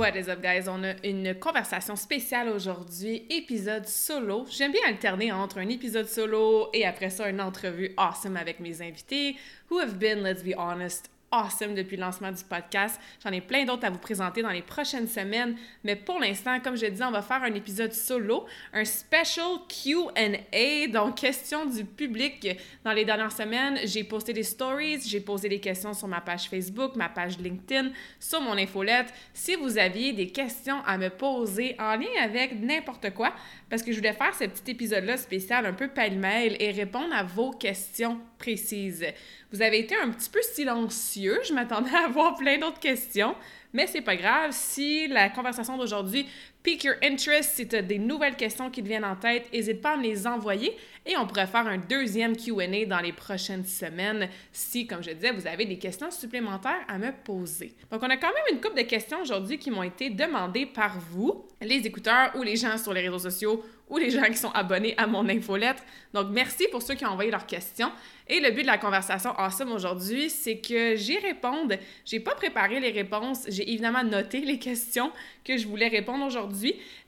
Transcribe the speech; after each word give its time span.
What 0.00 0.16
is 0.16 0.30
up, 0.30 0.40
guys? 0.40 0.66
On 0.66 0.82
a 0.82 0.94
une 1.04 1.34
conversation 1.34 1.94
spéciale 1.94 2.48
aujourd'hui, 2.48 3.26
épisode 3.28 3.86
solo. 3.86 4.46
J'aime 4.48 4.72
bien 4.72 4.80
alterner 4.86 5.30
entre 5.30 5.58
un 5.58 5.68
épisode 5.68 6.08
solo 6.08 6.70
et 6.72 6.86
après 6.86 7.10
ça, 7.10 7.28
une 7.28 7.38
entrevue 7.38 7.92
awesome 7.98 8.38
avec 8.38 8.60
mes 8.60 8.80
invités 8.80 9.36
who 9.70 9.78
have 9.78 9.98
been, 9.98 10.22
let's 10.22 10.42
be 10.42 10.54
honest, 10.56 11.10
awesome 11.30 11.74
depuis 11.74 11.96
le 11.96 12.02
lancement 12.02 12.32
du 12.32 12.42
podcast. 12.44 13.00
J'en 13.22 13.30
ai 13.30 13.40
plein 13.40 13.64
d'autres 13.64 13.84
à 13.84 13.90
vous 13.90 13.98
présenter 13.98 14.42
dans 14.42 14.50
les 14.50 14.62
prochaines 14.62 15.06
semaines, 15.06 15.56
mais 15.84 15.96
pour 15.96 16.18
l'instant, 16.18 16.58
comme 16.60 16.76
je 16.76 16.86
disais, 16.86 17.04
on 17.04 17.10
va 17.10 17.22
faire 17.22 17.42
un 17.42 17.54
épisode 17.54 17.92
solo, 17.92 18.46
un 18.72 18.84
special 18.84 19.58
Q&A, 19.68 20.86
donc 20.88 21.16
questions 21.16 21.66
du 21.66 21.84
public. 21.84 22.48
Dans 22.84 22.92
les 22.92 23.04
dernières 23.04 23.32
semaines, 23.32 23.78
j'ai 23.84 24.04
posté 24.04 24.32
des 24.32 24.42
stories, 24.42 25.00
j'ai 25.06 25.20
posé 25.20 25.48
des 25.48 25.60
questions 25.60 25.94
sur 25.94 26.08
ma 26.08 26.20
page 26.20 26.48
Facebook, 26.48 26.96
ma 26.96 27.08
page 27.08 27.38
LinkedIn, 27.38 27.90
sur 28.18 28.40
mon 28.40 28.56
infolette. 28.56 29.12
Si 29.32 29.54
vous 29.54 29.78
aviez 29.78 30.12
des 30.12 30.28
questions 30.28 30.82
à 30.86 30.98
me 30.98 31.10
poser 31.10 31.76
en 31.78 31.96
lien 31.96 32.08
avec 32.22 32.60
n'importe 32.60 33.12
quoi, 33.14 33.32
parce 33.70 33.82
que 33.82 33.92
je 33.92 33.98
voulais 33.98 34.12
faire 34.12 34.34
ce 34.34 34.44
petit 34.44 34.72
épisode-là 34.72 35.16
spécial 35.16 35.64
un 35.64 35.72
peu 35.72 35.88
pêle-mêle 35.88 36.56
et 36.58 36.72
répondre 36.72 37.14
à 37.14 37.22
vos 37.22 37.52
questions 37.52 38.20
précises. 38.36 39.06
Vous 39.52 39.62
avez 39.62 39.78
été 39.78 39.94
un 39.96 40.10
petit 40.10 40.28
peu 40.28 40.42
silencieux. 40.42 41.38
Je 41.48 41.54
m'attendais 41.54 41.94
à 41.94 42.04
avoir 42.06 42.34
plein 42.34 42.58
d'autres 42.58 42.80
questions, 42.80 43.36
mais 43.72 43.86
c'est 43.86 44.00
pas 44.00 44.16
grave. 44.16 44.50
Si 44.50 45.06
la 45.06 45.30
conversation 45.30 45.78
d'aujourd'hui 45.78 46.26
pique 46.62 46.84
your 46.84 46.96
interest, 47.02 47.52
si 47.54 47.68
tu 47.68 47.76
as 47.76 47.82
des 47.82 47.98
nouvelles 47.98 48.36
questions 48.36 48.70
qui 48.70 48.82
te 48.82 48.88
viennent 48.88 49.04
en 49.04 49.16
tête, 49.16 49.52
n'hésite 49.52 49.80
pas 49.80 49.92
à 49.92 49.96
me 49.96 50.02
les 50.02 50.26
envoyer 50.26 50.76
et 51.06 51.16
on 51.16 51.26
pourrait 51.26 51.46
faire 51.46 51.66
un 51.66 51.78
deuxième 51.78 52.36
Q&A 52.36 52.84
dans 52.84 53.00
les 53.00 53.12
prochaines 53.12 53.64
semaines 53.64 54.28
si, 54.52 54.86
comme 54.86 55.02
je 55.02 55.10
disais, 55.10 55.32
vous 55.32 55.46
avez 55.46 55.64
des 55.64 55.78
questions 55.78 56.10
supplémentaires 56.10 56.84
à 56.88 56.98
me 56.98 57.10
poser. 57.24 57.74
Donc, 57.90 58.02
on 58.02 58.10
a 58.10 58.16
quand 58.16 58.28
même 58.28 58.54
une 58.54 58.60
couple 58.60 58.76
de 58.76 58.86
questions 58.86 59.20
aujourd'hui 59.22 59.58
qui 59.58 59.70
m'ont 59.70 59.82
été 59.82 60.10
demandées 60.10 60.66
par 60.66 60.98
vous, 60.98 61.46
les 61.62 61.86
écouteurs 61.86 62.32
ou 62.36 62.42
les 62.42 62.56
gens 62.56 62.76
sur 62.76 62.92
les 62.92 63.00
réseaux 63.00 63.18
sociaux 63.18 63.64
ou 63.88 63.96
les 63.96 64.10
gens 64.10 64.22
qui 64.22 64.36
sont 64.36 64.52
abonnés 64.52 64.94
à 64.98 65.06
mon 65.06 65.28
infolettre. 65.28 65.82
Donc, 66.12 66.28
merci 66.30 66.68
pour 66.70 66.82
ceux 66.82 66.94
qui 66.94 67.04
ont 67.04 67.10
envoyé 67.10 67.30
leurs 67.30 67.46
questions. 67.46 67.90
Et 68.28 68.38
le 68.38 68.50
but 68.52 68.62
de 68.62 68.68
la 68.68 68.78
conversation 68.78 69.30
awesome 69.36 69.72
aujourd'hui, 69.72 70.30
c'est 70.30 70.58
que 70.58 70.94
j'y 70.94 71.18
réponde. 71.18 71.76
J'ai 72.04 72.20
pas 72.20 72.34
préparé 72.34 72.78
les 72.78 72.90
réponses, 72.90 73.46
j'ai 73.48 73.68
évidemment 73.68 74.04
noté 74.04 74.42
les 74.42 74.58
questions 74.58 75.10
que 75.44 75.56
je 75.56 75.66
voulais 75.66 75.88
répondre 75.88 76.24
aujourd'hui. 76.24 76.49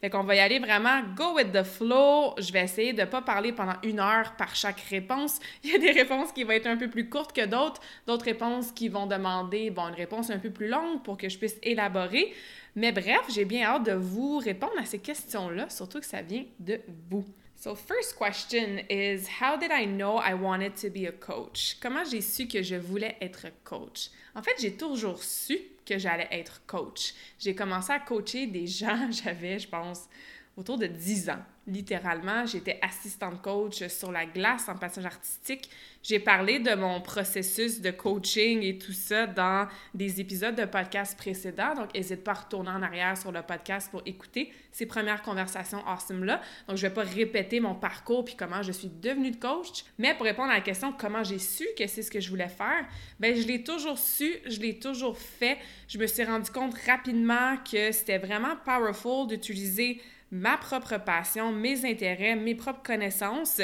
Fait 0.01 0.11
qu'on 0.11 0.25
va 0.25 0.35
y 0.35 0.41
aller 0.41 0.59
vraiment 0.59 1.03
go 1.17 1.35
with 1.37 1.53
the 1.53 1.63
flow. 1.63 2.35
Je 2.39 2.53
vais 2.53 2.65
essayer 2.65 2.93
de 2.93 3.05
pas 3.05 3.23
parler 3.23 3.53
pendant 3.53 3.77
une 3.83 4.01
heure 4.01 4.35
par 4.37 4.55
chaque 4.55 4.81
réponse. 4.81 5.39
Il 5.65 5.71
y 5.71 5.75
a 5.75 5.79
des 5.79 5.91
réponses 5.91 6.33
qui 6.33 6.45
vont 6.45 6.51
être 6.53 6.67
un 6.67 6.77
peu 6.77 6.89
plus 6.89 7.09
courtes 7.09 7.33
que 7.33 7.47
d'autres, 7.47 7.81
d'autres 8.07 8.25
réponses 8.25 8.73
qui 8.73 8.89
vont 8.89 9.07
demander, 9.07 9.71
bon, 9.71 9.89
une 9.89 9.95
réponse 9.95 10.31
un 10.31 10.39
peu 10.39 10.51
plus 10.51 10.69
longue 10.69 11.03
pour 11.03 11.17
que 11.17 11.29
je 11.29 11.39
puisse 11.39 11.57
élaborer. 11.63 12.33
Mais 12.75 12.93
bref, 12.93 13.21
j'ai 13.29 13.45
bien 13.45 13.67
hâte 13.67 13.87
de 13.87 13.93
vous 13.93 14.39
répondre 14.39 14.79
à 14.79 14.87
ces 14.87 14.99
questions-là, 14.99 15.69
surtout 15.69 16.01
que 16.01 16.07
ça 16.07 16.23
vient 16.23 16.45
de 16.59 16.81
vous. 17.11 17.25
So, 17.63 17.77
first 17.77 18.17
question 18.17 18.81
is 18.91 19.29
How 19.29 19.57
did 19.57 19.71
I 19.71 19.85
know 19.85 20.17
I 20.17 20.35
wanted 20.35 20.75
to 20.79 20.91
be 20.91 21.07
a 21.07 21.13
coach? 21.13 21.77
Comment 21.81 22.05
j'ai 22.05 22.21
su 22.21 22.49
que 22.49 22.61
je 22.61 22.75
voulais 22.75 23.15
être 23.21 23.47
coach? 23.63 24.11
En 24.35 24.43
fait, 24.43 24.61
j'ai 24.61 24.73
toujours 24.73 25.23
su 25.23 25.57
que 25.87 25.97
j'allais 25.97 26.27
être 26.33 26.67
coach. 26.67 27.15
J'ai 27.39 27.55
commencé 27.55 27.93
à 27.93 28.01
coacher 28.01 28.49
des 28.49 28.67
gens, 28.67 29.09
j'avais, 29.13 29.61
je 29.61 29.69
pense, 29.69 30.09
autour 30.57 30.77
de 30.77 30.89
10 30.89 31.31
ans. 31.31 31.45
Littéralement, 31.69 32.45
j'étais 32.45 32.81
assistante 32.83 33.41
coach 33.41 33.87
sur 33.87 34.11
la 34.11 34.27
glace 34.27 34.69
en 34.69 34.75
passage 34.75 35.07
artistique. 35.07 35.71
J'ai 36.03 36.19
parlé 36.19 36.59
de 36.59 36.75
mon 36.75 37.01
processus 37.01 37.81
de 37.81 37.93
coaching 37.93 38.65
et 38.65 38.79
tout 38.79 38.93
ça 38.93 39.29
dans 39.29 39.69
des 39.95 40.21
épisodes 40.21 40.57
de 40.57 40.65
podcast 40.65 41.17
précédents. 41.17 41.75
Donc, 41.75 41.95
n'hésite 41.95 42.25
pas 42.25 42.33
à 42.33 42.35
retourner 42.35 42.71
en 42.71 42.83
arrière 42.83 43.17
sur 43.17 43.31
le 43.31 43.43
podcast 43.43 43.89
pour 43.93 44.03
écouter 44.07 44.53
ces 44.73 44.87
premières 44.87 45.23
conversations 45.23 45.87
awesome-là. 45.87 46.41
Donc, 46.67 46.79
je 46.79 46.83
vais 46.83 46.93
pas 46.93 47.05
répéter 47.05 47.61
mon 47.61 47.77
parcours 47.77 48.25
puis 48.25 48.35
comment 48.35 48.65
je 48.65 48.73
suis 48.73 48.89
devenue 48.89 49.31
de 49.31 49.37
coach. 49.37 49.85
Mais 49.99 50.15
pour 50.15 50.27
répondre 50.27 50.51
à 50.51 50.55
la 50.55 50.63
question 50.63 50.93
comment 50.93 51.23
j'ai 51.23 51.39
su 51.39 51.65
que 51.79 51.87
c'est 51.87 52.03
ce 52.03 52.11
que 52.11 52.19
je 52.19 52.29
voulais 52.29 52.49
faire, 52.49 52.85
ben 53.21 53.41
je 53.41 53.47
l'ai 53.47 53.63
toujours 53.63 53.99
su, 54.01 54.35
je 54.47 54.59
l'ai 54.59 54.81
toujours 54.81 55.17
fait. 55.17 55.59
Je 55.87 55.97
me 55.97 56.09
suis 56.09 56.25
rendu 56.25 56.51
compte 56.51 56.75
rapidement 56.87 57.57
que 57.59 57.93
c'était 57.93 58.19
vraiment 58.19 58.57
powerful 58.65 59.29
d'utiliser 59.29 60.01
ma 60.33 60.57
propre 60.57 60.97
passion, 60.97 61.53
mes 61.53 61.85
intérêts, 61.85 62.35
mes 62.35 62.55
propres 62.55 62.83
connaissances 62.83 63.61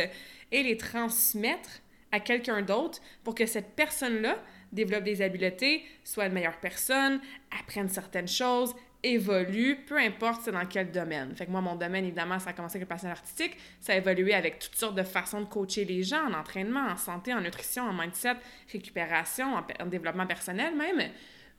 et 0.53 0.63
les 0.63 0.77
transmettre 0.77 1.81
à 2.13 2.21
quelqu'un 2.21 2.63
d'autre 2.63 3.01
pour 3.25 3.35
que 3.35 3.47
cette 3.47 3.75
personne-là 3.75 4.37
développe 4.71 5.05
des 5.05 5.23
habiletés, 5.23 5.83
soit 6.05 6.27
une 6.27 6.35
meilleure 6.35 6.61
personne, 6.61 7.21
apprenne 7.59 7.89
certaines 7.89 8.29
choses, 8.29 8.75
évolue, 9.03 9.77
peu 9.87 9.97
importe 9.97 10.43
c'est 10.43 10.53
dans 10.53 10.67
quel 10.67 10.91
domaine. 10.91 11.35
Fait 11.35 11.47
que 11.47 11.51
moi, 11.51 11.61
mon 11.61 11.77
domaine, 11.77 12.05
évidemment, 12.05 12.39
ça 12.39 12.51
a 12.51 12.53
commencé 12.53 12.77
avec 12.77 12.89
le 12.89 12.95
patient 12.95 13.11
artistique, 13.11 13.57
ça 13.81 13.95
a 13.95 13.97
évolué 13.97 14.35
avec 14.35 14.59
toutes 14.59 14.75
sortes 14.75 14.97
de 14.97 15.03
façons 15.03 15.41
de 15.41 15.47
coacher 15.47 15.85
les 15.85 16.03
gens, 16.03 16.27
en 16.27 16.35
entraînement, 16.35 16.87
en 16.87 16.97
santé, 16.97 17.33
en 17.33 17.41
nutrition, 17.41 17.85
en 17.85 17.93
mindset, 17.95 18.37
récupération, 18.71 19.55
en 19.81 19.87
développement 19.87 20.27
personnel 20.27 20.75
même 20.77 21.11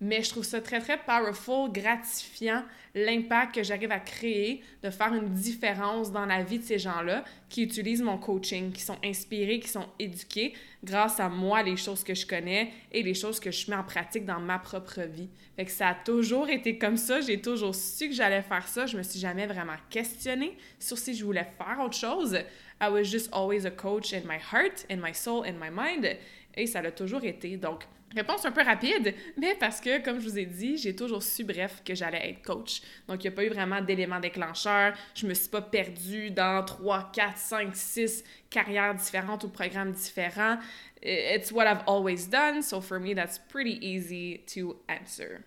mais 0.02 0.24
je 0.24 0.30
trouve 0.30 0.46
ça 0.46 0.62
très, 0.62 0.80
très 0.80 0.98
powerful, 0.98 1.72
gratifiant, 1.72 2.64
l'impact 2.96 3.56
que 3.56 3.64
j'arrive 3.64 3.92
à 3.92 4.00
créer 4.00 4.64
de 4.82 4.90
faire 4.90 5.14
une 5.14 5.30
différence 5.30 6.12
dans 6.12 6.26
la 6.26 6.42
vie 6.42 6.60
de 6.60 6.64
ces 6.64 6.80
gens-là 6.80 7.24
qui 7.50 7.64
utilisent 7.64 8.02
mon 8.02 8.18
coaching, 8.18 8.72
qui 8.72 8.82
sont 8.82 8.98
inspirés, 9.04 9.60
qui 9.60 9.68
sont 9.68 9.88
éduqués 10.00 10.54
grâce 10.84 11.20
à 11.20 11.28
moi, 11.28 11.62
les 11.64 11.76
choses 11.76 12.04
que 12.04 12.16
je 12.16 12.26
connais 12.26 12.72
et 12.92 13.04
les 13.04 13.14
choses 13.14 13.40
que 13.40 13.52
je 13.52 13.70
mets 13.70 13.76
en 13.76 13.84
pratique 13.84 14.26
dans 14.26 14.40
ma 14.40 14.58
propre 14.58 15.02
vie. 15.02 15.30
Fait 15.58 15.66
que 15.66 15.72
ça 15.72 15.90
a 15.90 15.96
toujours 15.96 16.50
été 16.50 16.78
comme 16.78 16.98
ça, 16.98 17.20
j'ai 17.20 17.42
toujours 17.42 17.76
su 17.76 18.08
que 18.08 18.16
j'allais 18.16 18.42
faire 18.42 18.68
ça, 18.68 18.86
je 18.86 18.98
me 18.98 19.04
suis 19.04 19.20
jamais 19.20 19.48
vraiment 19.48 19.76
questionnée 19.90 20.58
sur 20.80 20.98
si 20.98 21.14
je 21.14 21.26
voulais 21.26 21.48
faire 21.58 21.80
autre 21.84 21.98
chose. 21.98 22.40
I 22.82 22.90
was 22.90 23.04
just 23.04 23.30
always 23.34 23.66
a 23.66 23.72
coach 23.72 24.14
in 24.14 24.22
my 24.26 24.38
heart, 24.38 24.86
in 24.90 24.98
my 24.98 25.14
soul, 25.14 25.44
in 25.46 25.54
my 25.54 25.70
mind. 25.70 26.18
Et 26.56 26.66
ça 26.66 26.82
l'a 26.82 26.92
toujours 26.92 27.24
été. 27.26 27.58
Donc, 27.58 27.84
Réponse 28.16 28.44
un 28.44 28.52
peu 28.52 28.64
rapide, 28.64 29.14
mais 29.38 29.54
parce 29.60 29.80
que, 29.80 30.04
comme 30.04 30.20
je 30.20 30.28
vous 30.28 30.40
ai 30.40 30.46
dit, 30.46 30.78
j'ai 30.78 30.96
toujours 30.96 31.22
su, 31.22 31.44
bref, 31.44 31.84
que 31.86 31.94
j'allais 31.94 32.32
être 32.32 32.42
coach. 32.42 32.82
Donc, 33.08 33.24
il 33.24 33.28
n'y 33.28 33.34
a 33.34 33.36
pas 33.36 33.44
eu 33.44 33.50
vraiment 33.50 33.82
d'éléments 33.82 34.20
déclencheurs. 34.20 34.94
Je 35.14 35.28
me 35.28 35.36
suis 35.36 35.50
pas 35.50 35.62
perdue 35.62 36.32
dans 36.32 36.66
3, 36.66 37.12
4, 37.14 37.38
5, 37.38 37.76
6 37.76 38.24
carrières 38.50 38.96
différentes 38.96 39.44
ou 39.44 39.50
programmes 39.50 39.92
différents. 39.92 40.58
It's 41.04 41.52
what 41.52 41.66
I've 41.66 41.84
always 41.86 42.28
done, 42.28 42.64
so 42.64 42.82
for 42.82 43.00
me, 43.00 43.14
that's 43.14 43.38
pretty 43.38 43.78
easy 43.82 44.42
to 44.56 44.82
answer. 44.90 45.42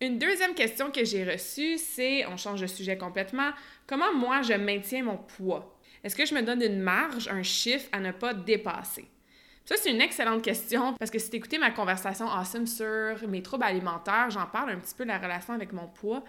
Une 0.00 0.18
deuxième 0.18 0.54
question 0.54 0.90
que 0.90 1.04
j'ai 1.04 1.24
reçue, 1.24 1.78
c'est, 1.78 2.26
on 2.26 2.36
change 2.36 2.62
de 2.62 2.66
sujet 2.66 2.96
complètement, 2.96 3.50
comment 3.86 4.12
moi 4.14 4.42
je 4.42 4.54
maintiens 4.54 5.04
mon 5.04 5.18
poids? 5.18 5.78
Est-ce 6.02 6.16
que 6.16 6.24
je 6.26 6.34
me 6.34 6.42
donne 6.42 6.62
une 6.62 6.80
marge, 6.80 7.28
un 7.28 7.42
chiffre 7.42 7.88
à 7.92 8.00
ne 8.00 8.10
pas 8.10 8.34
dépasser? 8.34 9.06
Ça, 9.70 9.76
c'est 9.76 9.92
une 9.92 10.00
excellente 10.00 10.42
question 10.42 10.94
parce 10.94 11.12
que 11.12 11.20
si 11.20 11.30
tu 11.30 11.36
écouté 11.36 11.56
ma 11.56 11.70
conversation 11.70 12.28
awesome 12.28 12.66
sur 12.66 13.28
mes 13.28 13.40
troubles 13.40 13.62
alimentaires, 13.62 14.28
j'en 14.28 14.46
parle 14.46 14.70
un 14.70 14.78
petit 14.80 14.96
peu 14.96 15.04
de 15.04 15.10
la 15.10 15.18
relation 15.18 15.54
avec 15.54 15.72
mon 15.72 15.86
poids. 15.86 16.24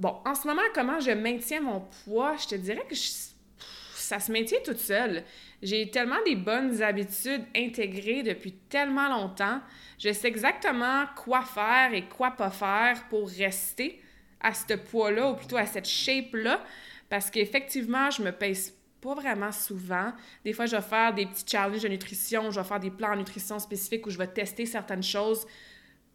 Bon, 0.00 0.16
en 0.26 0.34
ce 0.34 0.48
moment, 0.48 0.62
comment 0.74 0.98
je 0.98 1.12
maintiens 1.12 1.60
mon 1.60 1.86
poids, 2.04 2.34
je 2.36 2.48
te 2.48 2.54
dirais 2.56 2.84
que 2.88 2.96
ça 2.96 4.18
se 4.18 4.32
maintient 4.32 4.58
toute 4.64 4.80
seule. 4.80 5.22
J'ai 5.62 5.88
tellement 5.88 6.20
des 6.26 6.34
bonnes 6.34 6.82
habitudes 6.82 7.44
intégrées 7.54 8.24
depuis 8.24 8.54
tellement 8.68 9.08
longtemps. 9.08 9.60
Je 10.00 10.12
sais 10.12 10.26
exactement 10.26 11.04
quoi 11.14 11.42
faire 11.42 11.94
et 11.94 12.06
quoi 12.06 12.32
pas 12.32 12.50
faire 12.50 13.04
pour 13.08 13.28
rester 13.28 14.02
à 14.40 14.52
ce 14.52 14.74
poids-là 14.74 15.30
ou 15.30 15.36
plutôt 15.36 15.58
à 15.58 15.66
cette 15.66 15.86
shape-là 15.86 16.60
parce 17.08 17.30
qu'effectivement, 17.30 18.10
je 18.10 18.22
me 18.22 18.32
pèse 18.32 18.74
pas 19.00 19.14
vraiment 19.14 19.52
souvent. 19.52 20.12
Des 20.44 20.52
fois, 20.52 20.66
je 20.66 20.76
vais 20.76 20.82
faire 20.82 21.14
des 21.14 21.26
petits 21.26 21.44
challenges 21.46 21.82
de 21.82 21.88
nutrition, 21.88 22.50
je 22.50 22.60
vais 22.60 22.66
faire 22.66 22.80
des 22.80 22.90
plans 22.90 23.12
en 23.12 23.16
nutrition 23.16 23.58
spécifiques 23.58 24.06
où 24.06 24.10
je 24.10 24.18
vais 24.18 24.26
tester 24.26 24.66
certaines 24.66 25.02
choses 25.02 25.46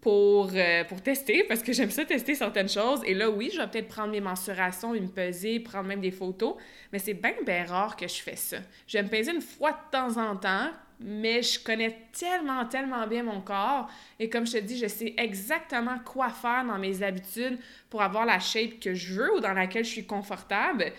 pour, 0.04 0.50
euh, 0.54 0.84
tester, 1.02 1.46
parce 1.46 1.64
que 1.64 1.72
j'aime 1.72 1.90
ça 1.90 2.04
tester 2.04 2.36
certaines 2.36 2.68
choses. 2.68 3.02
Et 3.06 3.14
là, 3.14 3.30
oui, 3.30 3.50
je 3.54 3.60
vais 3.60 3.68
peut-être 3.68 3.88
prendre 3.88 4.12
mes 4.12 4.20
mensurations 4.20 4.92
me 4.92 5.08
peser, 5.08 5.62
prendre 5.62 5.88
même 5.88 6.02
des 6.02 6.12
photos, 6.12 6.56
mais 6.92 7.00
c'est 7.00 7.14
bien, 7.14 7.34
bien 7.46 7.66
rare 7.66 7.96
que 7.96 8.06
je 8.06 8.22
fais 8.22 8.36
ça. 8.36 8.58
Je 8.86 8.98
vais 8.98 9.04
me 9.04 9.10
peser 9.10 9.32
une 9.32 9.42
fois 9.42 9.72
de 9.72 9.98
temps 9.98 10.18
en 10.18 10.36
temps, 10.36 10.70
mais 11.00 11.42
je 11.42 11.58
connais 11.58 11.98
tellement, 12.12 12.66
tellement 12.66 13.08
bien 13.08 13.24
mon 13.24 13.40
corps. 13.40 13.90
Et 14.20 14.30
comme 14.30 14.46
je 14.46 14.54
te 14.54 14.58
dis, 14.58 14.78
je 14.78 14.88
sais 14.88 15.14
exactement 15.18 15.98
quoi 16.00 16.30
faire 16.30 16.66
dans 16.66 16.78
mes 16.78 17.02
habitudes 17.02 17.58
pour 17.90 18.02
avoir 18.02 18.26
la 18.26 18.40
shape 18.40 18.80
que 18.82 18.94
je 18.94 19.14
veux 19.14 19.36
ou 19.36 19.40
dans 19.40 19.54
laquelle 19.54 19.86
je 19.86 19.92
suis 19.92 20.06
confortable, 20.06 20.92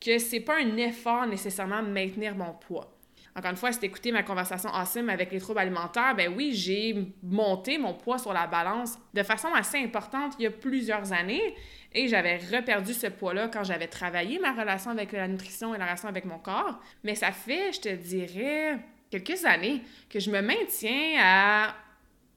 que 0.00 0.18
c'est 0.18 0.40
pas 0.40 0.56
un 0.56 0.76
effort 0.76 1.26
nécessairement 1.26 1.82
de 1.82 1.88
maintenir 1.88 2.34
mon 2.34 2.52
poids. 2.52 2.98
Encore 3.38 3.52
une 3.52 3.56
fois, 3.56 3.70
si 3.70 3.84
écouté 3.84 4.10
ma 4.10 4.24
conversation 4.24 4.68
awesome 4.70 5.08
avec 5.10 5.30
les 5.30 5.38
troubles 5.38 5.60
alimentaires, 5.60 6.14
ben 6.16 6.32
oui, 6.36 6.52
j'ai 6.54 6.96
monté 7.22 7.78
mon 7.78 7.94
poids 7.94 8.18
sur 8.18 8.32
la 8.32 8.48
balance 8.48 8.98
de 9.14 9.22
façon 9.22 9.48
assez 9.54 9.78
importante 9.78 10.34
il 10.40 10.42
y 10.42 10.46
a 10.46 10.50
plusieurs 10.50 11.12
années 11.12 11.54
et 11.92 12.08
j'avais 12.08 12.38
reperdu 12.38 12.92
ce 12.92 13.06
poids-là 13.06 13.48
quand 13.48 13.62
j'avais 13.62 13.86
travaillé 13.86 14.40
ma 14.40 14.52
relation 14.52 14.90
avec 14.90 15.12
la 15.12 15.28
nutrition 15.28 15.72
et 15.72 15.78
la 15.78 15.84
relation 15.84 16.08
avec 16.08 16.24
mon 16.24 16.38
corps. 16.38 16.80
Mais 17.04 17.14
ça 17.14 17.30
fait, 17.30 17.72
je 17.72 17.80
te 17.80 17.94
dirais, 17.94 18.78
quelques 19.08 19.44
années 19.44 19.82
que 20.10 20.18
je 20.18 20.30
me 20.30 20.40
maintiens 20.40 21.20
à, 21.20 21.76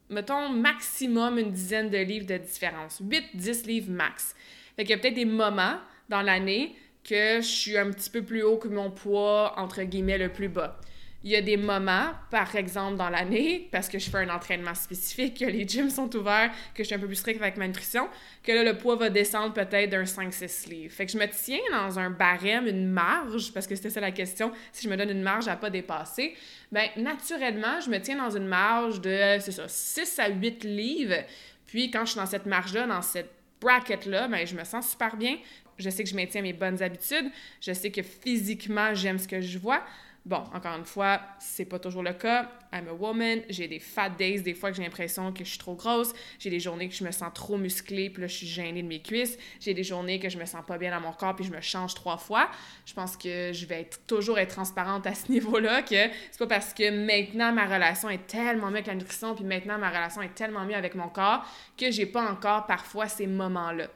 mettons, 0.09 0.49
maximum 0.49 1.39
une 1.39 1.51
dizaine 1.51 1.89
de 1.89 1.97
livres 1.97 2.27
de 2.27 2.37
différence. 2.37 3.01
8-10 3.01 3.65
livres 3.65 3.91
max. 3.91 4.35
Fait 4.75 4.83
qu'il 4.83 4.91
y 4.91 4.93
a 4.93 4.97
peut-être 5.01 5.15
des 5.15 5.25
moments 5.25 5.77
dans 6.09 6.21
l'année 6.21 6.75
que 7.03 7.41
je 7.41 7.47
suis 7.47 7.77
un 7.77 7.91
petit 7.91 8.09
peu 8.09 8.21
plus 8.21 8.43
haut 8.43 8.57
que 8.57 8.67
mon 8.67 8.91
poids, 8.91 9.53
entre 9.57 9.83
guillemets, 9.83 10.17
le 10.17 10.29
plus 10.29 10.49
bas. 10.49 10.79
Il 11.23 11.29
y 11.29 11.35
a 11.35 11.41
des 11.41 11.57
moments, 11.57 12.13
par 12.31 12.55
exemple 12.55 12.97
dans 12.97 13.09
l'année, 13.09 13.69
parce 13.71 13.87
que 13.89 13.99
je 13.99 14.09
fais 14.09 14.17
un 14.17 14.29
entraînement 14.29 14.73
spécifique, 14.73 15.39
que 15.39 15.45
les 15.45 15.67
gyms 15.67 15.91
sont 15.91 16.15
ouverts, 16.15 16.49
que 16.73 16.81
je 16.81 16.87
suis 16.87 16.95
un 16.95 16.99
peu 16.99 17.05
plus 17.05 17.17
strict 17.17 17.39
avec 17.39 17.57
ma 17.57 17.67
nutrition, 17.67 18.09
que 18.43 18.51
là, 18.51 18.63
le 18.63 18.75
poids 18.75 18.95
va 18.95 19.11
descendre 19.11 19.53
peut-être 19.53 19.91
d'un 19.91 20.03
5-6 20.03 20.67
livres. 20.67 20.91
Fait 20.91 21.05
que 21.05 21.11
je 21.11 21.19
me 21.19 21.27
tiens 21.27 21.59
dans 21.71 21.99
un 21.99 22.09
barème, 22.09 22.65
une 22.65 22.87
marge, 22.87 23.53
parce 23.53 23.67
que 23.67 23.75
c'était 23.75 23.91
ça 23.91 24.01
la 24.01 24.11
question, 24.11 24.51
si 24.71 24.85
je 24.85 24.89
me 24.89 24.97
donne 24.97 25.11
une 25.11 25.21
marge 25.21 25.47
à 25.47 25.55
pas 25.55 25.69
dépasser, 25.69 26.33
bien, 26.71 26.87
naturellement, 26.97 27.79
je 27.85 27.91
me 27.91 27.99
tiens 27.99 28.17
dans 28.17 28.35
une 28.35 28.47
marge 28.47 28.99
de, 28.99 29.37
c'est 29.39 29.51
ça, 29.51 29.67
6 29.67 30.17
à 30.17 30.29
8 30.29 30.63
livres. 30.63 31.23
Puis 31.67 31.91
quand 31.91 32.03
je 32.03 32.11
suis 32.11 32.19
dans 32.19 32.25
cette 32.25 32.47
marge-là, 32.47 32.87
dans 32.87 33.03
cette 33.03 33.29
bracket-là, 33.61 34.27
ben, 34.27 34.45
je 34.47 34.55
me 34.55 34.63
sens 34.63 34.89
super 34.89 35.15
bien. 35.15 35.37
Je 35.81 35.89
sais 35.89 36.03
que 36.03 36.09
je 36.09 36.15
maintiens 36.15 36.41
mes 36.41 36.53
bonnes 36.53 36.81
habitudes. 36.81 37.29
Je 37.59 37.73
sais 37.73 37.91
que 37.91 38.01
physiquement, 38.01 38.93
j'aime 38.93 39.19
ce 39.19 39.27
que 39.27 39.41
je 39.41 39.57
vois. 39.57 39.83
Bon, 40.23 40.43
encore 40.53 40.77
une 40.77 40.85
fois, 40.85 41.19
c'est 41.39 41.65
pas 41.65 41.79
toujours 41.79 42.03
le 42.03 42.13
cas. 42.13 42.47
I'm 42.71 42.87
a 42.87 42.93
woman. 42.93 43.41
J'ai 43.49 43.67
des 43.67 43.79
fat 43.79 44.09
days, 44.09 44.43
des 44.43 44.53
fois 44.53 44.69
que 44.69 44.77
j'ai 44.77 44.83
l'impression 44.83 45.33
que 45.33 45.43
je 45.43 45.49
suis 45.49 45.57
trop 45.57 45.73
grosse. 45.73 46.13
J'ai 46.37 46.51
des 46.51 46.59
journées 46.59 46.89
que 46.89 46.93
je 46.93 47.03
me 47.03 47.09
sens 47.09 47.31
trop 47.33 47.57
musclée, 47.57 48.11
puis 48.11 48.21
là, 48.21 48.27
je 48.27 48.35
suis 48.35 48.45
gênée 48.45 48.83
de 48.83 48.87
mes 48.87 49.01
cuisses. 49.01 49.35
J'ai 49.59 49.73
des 49.73 49.83
journées 49.83 50.19
que 50.19 50.29
je 50.29 50.37
me 50.37 50.45
sens 50.45 50.63
pas 50.63 50.77
bien 50.77 50.91
dans 50.91 51.01
mon 51.01 51.11
corps, 51.11 51.35
puis 51.35 51.43
je 51.43 51.51
me 51.51 51.59
change 51.59 51.95
trois 51.95 52.17
fois. 52.17 52.51
Je 52.85 52.93
pense 52.93 53.17
que 53.17 53.51
je 53.51 53.65
vais 53.65 53.89
toujours 54.05 54.37
être 54.37 54.53
transparente 54.53 55.07
à 55.07 55.15
ce 55.15 55.31
niveau-là, 55.31 55.81
que 55.81 55.95
c'est 56.29 56.37
pas 56.37 56.47
parce 56.47 56.75
que 56.75 56.91
maintenant 56.91 57.51
ma 57.51 57.65
relation 57.65 58.07
est 58.07 58.27
tellement 58.27 58.67
mieux 58.67 58.75
avec 58.75 58.87
la 58.87 58.95
nutrition, 58.95 59.33
puis 59.33 59.43
maintenant 59.43 59.79
ma 59.79 59.89
relation 59.89 60.21
est 60.21 60.35
tellement 60.35 60.65
mieux 60.65 60.75
avec 60.75 60.93
mon 60.93 61.09
corps, 61.09 61.43
que 61.75 61.89
j'ai 61.89 62.05
pas 62.05 62.29
encore 62.29 62.67
parfois 62.67 63.07
ces 63.07 63.25
moments-là 63.25 63.87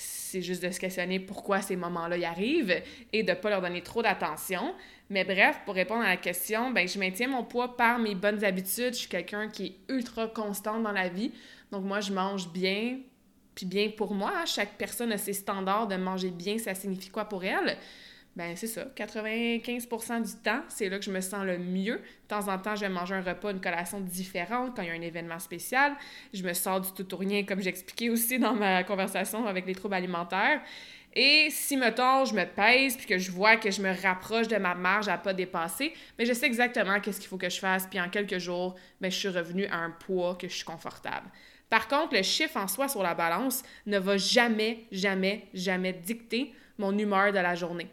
c'est 0.00 0.40
juste 0.40 0.62
de 0.62 0.70
se 0.70 0.80
questionner 0.80 1.20
pourquoi 1.20 1.60
ces 1.60 1.76
moments-là 1.76 2.16
y 2.16 2.24
arrivent 2.24 2.82
et 3.12 3.22
de 3.22 3.30
ne 3.30 3.36
pas 3.36 3.50
leur 3.50 3.60
donner 3.60 3.82
trop 3.82 4.00
d'attention. 4.00 4.74
Mais 5.10 5.24
bref, 5.24 5.60
pour 5.66 5.74
répondre 5.74 6.02
à 6.02 6.08
la 6.08 6.16
question, 6.16 6.70
ben, 6.70 6.88
je 6.88 6.98
maintiens 6.98 7.28
mon 7.28 7.44
poids 7.44 7.76
par 7.76 7.98
mes 7.98 8.14
bonnes 8.14 8.42
habitudes. 8.42 8.94
Je 8.94 9.00
suis 9.00 9.08
quelqu'un 9.08 9.48
qui 9.48 9.66
est 9.66 9.92
ultra 9.92 10.26
constant 10.28 10.80
dans 10.80 10.92
la 10.92 11.08
vie. 11.08 11.32
Donc 11.70 11.84
moi, 11.84 12.00
je 12.00 12.12
mange 12.12 12.48
bien, 12.48 13.00
puis 13.54 13.66
bien 13.66 13.90
pour 13.90 14.14
moi. 14.14 14.46
Chaque 14.46 14.78
personne 14.78 15.12
a 15.12 15.18
ses 15.18 15.34
standards 15.34 15.88
de 15.88 15.96
manger 15.96 16.30
bien, 16.30 16.56
ça 16.58 16.74
signifie 16.74 17.10
quoi 17.10 17.26
pour 17.26 17.44
elle? 17.44 17.76
Ben 18.36 18.56
c'est 18.56 18.68
ça, 18.68 18.84
95% 18.96 20.22
du 20.22 20.42
temps, 20.42 20.62
c'est 20.68 20.88
là 20.88 20.98
que 20.98 21.04
je 21.04 21.10
me 21.10 21.20
sens 21.20 21.44
le 21.44 21.58
mieux. 21.58 21.96
De 21.96 22.28
temps 22.28 22.48
en 22.48 22.58
temps, 22.58 22.76
je 22.76 22.82
vais 22.82 22.88
manger 22.88 23.14
un 23.14 23.22
repas, 23.22 23.50
une 23.50 23.60
collation 23.60 24.00
différente 24.00 24.76
quand 24.76 24.82
il 24.82 24.88
y 24.88 24.90
a 24.90 24.94
un 24.94 25.00
événement 25.00 25.40
spécial. 25.40 25.94
Je 26.32 26.42
me 26.44 26.52
sors 26.52 26.80
du 26.80 26.92
tout 26.92 27.14
ou 27.14 27.18
rien, 27.18 27.44
comme 27.44 27.60
j'expliquais 27.60 28.08
aussi 28.08 28.38
dans 28.38 28.54
ma 28.54 28.84
conversation 28.84 29.46
avec 29.46 29.66
les 29.66 29.74
troubles 29.74 29.94
alimentaires. 29.94 30.60
Et 31.12 31.48
si, 31.50 31.76
mettons, 31.76 32.24
je 32.24 32.34
me 32.34 32.44
pèse 32.44 32.96
puis 32.96 33.06
que 33.06 33.18
je 33.18 33.32
vois 33.32 33.56
que 33.56 33.70
je 33.70 33.82
me 33.82 33.92
rapproche 34.00 34.46
de 34.46 34.56
ma 34.56 34.76
marge 34.76 35.08
à 35.08 35.18
pas 35.18 35.34
dépasser, 35.34 35.92
mais 36.16 36.24
ben, 36.24 36.28
je 36.28 36.38
sais 36.38 36.46
exactement 36.46 37.00
qu'est-ce 37.00 37.18
qu'il 37.18 37.28
faut 37.28 37.36
que 37.36 37.50
je 37.50 37.58
fasse. 37.58 37.88
Puis 37.88 38.00
en 38.00 38.08
quelques 38.08 38.38
jours, 38.38 38.76
ben, 39.00 39.10
je 39.10 39.16
suis 39.16 39.28
revenue 39.28 39.66
à 39.66 39.78
un 39.78 39.90
poids 39.90 40.36
que 40.36 40.46
je 40.46 40.54
suis 40.54 40.64
confortable. 40.64 41.28
Par 41.68 41.88
contre, 41.88 42.14
le 42.14 42.22
chiffre 42.22 42.56
en 42.56 42.68
soi 42.68 42.88
sur 42.88 43.02
la 43.02 43.14
balance 43.14 43.64
ne 43.86 43.98
va 43.98 44.16
jamais, 44.16 44.84
jamais, 44.92 45.48
jamais 45.52 45.92
dicter 45.92 46.54
mon 46.78 46.96
humeur 46.96 47.32
de 47.32 47.38
la 47.38 47.56
journée. 47.56 47.88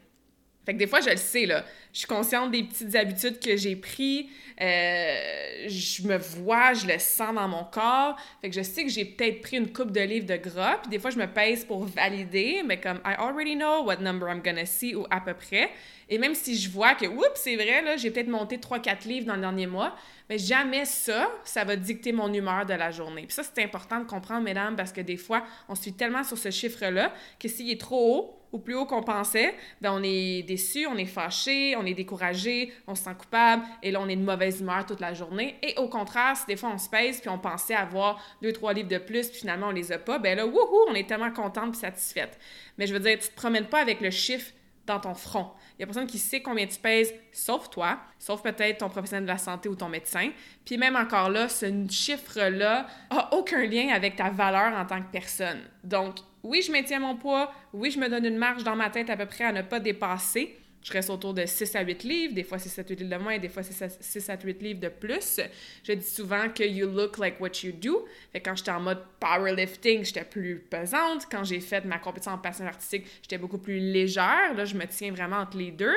Fait 0.67 0.73
que 0.73 0.79
des 0.79 0.87
fois, 0.87 0.99
je 0.99 1.09
le 1.09 1.15
sais, 1.15 1.45
là. 1.45 1.63
Je 1.93 1.99
suis 1.99 2.07
consciente 2.09 2.51
des 2.51 2.61
petites 2.61 2.93
habitudes 2.93 3.39
que 3.39 3.55
j'ai 3.55 3.77
prises. 3.77 4.25
Euh, 4.59 5.65
je 5.69 6.05
me 6.05 6.17
vois, 6.17 6.73
je 6.73 6.85
le 6.85 6.99
sens 6.99 7.33
dans 7.33 7.47
mon 7.47 7.63
corps. 7.63 8.17
Fait 8.41 8.49
que 8.49 8.55
je 8.55 8.61
sais 8.63 8.83
que 8.83 8.89
j'ai 8.89 9.05
peut-être 9.05 9.41
pris 9.41 9.55
une 9.55 9.71
coupe 9.71 9.91
de 9.91 10.01
livres 10.01 10.25
de 10.25 10.35
gras. 10.35 10.79
Puis 10.81 10.89
des 10.89 10.99
fois, 10.99 11.09
je 11.09 11.19
me 11.19 11.25
pèse 11.25 11.63
pour 11.63 11.85
valider, 11.85 12.63
mais 12.65 12.81
comme 12.81 12.97
I 13.05 13.13
already 13.17 13.55
know 13.55 13.85
what 13.85 14.01
number 14.01 14.27
I'm 14.29 14.41
gonna 14.43 14.65
see 14.65 14.93
ou 14.93 15.05
à 15.09 15.21
peu 15.21 15.33
près. 15.33 15.69
Et 16.09 16.17
même 16.17 16.35
si 16.35 16.57
je 16.57 16.69
vois 16.69 16.95
que, 16.95 17.05
oups, 17.05 17.31
c'est 17.35 17.55
vrai, 17.55 17.81
là, 17.81 17.95
j'ai 17.95 18.11
peut-être 18.11 18.27
monté 18.27 18.57
3-4 18.57 19.07
livres 19.07 19.27
dans 19.27 19.35
le 19.35 19.41
dernier 19.41 19.67
mois, 19.67 19.95
mais 20.29 20.37
jamais 20.37 20.83
ça, 20.83 21.29
ça 21.45 21.63
va 21.63 21.77
dicter 21.77 22.11
mon 22.11 22.33
humeur 22.33 22.65
de 22.65 22.73
la 22.73 22.91
journée. 22.91 23.23
Puis 23.23 23.35
ça, 23.35 23.43
c'est 23.43 23.63
important 23.63 24.01
de 24.01 24.05
comprendre, 24.05 24.43
mesdames, 24.43 24.75
parce 24.75 24.91
que 24.91 25.01
des 25.01 25.17
fois, 25.17 25.45
on 25.69 25.75
suit 25.75 25.93
tellement 25.93 26.25
sur 26.25 26.37
ce 26.37 26.51
chiffre-là 26.51 27.13
que 27.39 27.47
s'il 27.47 27.71
est 27.71 27.79
trop 27.79 28.17
haut, 28.17 28.36
ou 28.51 28.59
plus 28.59 28.75
haut 28.75 28.85
qu'on 28.85 29.03
pensait, 29.03 29.55
ben 29.81 29.91
on 29.93 30.01
est 30.03 30.43
déçu, 30.43 30.87
on 30.87 30.97
est 30.97 31.05
fâché, 31.05 31.75
on 31.75 31.85
est 31.85 31.93
découragé, 31.93 32.73
on 32.87 32.95
se 32.95 33.03
sent 33.03 33.15
coupable, 33.17 33.63
et 33.83 33.91
là, 33.91 33.99
on 34.01 34.07
est 34.07 34.15
de 34.15 34.23
mauvaise 34.23 34.61
humeur 34.61 34.85
toute 34.85 34.99
la 34.99 35.13
journée. 35.13 35.55
Et 35.61 35.75
au 35.77 35.87
contraire, 35.89 36.35
si 36.35 36.45
des 36.45 36.55
fois 36.55 36.69
on 36.73 36.77
se 36.77 36.89
pèse, 36.89 37.19
puis 37.19 37.29
on 37.29 37.39
pensait 37.39 37.75
avoir 37.75 38.21
deux, 38.41 38.53
trois 38.53 38.73
livres 38.73 38.89
de 38.89 38.97
plus, 38.97 39.29
puis 39.29 39.39
finalement 39.39 39.67
on 39.67 39.71
les 39.71 39.91
a 39.91 39.99
pas, 39.99 40.19
ben 40.19 40.37
là, 40.37 40.45
wouhou, 40.45 40.85
on 40.89 40.95
est 40.95 41.07
tellement 41.07 41.31
contente 41.31 41.71
puis 41.71 41.81
satisfaite. 41.81 42.39
Mais 42.77 42.87
je 42.87 42.93
veux 42.93 42.99
dire, 42.99 43.17
tu 43.19 43.29
te 43.29 43.35
promènes 43.35 43.67
pas 43.67 43.79
avec 43.79 44.01
le 44.01 44.11
chiffre 44.11 44.51
dans 44.87 44.99
ton 44.99 45.13
front. 45.13 45.51
Il 45.77 45.81
y 45.81 45.83
a 45.83 45.85
personne 45.85 46.07
qui 46.07 46.17
sait 46.17 46.41
combien 46.41 46.65
tu 46.65 46.79
pèses, 46.79 47.13
sauf 47.31 47.69
toi, 47.69 47.99
sauf 48.17 48.41
peut-être 48.41 48.79
ton 48.79 48.89
professionnel 48.89 49.25
de 49.25 49.31
la 49.31 49.37
santé 49.37 49.69
ou 49.69 49.75
ton 49.75 49.89
médecin. 49.89 50.31
Puis 50.65 50.77
même 50.77 50.95
encore 50.95 51.29
là, 51.29 51.49
ce 51.49 51.65
chiffre-là 51.89 52.87
a 53.09 53.35
aucun 53.35 53.65
lien 53.65 53.89
avec 53.89 54.15
ta 54.15 54.29
valeur 54.29 54.73
en 54.73 54.85
tant 54.85 55.01
que 55.01 55.11
personne. 55.11 55.59
Donc, 55.83 56.15
oui, 56.43 56.61
je 56.61 56.71
maintiens 56.71 56.99
mon 56.99 57.15
poids, 57.15 57.53
oui, 57.73 57.91
je 57.91 57.99
me 57.99 58.09
donne 58.09 58.25
une 58.25 58.37
marge 58.37 58.63
dans 58.63 58.75
ma 58.75 58.89
tête 58.89 59.09
à 59.09 59.17
peu 59.17 59.25
près 59.25 59.45
à 59.45 59.51
ne 59.51 59.61
pas 59.61 59.79
dépasser. 59.79 60.57
Je 60.83 60.93
reste 60.93 61.09
autour 61.09 61.33
de 61.33 61.45
6 61.45 61.75
à 61.75 61.81
8 61.81 62.03
livres, 62.03 62.33
des 62.33 62.43
fois 62.43 62.59
c'est 62.59 62.69
7 62.69 62.85
à 62.85 62.89
8 62.93 62.99
livres 63.01 63.17
de 63.17 63.21
moins, 63.21 63.37
des 63.39 63.49
fois 63.49 63.61
c'est 63.61 64.01
6 64.01 64.29
à 64.29 64.37
8 64.41 64.61
livres 64.61 64.79
de 64.79 64.87
plus. 64.87 65.41
Je 65.83 65.91
dis 65.91 66.05
souvent 66.05 66.47
que 66.49 66.63
you 66.63 66.89
look 66.89 67.17
like 67.17 67.41
what 67.41 67.49
you 67.63 67.73
do. 67.73 68.05
Fait 68.31 68.39
quand 68.39 68.55
j'étais 68.55 68.71
en 68.71 68.79
mode 68.79 69.03
powerlifting, 69.19 70.05
j'étais 70.05 70.23
plus 70.23 70.59
pesante. 70.59 71.27
Quand 71.29 71.43
j'ai 71.43 71.59
fait 71.59 71.83
ma 71.83 71.99
compétition 71.99 72.31
en 72.31 72.37
passion 72.37 72.65
artistique, 72.65 73.05
j'étais 73.21 73.37
beaucoup 73.37 73.57
plus 73.57 73.79
légère. 73.79 74.53
Là, 74.55 74.63
je 74.63 74.75
me 74.75 74.85
tiens 74.85 75.11
vraiment 75.11 75.37
entre 75.37 75.57
les 75.57 75.71
deux. 75.71 75.95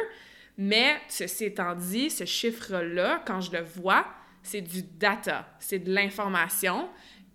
Mais 0.58 0.96
ceci 1.08 1.44
étant 1.44 1.74
dit, 1.74 2.10
ce 2.10 2.24
chiffre-là, 2.24 3.22
quand 3.24 3.40
je 3.40 3.52
le 3.52 3.62
vois, 3.62 4.06
c'est 4.42 4.60
du 4.60 4.82
data, 4.82 5.48
c'est 5.60 5.78
de 5.78 5.92
l'information 5.92 6.88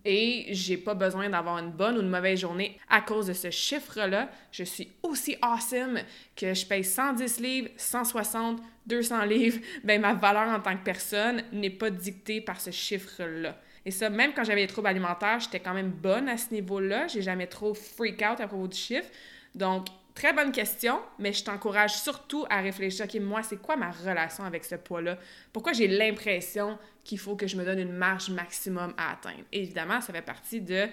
et 0.08 0.46
j'ai 0.54 0.76
pas 0.76 0.94
besoin 0.94 1.28
d'avoir 1.28 1.58
une 1.58 1.72
bonne 1.72 1.98
ou 1.98 2.00
une 2.00 2.08
mauvaise 2.08 2.38
journée 2.38 2.78
à 2.88 3.00
cause 3.00 3.26
de 3.26 3.32
ce 3.32 3.50
chiffre-là. 3.50 4.30
Je 4.52 4.62
suis 4.62 4.92
aussi 5.02 5.36
awesome 5.42 5.98
que 6.36 6.54
je 6.54 6.64
paye 6.64 6.84
110 6.84 7.40
livres, 7.40 7.68
160, 7.76 8.62
200 8.86 9.24
livres. 9.24 9.58
Ben, 9.82 10.00
ma 10.00 10.14
valeur 10.14 10.48
en 10.48 10.60
tant 10.60 10.76
que 10.76 10.84
personne 10.84 11.42
n'est 11.52 11.70
pas 11.70 11.90
dictée 11.90 12.40
par 12.40 12.60
ce 12.60 12.70
chiffre-là. 12.70 13.60
Et 13.84 13.90
ça, 13.90 14.08
même 14.08 14.32
quand 14.32 14.44
j'avais 14.44 14.62
des 14.62 14.72
troubles 14.72 14.88
alimentaires, 14.88 15.40
j'étais 15.40 15.60
quand 15.60 15.74
même 15.74 15.90
bonne 15.90 16.28
à 16.28 16.36
ce 16.36 16.54
niveau-là. 16.54 17.08
J'ai 17.08 17.22
jamais 17.22 17.48
trop 17.48 17.74
freak 17.74 18.22
out 18.22 18.40
à 18.40 18.46
propos 18.46 18.68
du 18.68 18.76
chiffre. 18.76 19.08
Donc, 19.56 19.88
Très 20.16 20.32
bonne 20.32 20.50
question, 20.50 20.98
mais 21.18 21.34
je 21.34 21.44
t'encourage 21.44 21.92
surtout 21.92 22.46
à 22.48 22.62
réfléchir, 22.62 23.04
OK, 23.04 23.20
moi, 23.20 23.42
c'est 23.42 23.60
quoi 23.60 23.76
ma 23.76 23.90
relation 23.90 24.44
avec 24.44 24.64
ce 24.64 24.74
poids-là? 24.74 25.18
Pourquoi 25.52 25.74
j'ai 25.74 25.88
l'impression 25.88 26.78
qu'il 27.04 27.18
faut 27.18 27.36
que 27.36 27.46
je 27.46 27.54
me 27.54 27.66
donne 27.66 27.80
une 27.80 27.92
marge 27.92 28.30
maximum 28.30 28.94
à 28.96 29.12
atteindre? 29.12 29.44
évidemment, 29.52 30.00
ça 30.00 30.14
fait 30.14 30.22
partie 30.22 30.62
de 30.62 30.88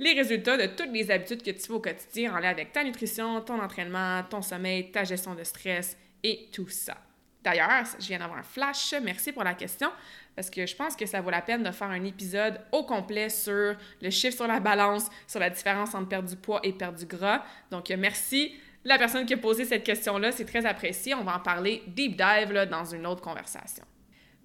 les 0.00 0.12
résultats 0.14 0.56
de 0.56 0.66
toutes 0.74 0.90
les 0.90 1.08
habitudes 1.12 1.44
que 1.44 1.52
tu 1.52 1.60
fais 1.60 1.72
au 1.72 1.78
quotidien 1.78 2.34
en 2.34 2.40
lien 2.40 2.48
avec 2.48 2.72
ta 2.72 2.82
nutrition, 2.82 3.40
ton 3.42 3.60
entraînement, 3.60 4.24
ton 4.24 4.42
sommeil, 4.42 4.90
ta 4.90 5.04
gestion 5.04 5.36
de 5.36 5.44
stress 5.44 5.96
et 6.24 6.48
tout 6.50 6.68
ça. 6.68 6.96
D'ailleurs, 7.44 7.84
je 8.00 8.06
viens 8.08 8.18
d'avoir 8.18 8.40
un 8.40 8.42
flash. 8.42 8.92
Merci 9.04 9.30
pour 9.30 9.44
la 9.44 9.54
question 9.54 9.90
parce 10.34 10.50
que 10.50 10.66
je 10.66 10.74
pense 10.74 10.96
que 10.96 11.06
ça 11.06 11.20
vaut 11.20 11.30
la 11.30 11.42
peine 11.42 11.62
de 11.62 11.70
faire 11.70 11.90
un 11.90 12.02
épisode 12.02 12.58
au 12.72 12.82
complet 12.82 13.28
sur 13.28 13.76
le 14.02 14.10
chiffre 14.10 14.34
sur 14.34 14.48
la 14.48 14.58
balance, 14.58 15.08
sur 15.28 15.38
la 15.38 15.50
différence 15.50 15.94
entre 15.94 16.08
perdre 16.08 16.28
du 16.28 16.36
poids 16.36 16.58
et 16.64 16.72
perdre 16.72 16.98
du 16.98 17.06
gras. 17.06 17.44
Donc, 17.70 17.90
merci 17.90 18.52
la 18.84 18.98
personne 18.98 19.26
qui 19.26 19.34
a 19.34 19.38
posé 19.38 19.64
cette 19.64 19.84
question-là. 19.84 20.32
C'est 20.32 20.44
très 20.44 20.66
apprécié. 20.66 21.14
On 21.14 21.24
va 21.24 21.36
en 21.36 21.40
parler 21.40 21.82
deep 21.86 22.16
dive 22.16 22.68
dans 22.70 22.84
une 22.84 23.06
autre 23.06 23.22
conversation. 23.22 23.84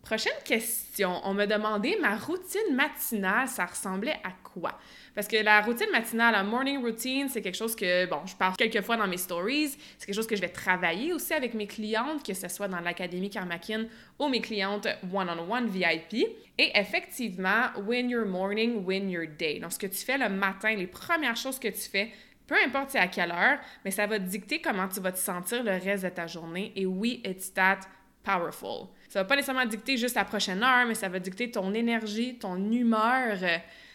Prochaine 0.02 0.32
question. 0.46 1.20
On 1.26 1.34
m'a 1.34 1.46
demandé 1.46 1.98
ma 2.02 2.16
routine 2.16 2.74
matinale, 2.74 3.48
ça 3.50 3.66
ressemblait 3.66 4.18
à 4.24 4.32
quoi? 4.44 4.80
Parce 5.14 5.28
que 5.28 5.36
la 5.36 5.62
routine 5.62 5.90
matinale, 5.92 6.32
la 6.32 6.44
morning 6.44 6.82
routine, 6.82 7.28
c'est 7.28 7.42
quelque 7.42 7.58
chose 7.58 7.76
que, 7.76 8.06
bon, 8.06 8.26
je 8.26 8.34
parle 8.36 8.56
quelques 8.56 8.82
fois 8.82 8.96
dans 8.96 9.08
mes 9.08 9.18
stories. 9.18 9.76
C'est 9.98 10.06
quelque 10.06 10.16
chose 10.16 10.26
que 10.26 10.38
je 10.38 10.42
vais 10.42 10.50
travailler 10.50 11.12
aussi 11.12 11.34
avec 11.34 11.54
mes 11.54 11.68
clientes, 11.68 12.26
que 12.26 12.34
ce 12.34 12.48
soit 12.48 12.70
dans 12.70 12.80
l'Académie 12.80 13.30
Karmakin 13.30 13.88
ou 14.18 14.30
mes 14.30 14.40
clientes 14.40 14.88
one-on-one 15.14 15.68
VIP. 15.68 16.28
Et 16.58 16.72
effectivement, 16.76 17.66
win 17.86 18.10
your 18.10 18.26
morning, 18.26 18.86
win 18.86 19.10
your 19.10 19.28
day. 19.28 19.60
Donc, 19.60 19.74
ce 19.74 19.80
que 19.80 19.88
tu 19.88 19.98
fais 19.98 20.18
le 20.18 20.30
matin, 20.30 20.74
les 20.76 20.88
premières 20.88 21.36
choses 21.36 21.60
que 21.60 21.68
tu 21.68 21.90
fais, 21.90 22.12
peu 22.50 22.56
importe 22.66 22.96
à 22.96 23.08
quelle 23.08 23.32
heure, 23.32 23.60
mais 23.86 23.92
ça 23.92 24.08
va 24.08 24.18
dicter 24.18 24.60
comment 24.60 24.88
tu 24.88 25.00
vas 25.00 25.12
te 25.12 25.20
sentir 25.20 25.64
le 25.64 25.74
reste 25.74 26.04
de 26.04 26.10
ta 26.10 26.26
journée. 26.26 26.74
Et 26.76 26.88
oui, 26.88 27.22
it's 27.24 27.54
that 27.54 27.82
powerful. 28.24 28.88
Ça 29.08 29.20
va 29.20 29.26
pas 29.26 29.36
nécessairement 29.36 29.68
dicter 29.68 29.98
juste 29.98 30.16
la 30.16 30.26
prochaine 30.26 30.64
heure, 30.64 30.88
mais 30.88 30.96
ça 30.96 31.10
va 31.10 31.20
dicter 31.20 31.52
ton 31.52 31.76
énergie, 31.76 32.40
ton 32.40 32.56
humeur, 32.72 33.38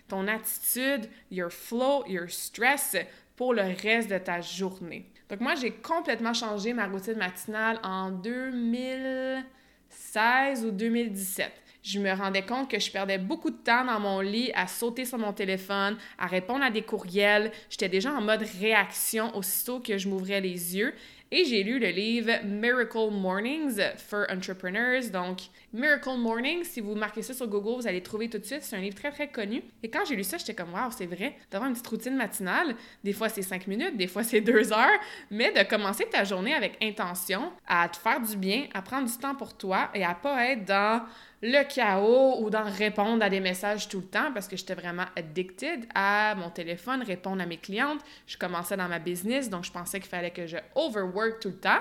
ton 0.06 0.28
attitude, 0.28 1.10
your 1.32 1.50
flow, 1.50 2.04
your 2.06 2.30
stress 2.30 2.96
pour 3.34 3.54
le 3.54 3.74
reste 3.82 4.08
de 4.08 4.18
ta 4.18 4.40
journée. 4.40 5.10
Donc 5.28 5.40
moi, 5.40 5.56
j'ai 5.56 5.72
complètement 5.72 6.32
changé 6.32 6.72
ma 6.72 6.86
routine 6.86 7.16
matinale 7.16 7.80
en 7.82 8.12
2016 8.12 10.64
ou 10.64 10.70
2017 10.70 11.63
je 11.84 11.98
me 11.98 12.10
rendais 12.12 12.42
compte 12.42 12.70
que 12.70 12.80
je 12.80 12.90
perdais 12.90 13.18
beaucoup 13.18 13.50
de 13.50 13.56
temps 13.56 13.84
dans 13.84 14.00
mon 14.00 14.20
lit 14.20 14.50
à 14.54 14.66
sauter 14.66 15.04
sur 15.04 15.18
mon 15.18 15.34
téléphone, 15.34 15.98
à 16.18 16.26
répondre 16.26 16.64
à 16.64 16.70
des 16.70 16.82
courriels. 16.82 17.52
J'étais 17.68 17.90
déjà 17.90 18.10
en 18.10 18.22
mode 18.22 18.42
réaction 18.60 19.36
aussitôt 19.36 19.80
que 19.80 19.98
je 19.98 20.08
m'ouvrais 20.08 20.40
les 20.40 20.76
yeux. 20.76 20.94
Et 21.30 21.44
j'ai 21.44 21.62
lu 21.62 21.78
le 21.78 21.88
livre 21.88 22.32
Miracle 22.44 23.10
Mornings 23.10 23.80
for 23.98 24.24
Entrepreneurs. 24.30 25.10
Donc, 25.12 25.40
Miracle 25.74 26.16
Mornings, 26.18 26.62
si 26.62 26.80
vous 26.80 26.94
marquez 26.94 27.20
ça 27.22 27.34
sur 27.34 27.48
Google, 27.48 27.80
vous 27.80 27.88
allez 27.88 28.00
trouver 28.00 28.30
tout 28.30 28.38
de 28.38 28.44
suite. 28.44 28.62
C'est 28.62 28.76
un 28.76 28.80
livre 28.80 28.94
très, 28.94 29.10
très 29.10 29.26
connu. 29.26 29.60
Et 29.82 29.90
quand 29.90 30.04
j'ai 30.04 30.14
lu 30.14 30.22
ça, 30.22 30.38
j'étais 30.38 30.54
comme, 30.54 30.72
waouh, 30.72 30.92
c'est 30.96 31.06
vrai, 31.06 31.36
d'avoir 31.50 31.68
une 31.68 31.74
petite 31.74 31.88
routine 31.88 32.14
matinale. 32.14 32.76
Des 33.02 33.12
fois, 33.12 33.28
c'est 33.28 33.42
cinq 33.42 33.66
minutes, 33.66 33.96
des 33.96 34.06
fois, 34.06 34.22
c'est 34.22 34.40
deux 34.40 34.72
heures. 34.72 35.00
Mais 35.32 35.50
de 35.50 35.68
commencer 35.68 36.06
ta 36.08 36.22
journée 36.22 36.54
avec 36.54 36.78
intention, 36.80 37.50
à 37.66 37.88
te 37.88 37.96
faire 37.96 38.20
du 38.20 38.36
bien, 38.36 38.68
à 38.72 38.82
prendre 38.82 39.10
du 39.10 39.18
temps 39.18 39.34
pour 39.34 39.56
toi 39.56 39.90
et 39.94 40.04
à 40.04 40.14
pas 40.14 40.46
être 40.46 40.64
dans 40.64 41.02
le 41.42 41.64
chaos 41.64 42.36
ou 42.40 42.50
d'en 42.50 42.70
répondre 42.70 43.24
à 43.24 43.28
des 43.28 43.40
messages 43.40 43.88
tout 43.88 43.98
le 43.98 44.06
temps 44.06 44.30
parce 44.32 44.46
que 44.46 44.56
j'étais 44.56 44.74
vraiment 44.74 45.06
addicted 45.16 45.86
à 45.92 46.36
mon 46.36 46.50
téléphone, 46.50 47.02
répondre 47.02 47.42
à 47.42 47.46
mes 47.46 47.58
clientes. 47.58 48.00
Je 48.28 48.38
commençais 48.38 48.76
dans 48.76 48.88
ma 48.88 49.00
business, 49.00 49.50
donc 49.50 49.64
je 49.64 49.72
pensais 49.72 49.98
qu'il 49.98 50.08
fallait 50.08 50.30
que 50.30 50.46
je 50.46 50.56
overwork 50.76 51.40
tout 51.40 51.48
le 51.48 51.58
temps. 51.58 51.80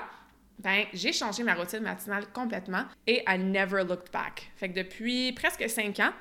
Ben, 0.60 0.86
j'ai 0.94 1.14
changé 1.14 1.44
ma 1.44 1.56
routine 1.56 1.82
matinale 1.82 2.26
complètement 2.34 2.86
et 3.08 3.24
I 3.28 3.38
never 3.38 3.84
looked 3.84 4.12
back. 4.12 4.52
Fait 4.56 4.70
que 4.70 4.76
depuis 4.76 5.32
presque 5.34 5.70
cinq 5.70 6.00
ans, 6.00 6.14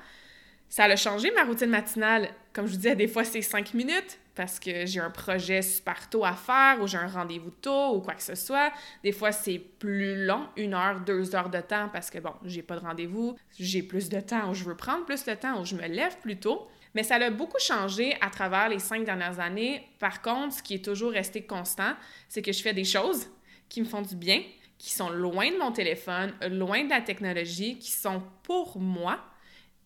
ça 0.69 0.85
a 0.85 0.95
changé 0.95 1.31
ma 1.31 1.43
routine 1.43 1.69
matinale. 1.69 2.29
Comme 2.51 2.65
je 2.65 2.71
vous 2.71 2.77
disais, 2.77 2.95
des 2.95 3.07
fois 3.07 3.23
c'est 3.23 3.41
cinq 3.41 3.73
minutes, 3.73 4.19
parce 4.35 4.59
que 4.59 4.85
j'ai 4.85 4.99
un 4.99 5.09
projet 5.11 5.61
super 5.61 6.09
tôt 6.09 6.25
à 6.25 6.33
faire 6.33 6.81
ou 6.81 6.87
j'ai 6.87 6.97
un 6.97 7.07
rendez-vous 7.07 7.51
tôt 7.51 7.95
ou 7.95 8.01
quoi 8.01 8.15
que 8.15 8.23
ce 8.23 8.35
soit. 8.35 8.71
Des 9.03 9.11
fois, 9.11 9.31
c'est 9.31 9.59
plus 9.59 10.25
long, 10.25 10.47
une 10.57 10.73
heure, 10.73 11.01
deux 11.01 11.35
heures 11.35 11.49
de 11.49 11.61
temps 11.61 11.89
parce 11.91 12.09
que, 12.09 12.19
bon, 12.19 12.33
j'ai 12.43 12.63
pas 12.63 12.75
de 12.75 12.81
rendez-vous, 12.81 13.35
j'ai 13.59 13.83
plus 13.83 14.09
de 14.09 14.19
temps 14.19 14.49
ou 14.49 14.53
je 14.53 14.63
veux 14.63 14.75
prendre 14.75 15.05
plus 15.05 15.23
de 15.23 15.33
temps 15.33 15.61
ou 15.61 15.65
je 15.65 15.75
me 15.75 15.87
lève 15.87 16.17
plus 16.19 16.39
tôt. 16.39 16.67
Mais 16.95 17.03
ça 17.03 17.15
a 17.15 17.29
beaucoup 17.29 17.59
changé 17.59 18.15
à 18.21 18.29
travers 18.29 18.69
les 18.69 18.79
cinq 18.79 19.03
dernières 19.03 19.39
années. 19.39 19.87
Par 19.99 20.21
contre, 20.21 20.55
ce 20.55 20.63
qui 20.63 20.75
est 20.75 20.85
toujours 20.85 21.11
resté 21.11 21.43
constant, 21.43 21.93
c'est 22.29 22.41
que 22.41 22.51
je 22.51 22.61
fais 22.61 22.73
des 22.73 22.83
choses 22.83 23.27
qui 23.73 23.81
me 23.81 23.87
font 23.87 24.03
du 24.03 24.15
bien, 24.15 24.43
qui 24.77 24.91
sont 24.91 25.09
loin 25.09 25.49
de 25.49 25.57
mon 25.57 25.71
téléphone, 25.71 26.31
loin 26.51 26.83
de 26.83 26.91
la 26.91 27.01
technologie, 27.01 27.79
qui 27.79 27.89
sont 27.89 28.21
pour 28.43 28.79
moi 28.79 29.19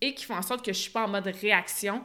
et 0.01 0.13
qui 0.13 0.25
font 0.25 0.35
en 0.35 0.41
sorte 0.41 0.63
que 0.63 0.73
je 0.73 0.77
suis 0.77 0.91
pas 0.91 1.05
en 1.05 1.07
mode 1.07 1.27
réaction 1.27 2.03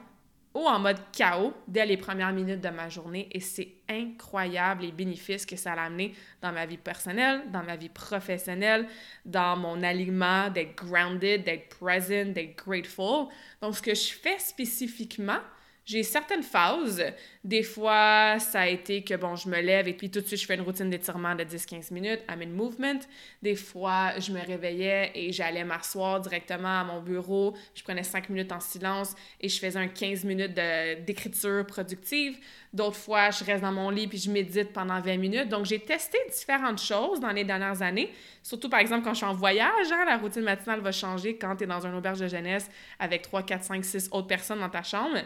ou 0.55 0.61
en 0.61 0.79
mode 0.79 0.99
chaos 1.11 1.53
dès 1.67 1.85
les 1.85 1.97
premières 1.97 2.33
minutes 2.33 2.61
de 2.61 2.69
ma 2.69 2.89
journée 2.89 3.29
et 3.33 3.41
c'est 3.41 3.69
incroyable 3.89 4.83
les 4.83 4.93
bénéfices 4.93 5.45
que 5.45 5.57
ça 5.57 5.73
a 5.73 5.81
amené 5.87 6.15
dans 6.41 6.53
ma 6.53 6.67
vie 6.67 6.77
personnelle, 6.77 7.51
dans 7.51 7.65
ma 7.65 7.75
vie 7.75 7.89
professionnelle, 7.89 8.87
dans 9.25 9.57
mon 9.57 9.83
alignement, 9.83 10.51
d'être 10.51 10.77
grounded, 10.77 11.43
d'être 11.43 11.69
present, 11.77 12.33
d'être 12.33 12.65
grateful. 12.65 13.27
Donc, 13.61 13.75
ce 13.75 13.83
que 13.83 13.95
je 13.95 14.13
fais 14.13 14.39
spécifiquement, 14.39 15.41
j'ai 15.85 16.03
certaines 16.03 16.43
phases. 16.43 17.03
Des 17.43 17.63
fois, 17.63 18.39
ça 18.39 18.61
a 18.61 18.67
été 18.69 19.03
que, 19.03 19.15
bon, 19.15 19.35
je 19.35 19.49
me 19.49 19.61
lève 19.61 19.89
et 19.89 19.95
puis 19.95 20.11
tout 20.11 20.21
de 20.21 20.27
suite, 20.27 20.41
je 20.41 20.47
fais 20.47 20.55
une 20.55 20.61
routine 20.61 20.89
d'étirement 20.89 21.35
de 21.35 21.43
10-15 21.43 21.93
minutes, 21.93 22.21
I'm 22.31 22.41
in 22.41 22.47
movement. 22.47 23.01
Des 23.43 23.57
fois, 23.57 24.19
je 24.19 24.33
me 24.33 24.41
réveillais 24.41 25.11
et 25.15 25.33
j'allais 25.33 25.65
m'asseoir 25.65 26.21
directement 26.21 26.81
à 26.81 26.85
mon 26.85 27.01
bureau. 27.01 27.57
Je 27.75 27.83
prenais 27.83 28.05
5 28.05 28.29
minutes 28.29 28.53
en 28.53 28.61
silence 28.61 29.17
et 29.41 29.49
je 29.49 29.59
faisais 29.59 29.79
un 29.79 29.89
15 29.89 30.25
minutes 30.25 30.55
d'écriture 30.55 31.67
productive. 31.67 32.39
D'autres 32.73 32.97
fois, 32.97 33.31
je 33.31 33.45
reste 33.45 33.63
dans 33.63 33.73
mon 33.73 33.91
lit 33.91 34.07
puis 34.07 34.19
je 34.19 34.31
médite 34.31 34.73
pendant 34.73 35.01
20 35.01 35.17
minutes. 35.17 35.49
Donc, 35.49 35.67
j'ai 35.67 35.81
testé 35.81 36.17
différentes 36.31 36.81
choses 36.81 37.19
dans 37.19 37.33
les 37.33 37.45
dernières 37.45 37.83
années. 37.83 38.13
Surtout, 38.43 38.69
par 38.69 38.81
exemple, 38.81 39.05
quand 39.05 39.13
je 39.15 39.19
suis 39.19 39.27
en 39.27 39.35
voyage, 39.35 39.91
hein, 39.91 40.05
la 40.07 40.17
routine 40.17 40.43
matinale 40.43 40.81
va 40.81 40.93
changer 40.93 41.37
quand 41.37 41.57
tu 41.57 41.65
es 41.65 41.67
dans 41.67 41.85
un 41.87 41.97
auberge 41.97 42.21
de 42.21 42.29
jeunesse 42.29 42.71
avec 42.99 43.23
3, 43.23 43.43
4, 43.43 43.65
5, 43.65 43.85
6 43.85 44.09
autres 44.13 44.29
personnes 44.29 44.61
dans 44.61 44.71
ta 44.71 44.83
chambre. 44.83 45.19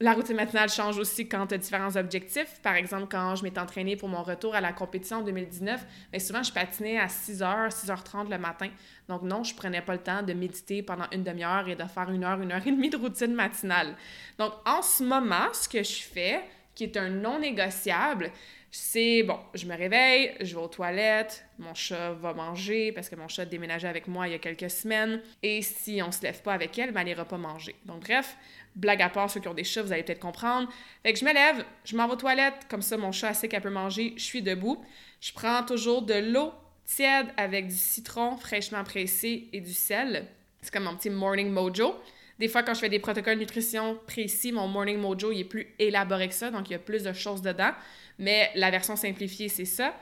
La 0.00 0.12
routine 0.12 0.36
matinale 0.36 0.68
change 0.68 0.96
aussi 0.96 1.28
quand 1.28 1.48
tu 1.48 1.54
as 1.54 1.58
différents 1.58 1.96
objectifs. 1.96 2.60
Par 2.62 2.76
exemple, 2.76 3.06
quand 3.10 3.34
je 3.34 3.42
m'étais 3.42 3.58
entraînée 3.58 3.96
pour 3.96 4.08
mon 4.08 4.22
retour 4.22 4.54
à 4.54 4.60
la 4.60 4.72
compétition 4.72 5.16
en 5.16 5.22
2019, 5.22 5.84
bien 6.12 6.20
souvent, 6.20 6.42
je 6.44 6.52
patinais 6.52 6.98
à 6.98 7.06
6h, 7.06 7.70
6h30 7.70 8.30
le 8.30 8.38
matin. 8.38 8.68
Donc 9.08 9.22
non, 9.22 9.42
je 9.42 9.56
prenais 9.56 9.82
pas 9.82 9.94
le 9.94 9.98
temps 9.98 10.22
de 10.22 10.32
méditer 10.34 10.84
pendant 10.84 11.06
une 11.10 11.24
demi-heure 11.24 11.68
et 11.68 11.74
de 11.74 11.82
faire 11.82 12.10
une 12.12 12.22
heure, 12.22 12.40
une 12.40 12.52
heure 12.52 12.64
et 12.64 12.70
demie 12.70 12.90
de 12.90 12.96
routine 12.96 13.34
matinale. 13.34 13.96
Donc 14.38 14.52
en 14.64 14.82
ce 14.82 15.02
moment, 15.02 15.52
ce 15.52 15.68
que 15.68 15.82
je 15.82 16.02
fais, 16.02 16.42
qui 16.76 16.84
est 16.84 16.96
un 16.96 17.08
non 17.08 17.40
négociable, 17.40 18.30
c'est 18.70 19.22
bon, 19.22 19.38
je 19.54 19.66
me 19.66 19.74
réveille, 19.74 20.36
je 20.40 20.54
vais 20.54 20.60
aux 20.60 20.68
toilettes, 20.68 21.44
mon 21.58 21.74
chat 21.74 22.12
va 22.12 22.34
manger 22.34 22.92
parce 22.92 23.08
que 23.08 23.16
mon 23.16 23.26
chat 23.26 23.42
a 23.42 23.44
déménagé 23.46 23.88
avec 23.88 24.06
moi 24.06 24.28
il 24.28 24.32
y 24.32 24.34
a 24.34 24.38
quelques 24.38 24.70
semaines. 24.70 25.22
Et 25.42 25.62
si 25.62 26.00
on 26.02 26.12
se 26.12 26.22
lève 26.22 26.40
pas 26.42 26.52
avec 26.52 26.78
elle, 26.78 26.92
ben, 26.92 27.00
elle 27.00 27.08
ira 27.08 27.24
pas 27.24 27.38
manger. 27.38 27.74
Donc, 27.86 28.02
bref, 28.02 28.36
blague 28.78 29.02
à 29.02 29.08
part, 29.08 29.30
ceux 29.30 29.40
qui 29.40 29.48
ont 29.48 29.54
des 29.54 29.64
chats, 29.64 29.82
vous 29.82 29.92
allez 29.92 30.02
peut-être 30.02 30.20
comprendre. 30.20 30.68
Fait 31.02 31.12
que 31.12 31.18
je 31.18 31.24
me 31.24 31.34
lève, 31.34 31.64
je 31.84 31.96
m'en 31.96 32.06
vais 32.06 32.14
aux 32.14 32.16
toilettes, 32.16 32.66
comme 32.70 32.80
ça 32.80 32.96
mon 32.96 33.12
chat 33.12 33.34
sait 33.34 33.48
qu'elle 33.48 33.60
peut 33.60 33.70
manger, 33.70 34.14
je 34.16 34.22
suis 34.22 34.40
debout. 34.40 34.82
Je 35.20 35.32
prends 35.32 35.64
toujours 35.64 36.02
de 36.02 36.14
l'eau 36.14 36.52
tiède 36.86 37.26
avec 37.36 37.68
du 37.68 37.74
citron 37.74 38.36
fraîchement 38.36 38.84
pressé 38.84 39.48
et 39.52 39.60
du 39.60 39.74
sel. 39.74 40.26
C'est 40.62 40.72
comme 40.72 40.84
mon 40.84 40.96
petit 40.96 41.10
morning 41.10 41.50
mojo. 41.50 41.94
Des 42.38 42.48
fois, 42.48 42.62
quand 42.62 42.72
je 42.72 42.80
fais 42.80 42.88
des 42.88 43.00
protocoles 43.00 43.38
nutrition 43.38 43.98
précis, 44.06 44.52
mon 44.52 44.68
morning 44.68 44.98
mojo 44.98 45.32
il 45.32 45.40
est 45.40 45.44
plus 45.44 45.74
élaboré 45.78 46.28
que 46.28 46.34
ça, 46.34 46.50
donc 46.50 46.70
il 46.70 46.72
y 46.72 46.76
a 46.76 46.78
plus 46.78 47.02
de 47.02 47.12
choses 47.12 47.42
dedans. 47.42 47.72
Mais 48.18 48.50
la 48.54 48.70
version 48.70 48.96
simplifiée, 48.96 49.48
c'est 49.48 49.64
ça. 49.64 49.94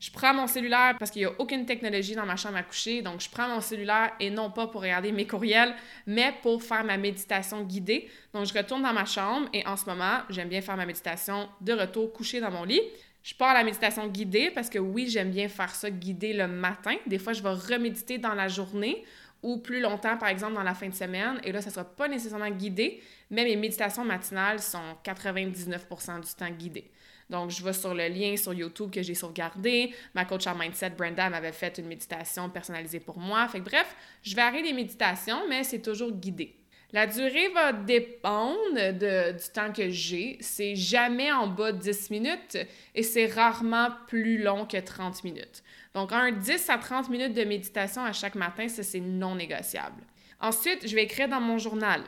Je 0.00 0.10
prends 0.10 0.32
mon 0.32 0.46
cellulaire 0.46 0.96
parce 0.98 1.10
qu'il 1.10 1.20
n'y 1.20 1.26
a 1.26 1.32
aucune 1.38 1.66
technologie 1.66 2.14
dans 2.14 2.24
ma 2.24 2.36
chambre 2.36 2.56
à 2.56 2.62
coucher. 2.62 3.02
Donc, 3.02 3.20
je 3.20 3.28
prends 3.28 3.48
mon 3.48 3.60
cellulaire 3.60 4.12
et 4.18 4.30
non 4.30 4.50
pas 4.50 4.66
pour 4.66 4.80
regarder 4.80 5.12
mes 5.12 5.26
courriels, 5.26 5.74
mais 6.06 6.32
pour 6.40 6.62
faire 6.62 6.82
ma 6.84 6.96
méditation 6.96 7.62
guidée. 7.64 8.08
Donc, 8.32 8.46
je 8.46 8.54
retourne 8.54 8.82
dans 8.82 8.94
ma 8.94 9.04
chambre 9.04 9.50
et 9.52 9.66
en 9.66 9.76
ce 9.76 9.84
moment, 9.84 10.20
j'aime 10.30 10.48
bien 10.48 10.62
faire 10.62 10.78
ma 10.78 10.86
méditation 10.86 11.50
de 11.60 11.74
retour 11.74 12.10
couché 12.14 12.40
dans 12.40 12.50
mon 12.50 12.64
lit. 12.64 12.80
Je 13.22 13.34
pars 13.34 13.50
à 13.50 13.54
la 13.54 13.62
méditation 13.62 14.06
guidée 14.06 14.50
parce 14.50 14.70
que 14.70 14.78
oui, 14.78 15.06
j'aime 15.06 15.30
bien 15.30 15.48
faire 15.48 15.74
ça 15.74 15.90
guidée 15.90 16.32
le 16.32 16.48
matin. 16.48 16.94
Des 17.06 17.18
fois, 17.18 17.34
je 17.34 17.42
vais 17.42 17.50
reméditer 17.50 18.16
dans 18.16 18.32
la 18.32 18.48
journée 18.48 19.04
ou 19.42 19.58
plus 19.58 19.80
longtemps, 19.80 20.16
par 20.16 20.30
exemple, 20.30 20.54
dans 20.54 20.62
la 20.62 20.74
fin 20.74 20.88
de 20.88 20.94
semaine. 20.94 21.38
Et 21.44 21.52
là, 21.52 21.60
ça 21.60 21.68
ne 21.68 21.74
sera 21.74 21.84
pas 21.84 22.08
nécessairement 22.08 22.50
guidé, 22.50 23.02
mais 23.30 23.44
mes 23.44 23.56
méditations 23.56 24.04
matinales 24.06 24.60
sont 24.60 24.96
99% 25.04 26.20
du 26.20 26.34
temps 26.34 26.50
guidées. 26.50 26.90
Donc, 27.30 27.50
je 27.50 27.62
vais 27.64 27.72
sur 27.72 27.94
le 27.94 28.08
lien 28.08 28.36
sur 28.36 28.52
YouTube 28.52 28.90
que 28.90 29.02
j'ai 29.02 29.14
sauvegardé. 29.14 29.94
Ma 30.14 30.24
coach 30.24 30.48
en 30.48 30.56
mindset, 30.56 30.90
Brenda, 30.90 31.30
m'avait 31.30 31.52
fait 31.52 31.78
une 31.78 31.86
méditation 31.86 32.50
personnalisée 32.50 32.98
pour 32.98 33.18
moi. 33.18 33.46
Fait 33.46 33.60
que 33.60 33.64
bref, 33.64 33.94
je 34.22 34.36
arrêter 34.36 34.64
les 34.64 34.72
méditations, 34.72 35.48
mais 35.48 35.62
c'est 35.62 35.80
toujours 35.80 36.10
guidé. 36.10 36.56
La 36.92 37.06
durée 37.06 37.48
va 37.54 37.72
dépendre 37.72 38.92
du 38.92 39.52
temps 39.54 39.72
que 39.72 39.90
j'ai. 39.90 40.38
C'est 40.40 40.74
jamais 40.74 41.30
en 41.30 41.46
bas 41.46 41.70
de 41.70 41.78
10 41.78 42.10
minutes 42.10 42.58
et 42.96 43.04
c'est 43.04 43.26
rarement 43.26 43.90
plus 44.08 44.42
long 44.42 44.66
que 44.66 44.78
30 44.78 45.22
minutes. 45.22 45.62
Donc, 45.94 46.12
un 46.12 46.32
10 46.32 46.68
à 46.68 46.78
30 46.78 47.08
minutes 47.10 47.34
de 47.34 47.44
méditation 47.44 48.02
à 48.02 48.12
chaque 48.12 48.34
matin, 48.34 48.66
ça, 48.66 48.82
c'est 48.82 48.98
non 48.98 49.36
négociable. 49.36 50.02
Ensuite, 50.40 50.88
je 50.88 50.94
vais 50.96 51.04
écrire 51.04 51.28
dans 51.28 51.40
mon 51.40 51.58
journal. 51.58 52.02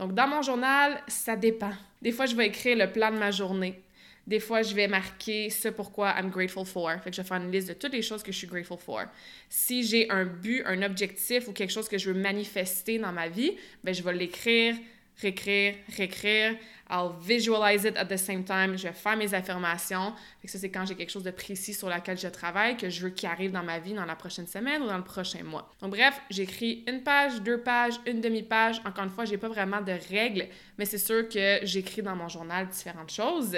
Donc, 0.00 0.12
dans 0.12 0.26
mon 0.26 0.42
journal, 0.42 1.00
ça 1.06 1.36
dépend. 1.36 1.72
Des 2.02 2.10
fois, 2.10 2.26
je 2.26 2.34
vais 2.34 2.48
écrire 2.48 2.76
le 2.76 2.90
plan 2.90 3.12
de 3.12 3.18
ma 3.18 3.30
journée. 3.30 3.80
Des 4.26 4.40
fois, 4.40 4.62
je 4.62 4.74
vais 4.74 4.88
marquer 4.88 5.50
ce 5.50 5.68
pourquoi 5.68 6.14
I'm 6.18 6.30
grateful 6.30 6.66
for. 6.66 6.90
Fait 7.02 7.12
je 7.12 7.22
vais 7.22 7.28
faire 7.28 7.36
une 7.36 7.52
liste 7.52 7.68
de 7.68 7.74
toutes 7.74 7.92
les 7.92 8.02
choses 8.02 8.22
que 8.22 8.32
je 8.32 8.38
suis 8.38 8.46
grateful 8.46 8.78
for. 8.78 9.02
Si 9.48 9.84
j'ai 9.84 10.10
un 10.10 10.24
but, 10.24 10.62
un 10.66 10.82
objectif 10.82 11.46
ou 11.46 11.52
quelque 11.52 11.72
chose 11.72 11.88
que 11.88 11.98
je 11.98 12.10
veux 12.10 12.20
manifester 12.20 12.98
dans 12.98 13.12
ma 13.12 13.28
vie, 13.28 13.52
ben 13.84 13.94
je 13.94 14.02
vais 14.02 14.12
l'écrire 14.12 14.74
réécrire, 15.20 15.74
réécrire. 15.96 16.56
I'll 16.88 17.12
visualize 17.20 17.84
it 17.84 17.96
at 17.96 18.04
the 18.04 18.16
same 18.16 18.44
time. 18.44 18.76
Je 18.76 18.84
vais 18.84 18.92
faire 18.92 19.16
mes 19.16 19.34
affirmations. 19.34 20.12
Ça, 20.44 20.58
c'est 20.58 20.70
quand 20.70 20.86
j'ai 20.86 20.94
quelque 20.94 21.10
chose 21.10 21.24
de 21.24 21.32
précis 21.32 21.74
sur 21.74 21.88
lequel 21.88 22.16
je 22.16 22.28
travaille, 22.28 22.76
que 22.76 22.88
je 22.88 23.02
veux 23.02 23.10
qu'il 23.10 23.28
arrive 23.28 23.50
dans 23.50 23.64
ma 23.64 23.80
vie 23.80 23.94
dans 23.94 24.04
la 24.04 24.14
prochaine 24.14 24.46
semaine 24.46 24.82
ou 24.82 24.86
dans 24.86 24.96
le 24.96 25.02
prochain 25.02 25.42
mois. 25.42 25.68
Donc, 25.80 25.90
bref, 25.90 26.20
j'écris 26.30 26.84
une 26.86 27.02
page, 27.02 27.42
deux 27.42 27.60
pages, 27.60 27.94
une 28.06 28.20
demi-page. 28.20 28.80
Encore 28.84 29.04
une 29.04 29.10
fois, 29.10 29.24
j'ai 29.24 29.38
pas 29.38 29.48
vraiment 29.48 29.80
de 29.80 29.92
règles, 30.10 30.46
mais 30.78 30.84
c'est 30.84 30.98
sûr 30.98 31.28
que 31.28 31.58
j'écris 31.62 32.02
dans 32.02 32.14
mon 32.14 32.28
journal 32.28 32.68
différentes 32.68 33.10
choses. 33.10 33.56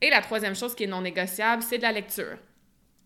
Et 0.00 0.10
la 0.10 0.20
troisième 0.20 0.54
chose 0.54 0.74
qui 0.74 0.84
est 0.84 0.88
non 0.88 1.00
négociable, 1.00 1.62
c'est 1.62 1.78
de 1.78 1.82
la 1.82 1.92
lecture. 1.92 2.36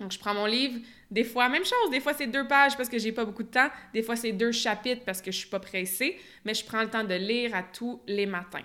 Donc, 0.01 0.13
je 0.13 0.19
prends 0.19 0.35
mon 0.35 0.47
livre. 0.47 0.81
Des 1.11 1.25
fois, 1.25 1.49
même 1.49 1.65
chose. 1.65 1.91
Des 1.91 2.01
fois, 2.01 2.15
c'est 2.15 2.27
deux 2.27 2.47
pages 2.49 2.77
parce 2.77 2.89
que 2.89 2.99
j'ai 2.99 3.13
pas 3.13 3.25
beaucoup 3.25 3.43
de 3.43 3.51
temps. 3.51 3.69
Des 3.93 4.03
fois, 4.03 4.17
c'est 4.17 4.33
deux 4.33 4.53
chapitres 4.53 5.03
parce 5.05 5.21
que 5.21 5.31
je 5.31 5.39
suis 5.39 5.49
pas 5.49 5.61
pressée. 5.61 6.19
Mais 6.45 6.55
je 6.55 6.65
prends 6.65 6.81
le 6.83 6.89
temps 6.89 7.05
de 7.05 7.15
lire 7.15 7.55
à 7.55 7.63
tous 7.63 8.01
les 8.07 8.27
matins. 8.27 8.65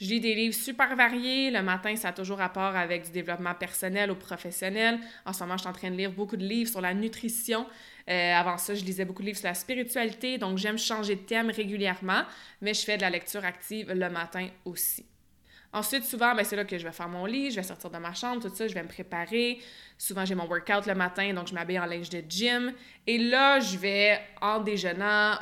Je 0.00 0.06
lis 0.06 0.20
des 0.20 0.34
livres 0.34 0.54
super 0.54 0.96
variés. 0.96 1.50
Le 1.50 1.62
matin, 1.62 1.94
ça 1.96 2.08
a 2.08 2.12
toujours 2.12 2.38
rapport 2.38 2.74
avec 2.74 3.04
du 3.04 3.10
développement 3.10 3.54
personnel 3.54 4.10
ou 4.10 4.14
professionnel. 4.14 4.98
En 5.26 5.34
ce 5.34 5.40
moment, 5.40 5.58
je 5.58 5.62
suis 5.62 5.68
en 5.68 5.74
train 5.74 5.90
de 5.90 5.96
lire 5.96 6.12
beaucoup 6.12 6.38
de 6.38 6.46
livres 6.46 6.70
sur 6.70 6.80
la 6.80 6.94
nutrition. 6.94 7.66
Euh, 8.08 8.32
avant 8.32 8.56
ça, 8.56 8.74
je 8.74 8.82
lisais 8.82 9.04
beaucoup 9.04 9.20
de 9.20 9.26
livres 9.26 9.38
sur 9.38 9.48
la 9.48 9.54
spiritualité. 9.54 10.38
Donc, 10.38 10.56
j'aime 10.56 10.78
changer 10.78 11.16
de 11.16 11.20
thème 11.20 11.50
régulièrement, 11.50 12.22
mais 12.62 12.72
je 12.72 12.82
fais 12.82 12.96
de 12.96 13.02
la 13.02 13.10
lecture 13.10 13.44
active 13.44 13.92
le 13.92 14.08
matin 14.08 14.48
aussi. 14.64 15.04
Ensuite, 15.72 16.04
souvent, 16.04 16.34
ben, 16.34 16.44
c'est 16.44 16.56
là 16.56 16.64
que 16.64 16.76
je 16.76 16.84
vais 16.84 16.92
faire 16.92 17.08
mon 17.08 17.26
lit, 17.26 17.52
je 17.52 17.56
vais 17.56 17.62
sortir 17.62 17.90
de 17.90 17.98
ma 17.98 18.12
chambre, 18.12 18.42
tout 18.42 18.54
ça, 18.54 18.66
je 18.66 18.74
vais 18.74 18.82
me 18.82 18.88
préparer. 18.88 19.60
Souvent, 19.96 20.24
j'ai 20.24 20.34
mon 20.34 20.46
workout 20.46 20.86
le 20.86 20.94
matin, 20.94 21.32
donc 21.32 21.46
je 21.46 21.54
m'habille 21.54 21.78
en 21.78 21.86
linge 21.86 22.10
de 22.10 22.22
gym. 22.28 22.72
Et 23.06 23.18
là, 23.18 23.60
je 23.60 23.76
vais, 23.76 24.20
en 24.40 24.58
déjeunant, 24.58 25.38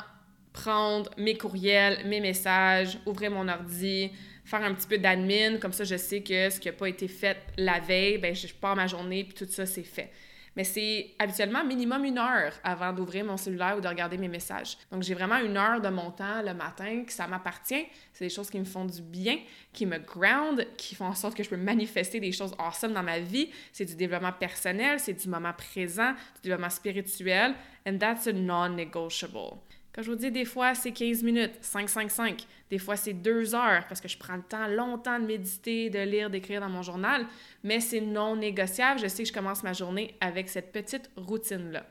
prendre 0.53 1.09
mes 1.17 1.35
courriels, 1.35 2.05
mes 2.05 2.19
messages, 2.19 2.99
ouvrir 3.07 3.31
mon 3.31 3.47
ordi, 3.47 4.11
faire 4.45 4.63
un 4.63 4.73
petit 4.75 4.87
peu 4.87 4.99
d'admin. 4.99 5.57
Comme 5.57 5.73
ça, 5.73 5.83
je 5.83 5.97
sais 5.97 6.21
que 6.21 6.51
ce 6.51 6.59
qui 6.59 6.67
n'a 6.67 6.73
pas 6.73 6.89
été 6.89 7.07
fait 7.07 7.37
la 7.57 7.79
veille, 7.79 8.19
ben, 8.19 8.35
je 8.35 8.53
pars 8.53 8.75
ma 8.75 8.85
journée, 8.85 9.23
puis 9.23 9.33
tout 9.33 9.51
ça, 9.51 9.65
c'est 9.65 9.83
fait 9.83 10.11
mais 10.59 10.65
c'est 10.65 11.11
habituellement 11.17 11.63
minimum 11.63 12.03
une 12.03 12.17
heure 12.17 12.51
avant 12.65 12.91
d'ouvrir 12.91 13.23
mon 13.23 13.37
cellulaire 13.37 13.77
ou 13.77 13.79
de 13.79 13.87
regarder 13.87 14.17
mes 14.17 14.27
messages. 14.27 14.77
Donc, 14.91 15.03
j'ai 15.03 15.13
vraiment 15.13 15.37
une 15.37 15.55
heure 15.55 15.79
de 15.79 15.87
mon 15.87 16.11
temps 16.11 16.41
le 16.41 16.53
matin 16.53 17.05
que 17.05 17.13
ça 17.13 17.27
m'appartient. 17.27 17.85
C'est 18.11 18.25
des 18.25 18.29
choses 18.29 18.49
qui 18.49 18.59
me 18.59 18.65
font 18.65 18.83
du 18.83 19.01
bien, 19.01 19.37
qui 19.71 19.85
me 19.85 19.99
ground, 19.99 20.67
qui 20.75 20.95
font 20.95 21.05
en 21.05 21.15
sorte 21.15 21.37
que 21.37 21.43
je 21.43 21.49
peux 21.49 21.55
manifester 21.55 22.19
des 22.19 22.33
choses 22.33 22.53
awesome 22.59 22.91
dans 22.91 23.03
ma 23.03 23.19
vie. 23.19 23.49
C'est 23.71 23.85
du 23.85 23.95
développement 23.95 24.33
personnel, 24.33 24.99
c'est 24.99 25.13
du 25.13 25.29
moment 25.29 25.53
présent, 25.53 26.11
du 26.11 26.49
développement 26.49 26.69
spirituel, 26.69 27.55
and 27.87 27.97
that's 27.97 28.27
a 28.27 28.33
non-negotiable. 28.33 29.61
Je 30.01 30.09
vous 30.09 30.15
dis 30.15 30.31
des 30.31 30.45
fois, 30.45 30.75
c'est 30.75 30.91
15 30.91 31.23
minutes, 31.23 31.51
5, 31.61 31.89
5, 31.89 32.11
5. 32.11 32.47
Des 32.69 32.77
fois, 32.77 32.95
c'est 32.95 33.13
2 33.13 33.53
heures 33.53 33.85
parce 33.87 33.99
que 33.99 34.07
je 34.07 34.17
prends 34.17 34.35
le 34.35 34.43
temps 34.43 34.67
longtemps 34.67 35.19
de 35.19 35.25
méditer, 35.25 35.89
de 35.89 35.99
lire, 35.99 36.29
d'écrire 36.29 36.61
dans 36.61 36.69
mon 36.69 36.81
journal. 36.81 37.25
Mais 37.63 37.79
c'est 37.79 37.99
non 37.99 38.35
négociable. 38.35 38.99
Je 39.01 39.07
sais 39.07 39.23
que 39.23 39.29
je 39.29 39.33
commence 39.33 39.63
ma 39.63 39.73
journée 39.73 40.15
avec 40.21 40.47
cette 40.47 40.71
petite 40.71 41.09
routine-là. 41.17 41.85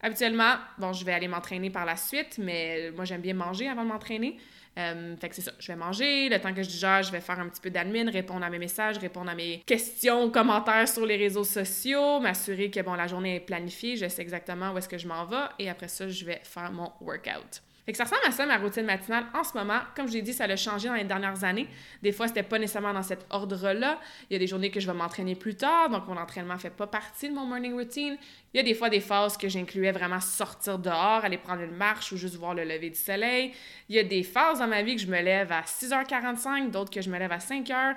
Habituellement, 0.00 0.54
bon, 0.78 0.92
je 0.92 1.04
vais 1.04 1.12
aller 1.12 1.26
m'entraîner 1.26 1.70
par 1.70 1.84
la 1.84 1.96
suite, 1.96 2.38
mais 2.38 2.90
moi, 2.94 3.04
j'aime 3.04 3.22
bien 3.22 3.34
manger 3.34 3.68
avant 3.68 3.82
de 3.82 3.88
m'entraîner. 3.88 4.36
Euh, 4.78 5.16
fait 5.16 5.28
que 5.28 5.34
c'est 5.34 5.42
ça, 5.42 5.52
je 5.58 5.66
vais 5.66 5.76
manger, 5.76 6.28
le 6.28 6.40
temps 6.40 6.54
que 6.54 6.62
je 6.62 6.68
digère, 6.68 7.02
je 7.02 7.10
vais 7.10 7.20
faire 7.20 7.40
un 7.40 7.48
petit 7.48 7.60
peu 7.60 7.70
d'admin, 7.70 8.10
répondre 8.10 8.44
à 8.44 8.50
mes 8.50 8.58
messages, 8.58 8.98
répondre 8.98 9.30
à 9.30 9.34
mes 9.34 9.62
questions, 9.66 10.30
commentaires 10.30 10.88
sur 10.88 11.04
les 11.04 11.16
réseaux 11.16 11.44
sociaux, 11.44 12.20
m'assurer 12.20 12.70
que 12.70 12.80
bon, 12.80 12.94
la 12.94 13.08
journée 13.08 13.36
est 13.36 13.40
planifiée, 13.40 13.96
je 13.96 14.08
sais 14.08 14.22
exactement 14.22 14.72
où 14.72 14.78
est-ce 14.78 14.88
que 14.88 14.98
je 14.98 15.08
m'en 15.08 15.24
vais 15.24 15.36
et 15.58 15.68
après 15.68 15.88
ça, 15.88 16.08
je 16.08 16.24
vais 16.24 16.40
faire 16.44 16.70
mon 16.70 16.92
workout. 17.00 17.62
Fait 17.88 17.92
que 17.92 17.96
ça 17.96 18.04
ressemble 18.04 18.20
à 18.26 18.32
ça, 18.32 18.44
ma 18.44 18.58
routine 18.58 18.84
matinale 18.84 19.24
en 19.32 19.42
ce 19.42 19.56
moment. 19.56 19.78
Comme 19.96 20.08
je 20.08 20.12
l'ai 20.12 20.20
dit, 20.20 20.34
ça 20.34 20.44
a 20.44 20.56
changé 20.56 20.88
dans 20.88 20.94
les 20.94 21.04
dernières 21.04 21.42
années. 21.42 21.66
Des 22.02 22.12
fois, 22.12 22.28
c'était 22.28 22.42
pas 22.42 22.58
nécessairement 22.58 22.92
dans 22.92 23.02
cet 23.02 23.24
ordre-là. 23.30 23.98
Il 24.28 24.34
y 24.34 24.36
a 24.36 24.38
des 24.38 24.46
journées 24.46 24.70
que 24.70 24.78
je 24.78 24.86
vais 24.86 24.92
m'entraîner 24.92 25.34
plus 25.34 25.54
tard, 25.54 25.88
donc 25.88 26.06
mon 26.06 26.18
entraînement 26.18 26.58
fait 26.58 26.68
pas 26.68 26.86
partie 26.86 27.30
de 27.30 27.34
mon 27.34 27.46
morning 27.46 27.72
routine. 27.72 28.18
Il 28.52 28.58
y 28.58 28.60
a 28.60 28.62
des 28.62 28.74
fois 28.74 28.90
des 28.90 29.00
phases 29.00 29.38
que 29.38 29.48
j'incluais 29.48 29.90
vraiment 29.90 30.20
sortir 30.20 30.78
dehors, 30.78 31.24
aller 31.24 31.38
prendre 31.38 31.62
une 31.62 31.76
marche 31.76 32.12
ou 32.12 32.18
juste 32.18 32.34
voir 32.34 32.52
le 32.52 32.64
lever 32.64 32.90
du 32.90 32.98
soleil. 32.98 33.54
Il 33.88 33.96
y 33.96 33.98
a 33.98 34.04
des 34.04 34.22
phases 34.22 34.58
dans 34.58 34.68
ma 34.68 34.82
vie 34.82 34.94
que 34.94 35.00
je 35.00 35.06
me 35.06 35.22
lève 35.22 35.50
à 35.50 35.62
6h45, 35.62 36.70
d'autres 36.70 36.90
que 36.90 37.00
je 37.00 37.08
me 37.08 37.18
lève 37.18 37.32
à 37.32 37.38
5h. 37.38 37.96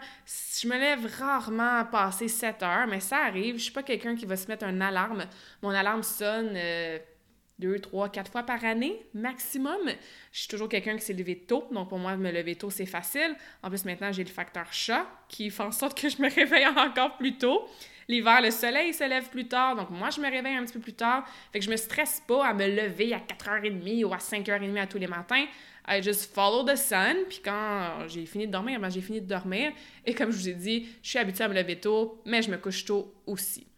Je 0.61 0.67
me 0.69 0.77
lève 0.77 1.05
rarement 1.19 1.79
à 1.79 1.83
passer 1.83 2.27
7h, 2.27 2.87
mais 2.89 3.01
ça 3.01 3.17
arrive. 3.25 3.57
Je 3.57 3.63
suis 3.63 3.73
pas 3.73 3.83
quelqu'un 3.83 4.15
qui 4.15 4.25
va 4.25 4.37
se 4.37 4.47
mettre 4.47 4.63
une 4.63 4.81
alarme. 4.81 5.25
Mon 5.61 5.71
alarme 5.71 6.03
sonne... 6.03 6.53
Euh, 6.55 6.97
deux, 7.61 7.79
trois, 7.79 8.09
quatre 8.09 8.31
fois 8.31 8.43
par 8.43 8.65
année 8.65 8.99
maximum. 9.13 9.79
Je 10.31 10.39
suis 10.39 10.47
toujours 10.47 10.67
quelqu'un 10.67 10.97
qui 10.97 11.05
s'est 11.05 11.13
levé 11.13 11.37
tôt, 11.37 11.67
donc 11.71 11.87
pour 11.87 11.99
moi, 11.99 12.17
me 12.17 12.31
lever 12.31 12.55
tôt, 12.55 12.69
c'est 12.69 12.85
facile. 12.85 13.35
En 13.63 13.69
plus, 13.69 13.85
maintenant, 13.85 14.11
j'ai 14.11 14.23
le 14.23 14.29
facteur 14.29 14.73
chat 14.73 15.05
qui 15.29 15.49
fait 15.49 15.63
en 15.63 15.71
sorte 15.71 15.97
que 15.99 16.09
je 16.09 16.21
me 16.21 16.29
réveille 16.35 16.67
encore 16.67 17.15
plus 17.17 17.37
tôt. 17.37 17.69
L'hiver, 18.09 18.41
le 18.41 18.51
soleil 18.51 18.93
se 18.93 19.07
lève 19.07 19.29
plus 19.29 19.47
tard, 19.47 19.75
donc 19.75 19.89
moi, 19.91 20.09
je 20.09 20.19
me 20.19 20.29
réveille 20.29 20.55
un 20.55 20.65
petit 20.65 20.73
peu 20.73 20.79
plus 20.79 20.93
tard. 20.93 21.23
Fait 21.53 21.59
que 21.59 21.65
je 21.65 21.69
me 21.69 21.77
stresse 21.77 22.21
pas 22.27 22.45
à 22.45 22.53
me 22.53 22.67
lever 22.67 23.13
à 23.13 23.19
4h30 23.19 24.03
ou 24.03 24.13
à 24.13 24.17
5h30 24.17 24.77
à 24.77 24.87
tous 24.87 24.97
les 24.97 25.07
matins. 25.07 25.45
I 25.87 26.01
just 26.01 26.33
follow 26.33 26.63
the 26.63 26.75
sun, 26.75 27.15
puis 27.29 27.41
quand 27.43 28.07
j'ai 28.07 28.25
fini 28.25 28.47
de 28.47 28.51
dormir, 28.51 28.79
ben 28.79 28.89
j'ai 28.89 29.01
fini 29.01 29.21
de 29.21 29.27
dormir. 29.27 29.71
Et 30.05 30.13
comme 30.13 30.31
je 30.31 30.37
vous 30.37 30.49
ai 30.49 30.53
dit, 30.53 30.89
je 31.01 31.09
suis 31.09 31.19
habituée 31.19 31.43
à 31.43 31.47
me 31.47 31.53
lever 31.53 31.79
tôt, 31.79 32.21
mais 32.25 32.41
je 32.41 32.51
me 32.51 32.57
couche 32.57 32.85
tôt 32.85 33.13
aussi. 33.25 33.70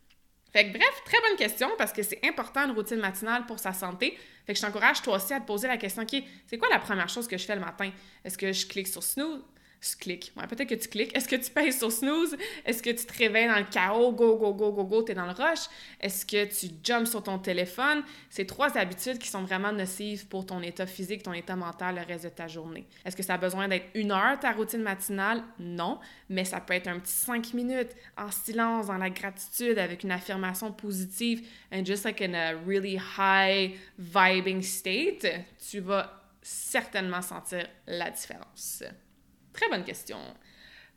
Fait 0.53 0.67
que 0.67 0.77
bref, 0.77 1.01
très 1.03 1.19
bonne 1.27 1.35
question 1.35 1.69
parce 1.77 1.91
que 1.91 2.03
c'est 2.03 2.19
important 2.23 2.61
une 2.65 2.75
routine 2.75 2.99
matinale 2.99 3.45
pour 3.47 3.57
sa 3.57 3.73
santé. 3.73 4.17
Fait 4.45 4.53
que 4.53 4.59
je 4.59 4.63
t'encourage 4.63 5.01
toi 5.01 5.15
aussi 5.17 5.33
à 5.33 5.39
te 5.39 5.47
poser 5.47 5.67
la 5.67 5.77
question 5.77 6.05
qui 6.05 6.23
c'est 6.45 6.59
quoi 6.59 6.69
la 6.69 6.79
première 6.79 7.09
chose 7.09 7.27
que 7.27 7.37
je 7.37 7.45
fais 7.45 7.55
le 7.55 7.61
matin? 7.61 7.89
Est-ce 8.23 8.37
que 8.37 8.53
je 8.53 8.67
clique 8.67 8.87
sur 8.87 9.01
snooze? 9.01 9.41
Tu 9.83 9.97
cliques. 9.97 10.31
Ouais, 10.37 10.47
peut-être 10.47 10.69
que 10.69 10.75
tu 10.75 10.87
cliques. 10.87 11.15
Est-ce 11.15 11.27
que 11.27 11.35
tu 11.35 11.51
pèses 11.51 11.77
sur 11.77 11.91
snooze? 11.91 12.35
Est-ce 12.65 12.81
que 12.81 12.89
tu 12.89 13.05
te 13.05 13.17
réveilles 13.17 13.47
dans 13.47 13.57
le 13.57 13.65
chaos? 13.65 14.11
Go, 14.13 14.37
go, 14.37 14.53
go, 14.53 14.71
go, 14.71 14.83
go, 14.85 15.01
t'es 15.01 15.13
dans 15.13 15.25
le 15.25 15.31
rush? 15.31 15.67
Est-ce 15.99 16.25
que 16.25 16.45
tu 16.45 16.73
jumps 16.83 17.09
sur 17.09 17.21
ton 17.23 17.37
téléphone? 17.39 18.03
C'est 18.29 18.45
trois 18.45 18.77
habitudes 18.77 19.19
qui 19.19 19.27
sont 19.27 19.43
vraiment 19.43 19.71
nocives 19.71 20.27
pour 20.27 20.45
ton 20.45 20.61
état 20.61 20.85
physique, 20.85 21.23
ton 21.23 21.33
état 21.33 21.55
mental 21.55 21.95
le 21.95 22.01
reste 22.01 22.23
de 22.23 22.29
ta 22.29 22.47
journée. 22.47 22.85
Est-ce 23.05 23.15
que 23.15 23.23
ça 23.23 23.35
a 23.35 23.37
besoin 23.37 23.67
d'être 23.67 23.87
une 23.93 24.11
heure 24.11 24.39
ta 24.39 24.51
routine 24.51 24.81
matinale? 24.81 25.43
Non, 25.59 25.99
mais 26.29 26.45
ça 26.45 26.61
peut 26.61 26.73
être 26.73 26.87
un 26.87 26.99
petit 26.99 27.11
cinq 27.11 27.53
minutes 27.53 27.91
en 28.17 28.31
silence, 28.31 28.87
dans 28.87 28.97
la 28.97 29.09
gratitude, 29.09 29.77
avec 29.77 30.03
une 30.03 30.11
affirmation 30.11 30.71
positive, 30.71 31.47
and 31.71 31.85
just 31.85 32.05
like 32.05 32.21
in 32.21 32.33
a 32.33 32.53
really 32.65 32.97
high 33.17 33.77
vibing 33.97 34.61
state, 34.61 35.27
tu 35.69 35.79
vas 35.79 36.21
certainement 36.41 37.21
sentir 37.21 37.67
la 37.87 38.09
différence. 38.09 38.83
Très 39.53 39.69
bonne 39.69 39.83
question. 39.83 40.17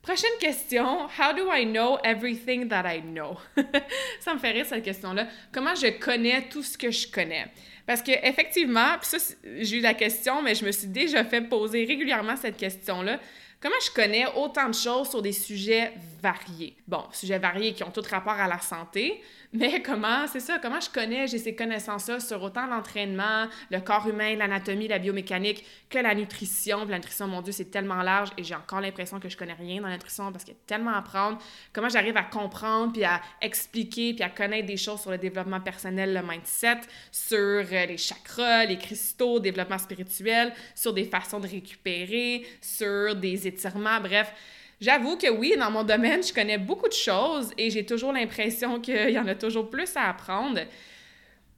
Prochaine 0.03 0.39
question. 0.39 1.09
How 1.19 1.33
do 1.33 1.51
I 1.51 1.65
know 1.65 1.99
everything 2.05 2.69
that 2.69 2.85
I 2.87 3.01
know? 3.01 3.39
ça 4.21 4.35
me 4.35 4.39
fait 4.39 4.53
rire 4.53 4.67
cette 4.67 4.85
question-là. 4.85 5.27
Comment 5.53 5.75
je 5.75 5.99
connais 5.99 6.49
tout 6.49 6.63
ce 6.63 6.79
que 6.79 6.91
je 6.91 7.09
connais? 7.09 7.47
Parce 7.87 8.03
que 8.03 8.13
effectivement, 8.13 8.97
puis 9.01 9.19
ça, 9.19 9.35
j'ai 9.59 9.79
eu 9.79 9.81
la 9.81 9.95
question, 9.95 10.43
mais 10.43 10.55
je 10.55 10.65
me 10.65 10.73
suis 10.73 10.87
déjà 10.87 11.25
fait 11.25 11.41
poser 11.41 11.85
régulièrement 11.85 12.37
cette 12.37 12.57
question-là. 12.57 13.19
Comment 13.61 13.81
je 13.85 13.91
connais 13.91 14.27
autant 14.37 14.69
de 14.69 14.75
choses 14.75 15.11
sur 15.11 15.23
des 15.23 15.33
sujets 15.33 15.93
variés? 16.23 16.77
Bon, 16.87 17.05
sujets 17.13 17.39
variés 17.39 17.73
qui 17.73 17.83
ont 17.83 17.91
tout 17.91 18.05
rapport 18.09 18.35
à 18.35 18.47
la 18.47 18.61
santé, 18.61 19.21
mais 19.57 19.83
comment, 19.83 20.27
c'est 20.27 20.41
ça, 20.41 20.59
comment 20.61 20.81
je 20.81 20.91
connais, 20.91 21.27
j'ai 21.27 21.39
ces 21.39 21.55
connaissances-là 21.55 22.21
sur 22.21 22.43
autant 22.43 22.67
l'entraînement, 22.67 23.47
le 23.71 23.81
corps 23.81 24.07
humain, 24.09 24.37
l'anatomie, 24.37 24.89
la 24.89 24.99
biomécanique, 24.99 25.65
que 25.89 25.99
la 25.99 26.15
nutrition? 26.15 26.85
la 26.85 26.97
nutrition, 26.97 27.27
mon 27.27 27.43
Dieu, 27.43 27.53
c'est 27.53 27.71
tellement 27.71 28.03
large 28.03 28.31
et 28.37 28.45
j'ai 28.45 28.55
encore 28.55 28.81
l'impression 28.81 29.21
que 29.21 29.29
je 29.29 29.37
connais 29.37 29.55
rien 29.55 29.81
dans 29.81 29.89
la 29.89 29.95
nutrition 29.95 30.31
parce 30.33 30.45
qu'il 30.45 30.55
y 30.55 30.57
a 30.57 30.61
tellement 30.67 30.93
à 30.93 30.99
apprendre. 30.99 31.39
Comment 31.73 31.89
j'arrive 31.89 32.17
à 32.17 32.23
comprendre, 32.23 32.93
puis 32.93 33.05
à 33.05 33.21
expliquer, 33.41 34.15
puis 34.15 34.23
à 34.23 34.29
connaître 34.29 34.67
des 34.67 34.77
choses 34.77 35.01
sur 35.01 35.11
le 35.11 35.19
développement 35.19 35.61
personnel, 35.61 36.15
le 36.15 36.23
mindset, 36.23 36.81
sur 37.11 37.39
euh, 37.39 37.87
les 37.87 37.97
chakras, 37.97 38.67
les 38.67 38.79
cristaux, 38.79 39.41
développement 39.41 39.79
spirituel, 39.79 40.53
sur 40.75 40.93
des 40.93 41.05
façons 41.05 41.41
de 41.41 41.49
récupérer, 41.49 42.47
sur 42.61 43.15
des 43.15 43.47
étirements, 43.47 44.01
bref. 44.01 44.33
J'avoue 44.81 45.17
que 45.17 45.31
oui, 45.31 45.55
dans 45.59 45.71
mon 45.71 45.85
domaine, 45.85 46.23
je 46.23 46.33
connais 46.33 46.59
beaucoup 46.59 46.89
de 46.89 46.93
choses 46.93 47.51
et 47.57 47.71
j'ai 47.71 47.87
toujours 47.87 48.13
l'impression 48.13 48.81
qu'il 48.81 49.11
y 49.11 49.19
en 49.19 49.27
a 49.27 49.35
toujours 49.35 49.71
plus 49.71 49.97
à 49.97 50.11
apprendre. 50.11 50.61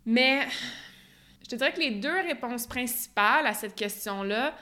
Mais 0.06 0.46
je 1.42 1.48
te 1.48 1.56
dirais 1.56 1.72
que 1.72 1.80
les 1.80 1.92
deux 1.92 2.20
réponses 2.20 2.66
principales 2.66 3.46
à 3.46 3.54
cette 3.54 3.74
question-là, 3.74 4.54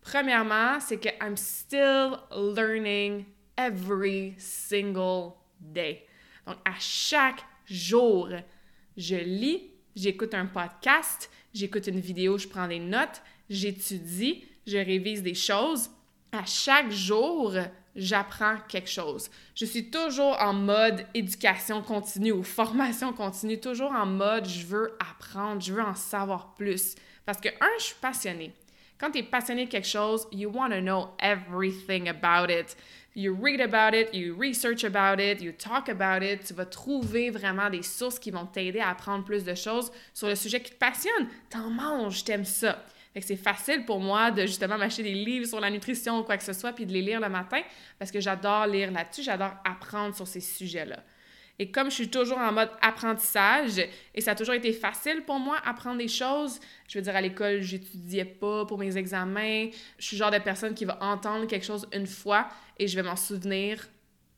premièrement, 0.00 0.78
c'est 0.78 0.98
que 0.98 1.08
I'm 1.20 1.36
still 1.36 2.12
learning 2.30 3.24
every 3.56 4.34
single 4.38 5.32
day. 5.58 6.06
Donc, 6.46 6.56
à 6.64 6.74
chaque 6.78 7.40
jour, 7.66 8.28
je 8.96 9.16
lis, 9.16 9.70
j'écoute 9.96 10.34
un 10.34 10.46
podcast, 10.46 11.30
j'écoute 11.52 11.88
une 11.88 12.00
vidéo, 12.00 12.38
je 12.38 12.46
prends 12.46 12.68
des 12.68 12.78
notes, 12.78 13.22
j'étudie, 13.50 14.44
je 14.66 14.76
révise 14.76 15.22
des 15.22 15.34
choses. 15.34 15.90
À 16.30 16.44
chaque 16.46 16.90
jour, 16.90 17.54
j'apprends 17.96 18.56
quelque 18.68 18.90
chose. 18.90 19.30
Je 19.54 19.64
suis 19.64 19.90
toujours 19.90 20.36
en 20.40 20.52
mode 20.52 21.06
éducation 21.14 21.82
continue 21.82 22.32
ou 22.32 22.42
formation 22.42 23.12
continue, 23.12 23.60
toujours 23.60 23.92
en 23.92 24.06
mode 24.06 24.46
je 24.46 24.66
veux 24.66 24.96
apprendre, 24.98 25.60
je 25.60 25.72
veux 25.72 25.82
en 25.82 25.94
savoir 25.94 26.54
plus. 26.54 26.94
Parce 27.24 27.40
que, 27.40 27.48
un, 27.48 27.78
je 27.78 27.84
suis 27.84 27.96
passionnée. 28.00 28.52
Quand 28.98 29.10
tu 29.10 29.18
es 29.18 29.22
passionné 29.22 29.66
de 29.66 29.70
quelque 29.70 29.88
chose, 29.88 30.26
you 30.30 30.50
want 30.50 30.70
to 30.70 30.80
know 30.80 31.10
everything 31.18 32.08
about 32.08 32.50
it. 32.50 32.76
You 33.16 33.36
read 33.40 33.60
about 33.60 33.94
it, 33.94 34.12
you 34.12 34.34
research 34.36 34.82
about 34.84 35.20
it, 35.20 35.40
you 35.40 35.52
talk 35.52 35.88
about 35.88 36.24
it. 36.24 36.44
Tu 36.44 36.54
vas 36.54 36.66
trouver 36.66 37.30
vraiment 37.30 37.70
des 37.70 37.82
sources 37.82 38.18
qui 38.18 38.30
vont 38.30 38.46
t'aider 38.46 38.80
à 38.80 38.90
apprendre 38.90 39.24
plus 39.24 39.44
de 39.44 39.54
choses 39.54 39.92
sur 40.12 40.28
le 40.28 40.34
sujet 40.34 40.60
qui 40.60 40.72
te 40.72 40.78
passionne. 40.78 41.28
T'en 41.48 41.70
manges, 41.70 42.24
t'aimes 42.24 42.44
ça. 42.44 42.84
Que 43.14 43.20
c'est 43.20 43.36
facile 43.36 43.84
pour 43.84 44.00
moi 44.00 44.30
de 44.30 44.42
justement 44.42 44.76
m'acheter 44.76 45.04
des 45.04 45.14
livres 45.14 45.46
sur 45.46 45.60
la 45.60 45.70
nutrition 45.70 46.18
ou 46.18 46.22
quoi 46.24 46.36
que 46.36 46.42
ce 46.42 46.52
soit, 46.52 46.72
puis 46.72 46.84
de 46.84 46.92
les 46.92 47.02
lire 47.02 47.20
le 47.20 47.28
matin, 47.28 47.60
parce 47.98 48.10
que 48.10 48.20
j'adore 48.20 48.66
lire 48.66 48.90
là-dessus, 48.90 49.22
j'adore 49.22 49.54
apprendre 49.64 50.16
sur 50.16 50.26
ces 50.26 50.40
sujets-là. 50.40 51.02
Et 51.58 51.70
comme 51.70 51.88
je 51.88 51.94
suis 51.94 52.08
toujours 52.08 52.38
en 52.38 52.50
mode 52.50 52.70
apprentissage, 52.82 53.78
et 54.14 54.20
ça 54.20 54.32
a 54.32 54.34
toujours 54.34 54.54
été 54.54 54.72
facile 54.72 55.22
pour 55.24 55.38
moi 55.38 55.58
apprendre 55.64 55.98
des 55.98 56.08
choses, 56.08 56.58
je 56.88 56.98
veux 56.98 57.02
dire, 57.02 57.14
à 57.14 57.20
l'école, 57.20 57.60
j'étudiais 57.60 58.24
pas 58.24 58.66
pour 58.66 58.78
mes 58.78 58.96
examens. 58.96 59.68
Je 59.98 60.04
suis 60.04 60.16
le 60.16 60.18
genre 60.18 60.32
de 60.32 60.38
personne 60.38 60.74
qui 60.74 60.84
va 60.84 60.98
entendre 61.00 61.46
quelque 61.46 61.64
chose 61.64 61.86
une 61.92 62.08
fois 62.08 62.48
et 62.78 62.88
je 62.88 62.96
vais 62.96 63.04
m'en 63.04 63.14
souvenir 63.14 63.86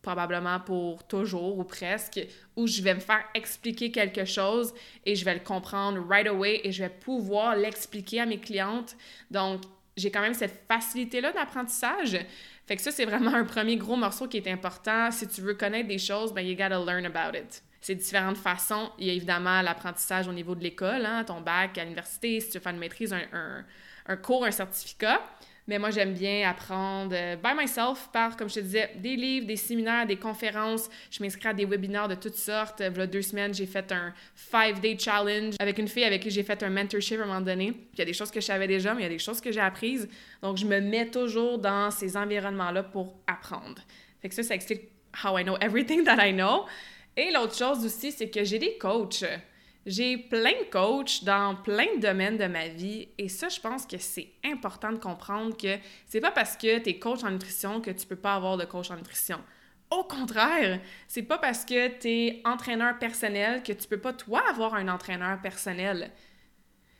probablement 0.06 0.60
pour 0.60 1.02
toujours 1.02 1.58
ou 1.58 1.64
presque, 1.64 2.20
où 2.54 2.68
je 2.68 2.80
vais 2.80 2.94
me 2.94 3.00
faire 3.00 3.24
expliquer 3.34 3.90
quelque 3.90 4.24
chose 4.24 4.72
et 5.04 5.16
je 5.16 5.24
vais 5.24 5.34
le 5.34 5.40
comprendre 5.40 5.98
right 6.08 6.28
away 6.28 6.60
et 6.62 6.70
je 6.70 6.84
vais 6.84 6.90
pouvoir 6.90 7.56
l'expliquer 7.56 8.20
à 8.20 8.26
mes 8.26 8.38
clientes. 8.38 8.94
Donc, 9.32 9.62
j'ai 9.96 10.12
quand 10.12 10.20
même 10.20 10.34
cette 10.34 10.62
facilité-là 10.68 11.32
d'apprentissage. 11.32 12.18
Fait 12.66 12.76
que 12.76 12.82
ça, 12.82 12.92
c'est 12.92 13.04
vraiment 13.04 13.34
un 13.34 13.44
premier 13.44 13.76
gros 13.76 13.96
morceau 13.96 14.28
qui 14.28 14.36
est 14.36 14.48
important. 14.48 15.10
Si 15.10 15.26
tu 15.26 15.40
veux 15.40 15.54
connaître 15.54 15.88
des 15.88 15.98
choses, 15.98 16.32
ben, 16.32 16.42
you 16.42 16.54
gotta 16.54 16.78
learn 16.78 17.04
about 17.04 17.36
it. 17.36 17.62
C'est 17.80 17.96
différentes 17.96 18.36
façons. 18.36 18.92
Il 19.00 19.08
y 19.08 19.10
a 19.10 19.12
évidemment 19.12 19.60
l'apprentissage 19.60 20.28
au 20.28 20.32
niveau 20.32 20.54
de 20.54 20.62
l'école, 20.62 21.04
hein, 21.04 21.24
ton 21.24 21.40
bac 21.40 21.78
à 21.78 21.82
l'université, 21.82 22.38
si 22.38 22.50
tu 22.50 22.58
veux 22.58 22.62
faire 22.62 22.72
une 22.72 22.78
maîtrise, 22.78 23.12
un, 23.12 23.64
un 24.06 24.16
cours, 24.16 24.44
un 24.44 24.52
certificat. 24.52 25.20
Mais 25.68 25.78
moi, 25.78 25.90
j'aime 25.90 26.14
bien 26.14 26.48
apprendre 26.48 27.14
euh, 27.14 27.36
by 27.36 27.54
myself 27.58 28.08
par, 28.12 28.36
comme 28.36 28.48
je 28.48 28.54
te 28.54 28.60
disais, 28.60 28.90
des 28.96 29.16
livres, 29.16 29.46
des 29.46 29.56
séminaires, 29.56 30.06
des 30.06 30.16
conférences. 30.16 30.88
Je 31.10 31.22
m'inscris 31.22 31.48
à 31.48 31.52
des 31.52 31.64
webinaires 31.64 32.06
de 32.06 32.14
toutes 32.14 32.36
sortes. 32.36 32.80
Il 32.80 32.96
y 32.96 33.00
a 33.00 33.06
deux 33.06 33.22
semaines, 33.22 33.52
j'ai 33.52 33.66
fait 33.66 33.90
un 33.90 34.14
five-day 34.34 34.96
challenge 34.98 35.54
avec 35.58 35.78
une 35.78 35.88
fille 35.88 36.04
avec 36.04 36.22
qui 36.22 36.30
j'ai 36.30 36.44
fait 36.44 36.62
un 36.62 36.70
mentorship 36.70 37.18
à 37.18 37.24
un 37.24 37.26
moment 37.26 37.40
donné. 37.40 37.72
il 37.92 37.98
y 37.98 38.02
a 38.02 38.04
des 38.04 38.12
choses 38.12 38.30
que 38.30 38.40
je 38.40 38.46
savais 38.46 38.68
déjà, 38.68 38.94
mais 38.94 39.00
il 39.00 39.04
y 39.04 39.06
a 39.06 39.10
des 39.10 39.18
choses 39.18 39.40
que 39.40 39.50
j'ai 39.50 39.60
apprises. 39.60 40.08
Donc, 40.40 40.56
je 40.56 40.66
me 40.66 40.80
mets 40.80 41.10
toujours 41.10 41.58
dans 41.58 41.90
ces 41.90 42.16
environnements-là 42.16 42.84
pour 42.84 43.16
apprendre. 43.26 43.82
Fait 44.22 44.28
que 44.28 44.34
ça, 44.34 44.44
ça 44.44 44.54
explique 44.54 44.82
how 45.24 45.36
I 45.36 45.42
know 45.42 45.56
everything 45.60 46.04
that 46.04 46.24
I 46.24 46.32
know. 46.32 46.66
Et 47.16 47.32
l'autre 47.32 47.56
chose 47.56 47.84
aussi, 47.84 48.12
c'est 48.12 48.28
que 48.28 48.44
j'ai 48.44 48.58
des 48.58 48.78
coachs. 48.78 49.24
J'ai 49.86 50.18
plein 50.18 50.50
de 50.50 50.68
coachs 50.68 51.22
dans 51.22 51.54
plein 51.54 51.86
de 51.94 52.00
domaines 52.00 52.36
de 52.36 52.46
ma 52.46 52.66
vie 52.66 53.08
et 53.18 53.28
ça, 53.28 53.48
je 53.48 53.60
pense 53.60 53.86
que 53.86 53.98
c'est 53.98 54.32
important 54.44 54.90
de 54.90 54.98
comprendre 54.98 55.56
que 55.56 55.78
c'est 56.06 56.20
pas 56.20 56.32
parce 56.32 56.56
que 56.56 56.80
tu 56.80 56.90
es 56.90 56.98
coach 56.98 57.22
en 57.22 57.30
nutrition 57.30 57.80
que 57.80 57.92
tu 57.92 58.04
peux 58.04 58.16
pas 58.16 58.34
avoir 58.34 58.56
de 58.56 58.64
coach 58.64 58.90
en 58.90 58.96
nutrition. 58.96 59.38
Au 59.92 60.02
contraire, 60.02 60.80
c'est 61.06 61.22
pas 61.22 61.38
parce 61.38 61.64
que 61.64 61.86
tu 62.00 62.08
es 62.08 62.42
entraîneur 62.44 62.98
personnel 62.98 63.62
que 63.62 63.72
tu 63.72 63.86
peux 63.86 64.00
pas 64.00 64.12
toi 64.12 64.42
avoir 64.50 64.74
un 64.74 64.88
entraîneur 64.88 65.40
personnel. 65.40 66.10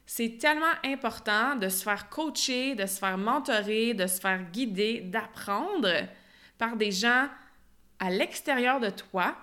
C'est 0.07 0.38
tellement 0.38 0.66
important 0.85 1.57
de 1.57 1.68
se 1.68 1.83
faire 1.83 2.09
coacher, 2.09 2.77
de 2.77 2.87
se 2.87 3.01
faire 3.01 3.18
mentorer, 3.18 3.94
de 3.94 4.07
se 4.07 4.20
faire 4.20 4.44
guider, 4.53 5.01
d'apprendre 5.01 6.07
par 6.57 6.77
des 6.77 6.92
gens 6.92 7.27
à 7.99 8.11
l'extérieur 8.11 8.79
de 8.79 8.90
toi 8.90 9.35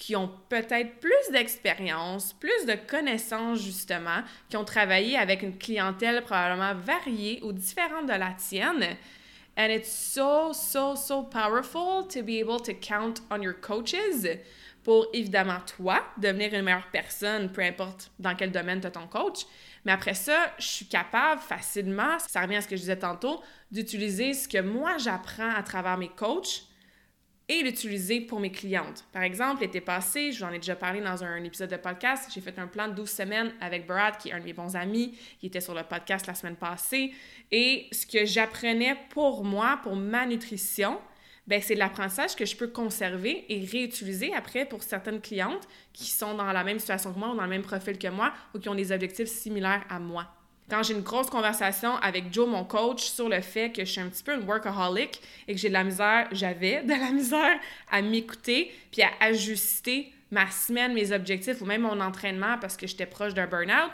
qui 0.00 0.16
ont 0.16 0.30
peut-être 0.48 0.98
plus 0.98 1.30
d'expérience, 1.30 2.32
plus 2.32 2.64
de 2.66 2.74
connaissances 2.74 3.60
justement, 3.60 4.22
qui 4.48 4.56
ont 4.56 4.64
travaillé 4.64 5.16
avec 5.18 5.42
une 5.42 5.58
clientèle 5.58 6.22
probablement 6.22 6.74
variée 6.74 7.38
ou 7.42 7.52
différente 7.52 8.06
de 8.06 8.14
la 8.14 8.32
tienne. 8.32 8.96
And 9.58 9.66
it's 9.66 9.92
so, 9.92 10.54
so, 10.54 10.96
so 10.96 11.22
powerful 11.22 12.08
to 12.08 12.22
be 12.22 12.40
able 12.40 12.62
to 12.62 12.72
count 12.72 13.20
on 13.30 13.42
your 13.42 13.52
coaches 13.60 14.26
pour 14.82 15.06
évidemment 15.12 15.60
toi 15.76 16.02
devenir 16.16 16.54
une 16.54 16.62
meilleure 16.62 16.88
personne, 16.90 17.52
peu 17.52 17.60
importe 17.60 18.10
dans 18.18 18.34
quel 18.34 18.50
domaine 18.50 18.80
tu 18.80 18.86
as 18.86 18.92
ton 18.92 19.06
coach. 19.06 19.44
Mais 19.84 19.92
après 19.92 20.14
ça, 20.14 20.54
je 20.58 20.66
suis 20.66 20.86
capable 20.86 21.42
facilement, 21.42 22.18
ça 22.26 22.40
revient 22.40 22.56
à 22.56 22.62
ce 22.62 22.68
que 22.68 22.76
je 22.76 22.80
disais 22.80 22.98
tantôt, 22.98 23.42
d'utiliser 23.70 24.32
ce 24.32 24.48
que 24.48 24.62
moi 24.62 24.96
j'apprends 24.96 25.54
à 25.54 25.62
travers 25.62 25.98
mes 25.98 26.08
coachs 26.08 26.69
et 27.50 27.64
l'utiliser 27.64 28.20
pour 28.20 28.38
mes 28.38 28.52
clientes. 28.52 29.04
Par 29.12 29.22
exemple, 29.22 29.62
l'été 29.62 29.80
passé, 29.80 30.30
j'en 30.30 30.52
ai 30.52 30.58
déjà 30.58 30.76
parlé 30.76 31.00
dans 31.00 31.24
un 31.24 31.42
épisode 31.42 31.68
de 31.68 31.76
podcast, 31.76 32.30
j'ai 32.32 32.40
fait 32.40 32.56
un 32.60 32.68
plan 32.68 32.86
de 32.86 32.94
12 32.94 33.10
semaines 33.10 33.52
avec 33.60 33.88
Brad, 33.88 34.18
qui 34.18 34.28
est 34.28 34.32
un 34.32 34.38
de 34.38 34.44
mes 34.44 34.52
bons 34.52 34.76
amis, 34.76 35.18
qui 35.40 35.46
était 35.46 35.60
sur 35.60 35.74
le 35.74 35.82
podcast 35.82 36.28
la 36.28 36.34
semaine 36.34 36.54
passée. 36.54 37.12
Et 37.50 37.88
ce 37.90 38.06
que 38.06 38.24
j'apprenais 38.24 38.96
pour 39.10 39.42
moi, 39.42 39.80
pour 39.82 39.96
ma 39.96 40.26
nutrition, 40.26 41.00
ben, 41.48 41.60
c'est 41.60 41.74
de 41.74 41.80
l'apprentissage 41.80 42.36
que 42.36 42.44
je 42.44 42.54
peux 42.54 42.68
conserver 42.68 43.44
et 43.48 43.64
réutiliser 43.64 44.32
après 44.32 44.64
pour 44.64 44.84
certaines 44.84 45.20
clientes 45.20 45.66
qui 45.92 46.08
sont 46.08 46.34
dans 46.34 46.52
la 46.52 46.62
même 46.62 46.78
situation 46.78 47.12
que 47.12 47.18
moi 47.18 47.32
ou 47.32 47.36
dans 47.36 47.42
le 47.42 47.48
même 47.48 47.62
profil 47.62 47.98
que 47.98 48.06
moi 48.06 48.32
ou 48.54 48.60
qui 48.60 48.68
ont 48.68 48.76
des 48.76 48.92
objectifs 48.92 49.28
similaires 49.28 49.84
à 49.88 49.98
moi 49.98 50.39
quand 50.70 50.82
j'ai 50.84 50.94
une 50.94 51.02
grosse 51.02 51.28
conversation 51.28 51.96
avec 51.96 52.32
Joe, 52.32 52.48
mon 52.48 52.64
coach, 52.64 53.02
sur 53.02 53.28
le 53.28 53.40
fait 53.40 53.72
que 53.72 53.84
je 53.84 53.90
suis 53.90 54.00
un 54.00 54.08
petit 54.08 54.22
peu 54.22 54.34
une 54.34 54.46
workaholic 54.46 55.20
et 55.48 55.54
que 55.54 55.60
j'ai 55.60 55.68
de 55.68 55.74
la 55.74 55.84
misère, 55.84 56.28
j'avais 56.32 56.82
de 56.82 56.90
la 56.90 57.10
misère 57.10 57.58
à 57.90 58.00
m'écouter 58.00 58.72
puis 58.92 59.02
à 59.02 59.10
ajuster 59.20 60.12
ma 60.30 60.48
semaine, 60.50 60.94
mes 60.94 61.12
objectifs 61.12 61.60
ou 61.60 61.64
même 61.64 61.82
mon 61.82 62.00
entraînement 62.00 62.56
parce 62.60 62.76
que 62.76 62.86
j'étais 62.86 63.06
proche 63.06 63.34
d'un 63.34 63.46
burn-out, 63.46 63.90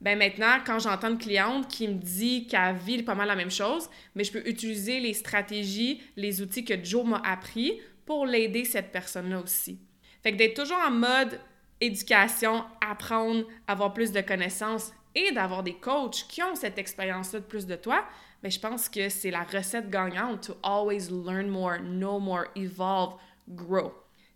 ben 0.00 0.16
maintenant, 0.16 0.58
quand 0.64 0.78
j'entends 0.78 1.08
une 1.08 1.18
cliente 1.18 1.66
qui 1.68 1.88
me 1.88 1.94
dit 1.94 2.46
qu'elle 2.46 2.76
vit 2.76 3.02
pas 3.02 3.14
mal 3.14 3.26
la 3.26 3.34
même 3.34 3.50
chose, 3.50 3.88
mais 4.14 4.22
je 4.22 4.30
peux 4.30 4.46
utiliser 4.46 5.00
les 5.00 5.14
stratégies, 5.14 6.00
les 6.16 6.40
outils 6.40 6.64
que 6.64 6.74
Joe 6.84 7.04
m'a 7.04 7.22
appris 7.24 7.80
pour 8.06 8.26
l'aider 8.26 8.64
cette 8.64 8.92
personne-là 8.92 9.40
aussi. 9.40 9.80
Fait 10.22 10.32
que 10.32 10.36
d'être 10.36 10.62
toujours 10.62 10.78
en 10.78 10.90
mode 10.90 11.40
éducation, 11.80 12.64
apprendre, 12.80 13.44
avoir 13.66 13.92
plus 13.92 14.12
de 14.12 14.20
connaissances, 14.20 14.92
et 15.14 15.32
d'avoir 15.32 15.62
des 15.62 15.74
coachs 15.74 16.26
qui 16.28 16.42
ont 16.42 16.54
cette 16.54 16.78
expérience-là 16.78 17.40
de 17.40 17.44
plus 17.44 17.66
de 17.66 17.76
toi, 17.76 18.04
mais 18.42 18.50
je 18.50 18.60
pense 18.60 18.88
que 18.88 19.08
c'est 19.08 19.30
la 19.30 19.42
recette 19.42 19.90
gagnante 19.90 20.46
to 20.46 20.56
always 20.62 21.08
learn 21.10 21.48
more, 21.48 21.78
know 21.78 22.18
more, 22.18 22.44
evolve, 22.54 23.14
grow. 23.48 23.92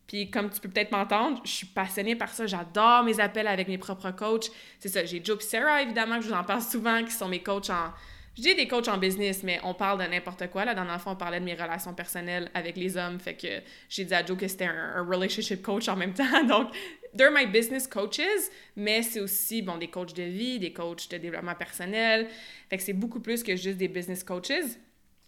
Puis 0.06 0.30
comme 0.30 0.50
tu 0.50 0.60
peux 0.60 0.68
peut-être 0.68 0.90
m'entendre, 0.90 1.40
je 1.44 1.50
suis 1.50 1.66
passionnée 1.66 2.16
par 2.16 2.30
ça. 2.30 2.46
J'adore 2.46 3.04
mes 3.04 3.20
appels 3.20 3.46
avec 3.46 3.68
mes 3.68 3.78
propres 3.78 4.10
coachs. 4.10 4.50
C'est 4.78 4.88
ça, 4.88 5.04
j'ai 5.04 5.24
Joe 5.24 5.38
et 5.42 5.46
Sarah, 5.46 5.82
évidemment, 5.82 6.16
que 6.16 6.22
je 6.22 6.28
vous 6.28 6.34
en 6.34 6.44
parle 6.44 6.62
souvent, 6.62 7.04
qui 7.04 7.12
sont 7.12 7.28
mes 7.28 7.42
coachs 7.42 7.70
en, 7.70 7.92
je 8.36 8.40
dis 8.40 8.54
des 8.54 8.66
coachs 8.66 8.88
en 8.88 8.96
business, 8.96 9.42
mais 9.42 9.60
on 9.62 9.74
parle 9.74 10.02
de 10.02 10.10
n'importe 10.10 10.48
quoi. 10.48 10.64
Là, 10.64 10.74
dans 10.74 10.84
l'enfant, 10.84 11.12
on 11.12 11.16
parlait 11.16 11.38
de 11.38 11.44
mes 11.44 11.54
relations 11.54 11.92
personnelles 11.92 12.50
avec 12.54 12.76
les 12.76 12.96
hommes. 12.96 13.20
Fait 13.20 13.34
que 13.34 13.60
j'ai 13.90 14.04
dit 14.04 14.14
à 14.14 14.24
Joe 14.24 14.38
que 14.38 14.48
c'était 14.48 14.66
un, 14.66 15.04
relationship 15.04 15.60
coach 15.62 15.88
en 15.88 15.96
même 15.96 16.14
temps. 16.14 16.44
Donc, 16.44 16.68
they're 17.14 17.30
my 17.30 17.46
business 17.46 17.86
coaches, 17.86 18.50
mais 18.76 19.02
c'est 19.02 19.20
aussi, 19.20 19.62
bon, 19.62 19.76
des 19.78 19.88
coachs 19.88 20.14
de 20.14 20.22
vie, 20.22 20.58
des 20.58 20.72
coachs 20.72 21.08
de 21.10 21.18
développement 21.18 21.54
personnel. 21.54 22.28
Fait 22.70 22.76
que 22.76 22.82
c'est 22.82 22.92
beaucoup 22.92 23.20
plus 23.20 23.42
que 23.42 23.56
juste 23.56 23.78
des 23.78 23.88
business 23.88 24.24
coaches. 24.24 24.76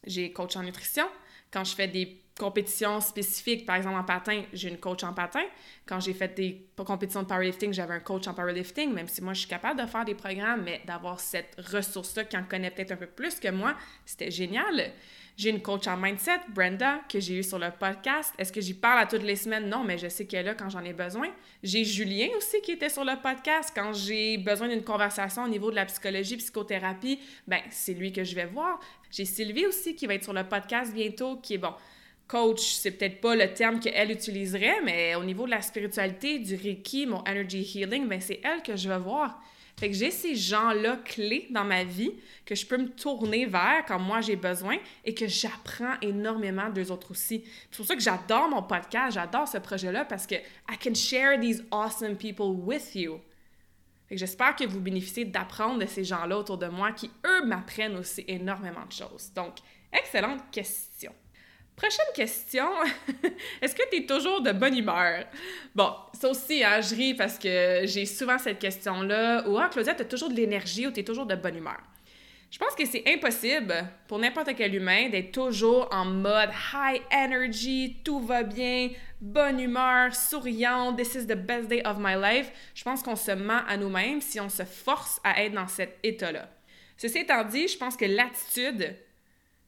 J'ai 0.06 0.32
coach 0.32 0.56
en 0.56 0.62
nutrition. 0.62 1.06
Quand 1.50 1.64
je 1.64 1.74
fais 1.74 1.88
des 1.88 2.23
compétitions 2.38 3.00
spécifiques, 3.00 3.64
par 3.64 3.76
exemple 3.76 3.96
en 3.96 4.04
patin, 4.04 4.42
j'ai 4.52 4.68
une 4.68 4.78
coach 4.78 5.04
en 5.04 5.12
patin. 5.12 5.44
Quand 5.86 6.00
j'ai 6.00 6.14
fait 6.14 6.34
des 6.34 6.66
compétitions 6.76 7.22
de 7.22 7.28
powerlifting, 7.28 7.72
j'avais 7.72 7.94
un 7.94 8.00
coach 8.00 8.26
en 8.26 8.34
powerlifting, 8.34 8.92
même 8.92 9.06
si 9.06 9.22
moi 9.22 9.34
je 9.34 9.40
suis 9.40 9.48
capable 9.48 9.80
de 9.80 9.86
faire 9.86 10.04
des 10.04 10.14
programmes, 10.14 10.62
mais 10.64 10.80
d'avoir 10.84 11.20
cette 11.20 11.54
ressource-là 11.58 12.24
qui 12.24 12.36
en 12.36 12.44
connaît 12.44 12.70
peut-être 12.70 12.92
un 12.92 12.96
peu 12.96 13.06
plus 13.06 13.38
que 13.38 13.48
moi, 13.48 13.74
c'était 14.04 14.30
génial. 14.30 14.92
J'ai 15.36 15.50
une 15.50 15.62
coach 15.62 15.88
en 15.88 15.96
mindset, 15.96 16.40
Brenda, 16.48 17.00
que 17.08 17.18
j'ai 17.18 17.38
eue 17.38 17.42
sur 17.42 17.58
le 17.58 17.70
podcast. 17.72 18.32
Est-ce 18.38 18.52
que 18.52 18.60
j'y 18.60 18.74
parle 18.74 19.00
à 19.00 19.06
toutes 19.06 19.24
les 19.24 19.34
semaines? 19.34 19.68
Non, 19.68 19.82
mais 19.82 19.98
je 19.98 20.08
sais 20.08 20.26
qu'elle 20.26 20.46
est 20.46 20.50
là 20.50 20.54
quand 20.54 20.70
j'en 20.70 20.84
ai 20.84 20.92
besoin. 20.92 21.28
J'ai 21.60 21.84
Julien 21.84 22.28
aussi 22.36 22.60
qui 22.60 22.70
était 22.70 22.88
sur 22.88 23.04
le 23.04 23.20
podcast. 23.20 23.72
Quand 23.74 23.92
j'ai 23.92 24.38
besoin 24.38 24.68
d'une 24.68 24.84
conversation 24.84 25.42
au 25.42 25.48
niveau 25.48 25.70
de 25.70 25.76
la 25.76 25.86
psychologie, 25.86 26.36
psychothérapie, 26.36 27.18
ben 27.48 27.60
c'est 27.70 27.94
lui 27.94 28.12
que 28.12 28.22
je 28.22 28.34
vais 28.36 28.46
voir. 28.46 28.78
J'ai 29.10 29.24
Sylvie 29.24 29.66
aussi 29.66 29.96
qui 29.96 30.06
va 30.06 30.14
être 30.14 30.22
sur 30.22 30.32
le 30.32 30.44
podcast 30.44 30.94
bientôt, 30.94 31.36
qui 31.38 31.54
est 31.54 31.58
bon 31.58 31.74
coach, 32.26 32.74
c'est 32.74 32.92
peut-être 32.92 33.20
pas 33.20 33.34
le 33.34 33.52
terme 33.52 33.80
qu'elle 33.80 34.10
utiliserait, 34.10 34.80
mais 34.84 35.14
au 35.14 35.24
niveau 35.24 35.46
de 35.46 35.50
la 35.50 35.62
spiritualité, 35.62 36.38
du 36.38 36.54
Reiki, 36.54 37.06
mon 37.06 37.18
energy 37.20 37.62
healing, 37.62 38.08
ben 38.08 38.20
c'est 38.20 38.40
elle 38.42 38.62
que 38.62 38.76
je 38.76 38.88
veux 38.88 38.96
voir. 38.96 39.40
Fait 39.76 39.90
que 39.90 39.96
j'ai 39.96 40.12
ces 40.12 40.36
gens-là 40.36 40.98
clés 41.04 41.48
dans 41.50 41.64
ma 41.64 41.82
vie 41.82 42.12
que 42.46 42.54
je 42.54 42.64
peux 42.64 42.76
me 42.76 42.88
tourner 42.88 43.44
vers 43.46 43.84
quand 43.86 43.98
moi 43.98 44.20
j'ai 44.20 44.36
besoin 44.36 44.76
et 45.04 45.14
que 45.14 45.26
j'apprends 45.26 45.94
énormément 46.00 46.70
d'eux 46.70 46.92
autres 46.92 47.10
aussi. 47.10 47.44
C'est 47.70 47.76
pour 47.78 47.86
ça 47.86 47.96
que 47.96 48.02
j'adore 48.02 48.48
mon 48.48 48.62
podcast, 48.62 49.14
j'adore 49.14 49.48
ce 49.48 49.58
projet-là 49.58 50.04
parce 50.04 50.26
que 50.26 50.36
I 50.36 50.78
can 50.80 50.94
share 50.94 51.40
these 51.40 51.64
awesome 51.72 52.16
people 52.16 52.54
with 52.56 52.94
you. 52.94 53.20
J'espère 54.10 54.54
que 54.54 54.64
vous 54.64 54.80
bénéficiez 54.80 55.24
d'apprendre 55.24 55.80
de 55.80 55.86
ces 55.86 56.04
gens-là 56.04 56.38
autour 56.38 56.58
de 56.58 56.66
moi 56.66 56.92
qui, 56.92 57.10
eux, 57.26 57.44
m'apprennent 57.46 57.96
aussi 57.96 58.24
énormément 58.28 58.86
de 58.86 58.92
choses. 58.92 59.32
Donc, 59.34 59.56
excellente 59.92 60.50
question. 60.52 60.93
Prochaine 61.76 62.06
question. 62.14 62.68
Est-ce 63.62 63.74
que 63.74 63.82
tu 63.90 63.96
es 64.02 64.06
toujours 64.06 64.40
de 64.40 64.52
bonne 64.52 64.78
humeur? 64.78 65.24
Bon, 65.74 65.92
ça 66.12 66.30
aussi, 66.30 66.62
hein, 66.62 66.80
je 66.80 66.94
ris 66.94 67.14
parce 67.14 67.36
que 67.36 67.80
j'ai 67.84 68.06
souvent 68.06 68.38
cette 68.38 68.60
question-là. 68.60 69.48
Ou, 69.48 69.58
ah, 69.58 69.68
Claudia, 69.68 69.94
tu 69.94 70.02
as 70.02 70.04
toujours 70.04 70.28
de 70.28 70.34
l'énergie 70.34 70.86
ou 70.86 70.92
tu 70.92 71.00
es 71.00 71.04
toujours 71.04 71.26
de 71.26 71.34
bonne 71.34 71.56
humeur? 71.56 71.80
Je 72.54 72.58
pense 72.60 72.76
que 72.76 72.86
c'est 72.86 73.02
impossible 73.08 73.74
pour 74.06 74.20
n'importe 74.20 74.54
quel 74.56 74.72
humain 74.72 75.08
d'être 75.08 75.32
toujours 75.32 75.88
en 75.90 76.04
mode 76.04 76.50
high 76.72 77.02
energy, 77.10 77.96
tout 78.04 78.20
va 78.20 78.44
bien, 78.44 78.90
bonne 79.20 79.58
humeur, 79.58 80.14
souriant, 80.14 80.94
this 80.94 81.16
is 81.16 81.26
the 81.26 81.34
best 81.34 81.66
day 81.66 81.82
of 81.84 81.96
my 81.98 82.14
life. 82.14 82.52
Je 82.76 82.84
pense 82.84 83.02
qu'on 83.02 83.16
se 83.16 83.32
ment 83.32 83.62
à 83.66 83.76
nous-mêmes 83.76 84.20
si 84.20 84.38
on 84.38 84.48
se 84.48 84.62
force 84.62 85.20
à 85.24 85.42
être 85.42 85.54
dans 85.54 85.66
cet 85.66 85.98
état-là. 86.04 86.48
Ceci 86.96 87.18
étant 87.18 87.42
dit, 87.42 87.66
je 87.66 87.76
pense 87.76 87.96
que 87.96 88.04
l'attitude, 88.04 88.94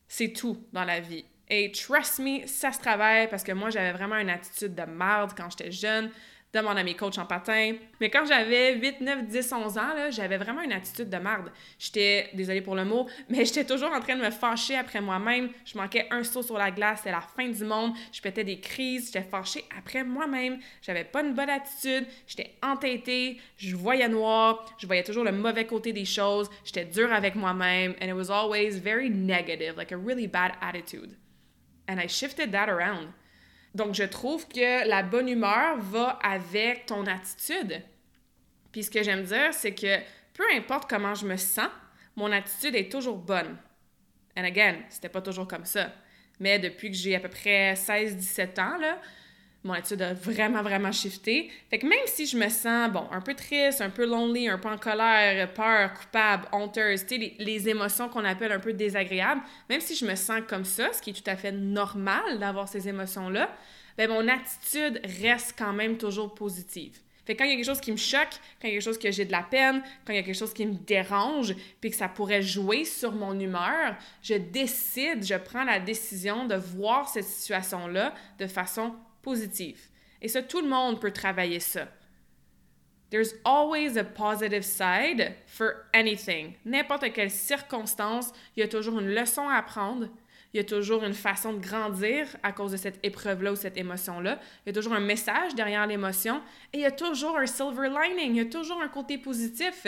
c'est 0.07 0.33
tout 0.33 0.57
dans 0.73 0.85
la 0.85 1.01
vie. 1.01 1.25
Et 1.49 1.71
trust 1.71 2.19
me, 2.19 2.47
ça 2.47 2.73
se 2.73 2.81
travaille 2.81 3.29
parce 3.29 3.45
que 3.45 3.53
moi, 3.53 3.71
j'avais 3.71 3.93
vraiment 3.93 4.17
une 4.17 4.31
attitude 4.31 4.75
de 4.75 4.83
merde 4.83 5.33
quand 5.37 5.49
j'étais 5.51 5.71
jeune 5.71 6.11
demande 6.57 6.79
à 6.79 6.85
mes 6.85 6.95
coachs 6.95 7.19
en 7.19 7.27
patin. 7.27 7.75
Mais 8.01 8.11
quand 8.11 8.25
j'avais 8.27 8.75
8, 8.77 9.01
9, 9.01 9.27
10, 9.27 9.53
11 9.53 9.79
ans, 9.79 10.11
j'avais 10.11 10.39
vraiment 10.39 10.63
une 10.63 10.73
attitude 10.73 11.09
de 11.09 11.17
marde. 11.17 11.51
J'étais, 11.79 12.31
désolée 12.35 12.61
pour 12.61 12.75
le 12.75 12.85
mot, 12.85 13.07
mais 13.29 13.45
j'étais 13.45 13.65
toujours 13.65 13.93
en 13.93 14.01
train 14.01 14.17
de 14.17 14.23
me 14.23 14.31
fâcher 14.31 14.77
après 14.77 15.01
moi-même. 15.01 15.51
Je 15.65 15.77
manquais 15.77 16.07
un 16.11 16.25
saut 16.25 16.43
sur 16.43 16.59
la 16.59 16.71
glace, 16.71 16.99
c'était 16.99 17.13
la 17.13 17.21
fin 17.21 17.49
du 17.49 17.65
monde. 17.65 17.93
Je 18.13 18.21
pétais 18.21 18.45
des 18.45 18.61
crises, 18.61 19.07
j'étais 19.07 19.27
fâchée 19.29 19.65
après 19.77 20.05
moi-même. 20.05 20.59
J'avais 20.83 21.05
pas 21.05 21.23
une 21.23 21.35
bonne 21.35 21.51
attitude, 21.51 22.07
j'étais 22.27 22.55
entêtée, 22.63 23.39
je 23.57 23.77
voyais 23.77 24.09
noir, 24.09 24.65
je 24.79 24.87
voyais 24.87 25.05
toujours 25.05 25.25
le 25.25 25.33
mauvais 25.33 25.67
côté 25.67 25.93
des 25.93 26.05
choses, 26.05 26.49
j'étais 26.65 26.85
dure 26.85 27.13
avec 27.13 27.35
moi-même, 27.35 27.95
and 28.01 28.07
it 28.07 28.15
was 28.15 28.31
always 28.31 28.79
very 28.79 29.11
negative, 29.11 29.77
like 29.77 29.93
a 29.93 29.97
really 29.97 30.27
bad 30.27 30.53
attitude. 30.61 31.17
And 31.89 31.99
I 31.99 32.09
shifted 32.09 32.53
that 32.53 32.69
around. 32.69 33.09
Donc, 33.75 33.95
je 33.95 34.05
trouve 34.05 34.49
que 34.49 34.89
la 34.89 35.03
bonne 35.03 35.29
humeur 35.29 35.79
va 35.79 36.19
avec 36.23 36.87
ton 36.87 37.07
attitude. 37.07 37.83
Puis 38.73 38.85
ce 38.85 38.91
que 38.91 39.03
j'aime 39.03 39.23
dire, 39.23 39.53
c'est 39.53 39.75
que 39.75 39.99
peu 40.33 40.45
importe 40.55 40.89
comment 40.89 41.15
je 41.15 41.27
me 41.27 41.37
sens, 41.37 41.71
mon 42.15 42.33
attitude 42.33 42.75
est 42.75 42.91
toujours 42.91 43.17
bonne. 43.17 43.57
And 44.37 44.45
again, 44.45 44.77
c'était 44.89 45.09
pas 45.09 45.23
toujours 45.23 45.49
comme 45.49 45.65
ça. 45.65 45.93
Mais 46.41 46.59
depuis 46.59 46.91
que 46.91 46.97
j'ai 46.97 47.17
à 47.17 47.21
peu 47.21 47.29
près 47.29 47.75
16-17 47.75 48.61
ans, 48.61 48.79
là, 48.79 48.99
mon 49.67 49.75
attitude 49.75 50.03
a 50.03 50.15
vraiment, 50.15 50.63
vraiment 50.63 50.93
shifté. 50.93 51.51
Fait 51.69 51.79
que 51.79 51.87
même 51.87 51.99
si 52.07 52.27
je 52.27 52.37
me 52.37 52.49
sens, 52.49 52.91
bon, 52.91 53.07
un 53.11 53.21
peu 53.21 53.35
triste, 53.35 53.81
un 53.81 53.91
peu 53.91 54.07
lonely, 54.07 54.49
un 54.49 54.59
peu 54.59 54.69
en 54.69 54.79
colère, 54.79 55.53
peur, 55.53 55.93
coupable, 55.95 56.47
honteuse, 56.53 57.03
tu 57.07 57.15
sais, 57.15 57.19
les, 57.19 57.37
les, 57.39 57.69
émotions 57.69 58.09
qu'on 58.09 58.25
appelle 58.25 58.53
un 58.53 58.61
peu 58.61 58.73
désagréables, 58.73 59.43
même 59.69 59.81
si 59.81 59.95
je 59.95 60.07
me 60.07 60.15
sens 60.15 60.41
comme 60.49 60.65
ça, 60.65 60.93
ce 60.93 61.03
qui 61.03 61.11
est 61.11 61.13
tout 61.13 61.31
à 61.31 61.37
fait 61.37 61.53
normal 61.53 62.39
d'avoir 62.39 62.69
ces 62.69 62.89
émotions-là, 62.89 63.51
ben 63.99 64.09
mon 64.11 64.29
attitude 64.29 65.01
reste 65.21 65.55
quand 65.59 65.73
même 65.73 65.97
toujours 65.99 66.35
positive. 66.35 66.93
Fait 67.27 67.35
que 67.35 67.39
quand 67.41 67.45
il 67.45 67.51
y 67.51 67.55
a 67.55 67.57
quelque 67.57 67.67
chose 67.67 67.81
qui 67.81 67.91
me 67.91 67.97
choque, 67.97 68.39
quand 68.61 68.69
il 68.69 68.69
y 68.69 68.71
a 68.71 68.75
quelque 68.75 68.85
chose 68.85 68.99
que 68.99 69.11
j'ai 69.11 69.25
de 69.25 69.33
la 69.33 69.43
peine, 69.43 69.83
quand 70.05 70.13
il 70.13 70.17
y 70.17 70.19
a 70.21 70.23
quelque 70.23 70.39
chose 70.39 70.55
qui 70.55 70.65
me 70.65 70.75
dérange, 70.75 71.57
puis 71.81 71.91
que 71.91 71.97
ça 71.97 72.09
pourrait 72.09 72.43
jouer 72.43 72.85
sur 72.85 73.13
mon 73.13 73.39
humeur, 73.39 73.97
je 74.23 74.35
décide, 74.35 75.25
je 75.25 75.35
prends 75.35 75.65
la 75.65 75.81
décision 75.81 76.47
de 76.47 76.55
voir 76.55 77.09
cette 77.09 77.25
situation-là 77.25 78.15
de 78.39 78.47
façon 78.47 78.95
Et 80.23 80.29
ça, 80.29 80.43
tout 80.43 80.61
le 80.61 80.69
monde 80.69 81.01
peut 81.01 81.13
travailler 81.13 81.61
ça. 81.61 81.89
There's 83.11 83.35
always 83.45 83.97
a 83.97 84.05
positive 84.05 84.65
side 84.65 85.35
for 85.47 85.87
anything. 85.93 86.55
N'importe 86.65 87.13
quelle 87.13 87.31
circonstance, 87.31 88.33
il 88.57 88.61
y 88.61 88.63
a 88.63 88.69
toujours 88.69 88.99
une 88.99 89.15
leçon 89.15 89.49
à 89.49 89.57
apprendre. 89.57 90.09
Il 90.53 90.57
y 90.57 90.61
a 90.61 90.65
toujours 90.65 91.05
une 91.05 91.15
façon 91.15 91.53
de 91.53 91.59
grandir 91.59 92.27
à 92.43 92.51
cause 92.51 92.73
de 92.73 92.77
cette 92.77 92.99
épreuve-là 93.05 93.53
ou 93.53 93.57
cette 93.57 93.77
émotion-là. 93.77 94.41
Il 94.65 94.69
y 94.69 94.71
a 94.71 94.73
toujours 94.73 94.95
un 94.95 95.01
message 95.01 95.55
derrière 95.55 95.87
l'émotion 95.87 96.43
et 96.73 96.79
il 96.79 96.81
y 96.81 96.87
a 96.87 96.91
toujours 96.91 97.37
un 97.37 97.47
silver 97.47 97.89
lining. 97.89 98.31
Il 98.31 98.37
y 98.37 98.41
a 98.41 98.47
toujours 98.47 98.81
un 98.81 98.89
côté 98.89 99.19
positif. 99.19 99.87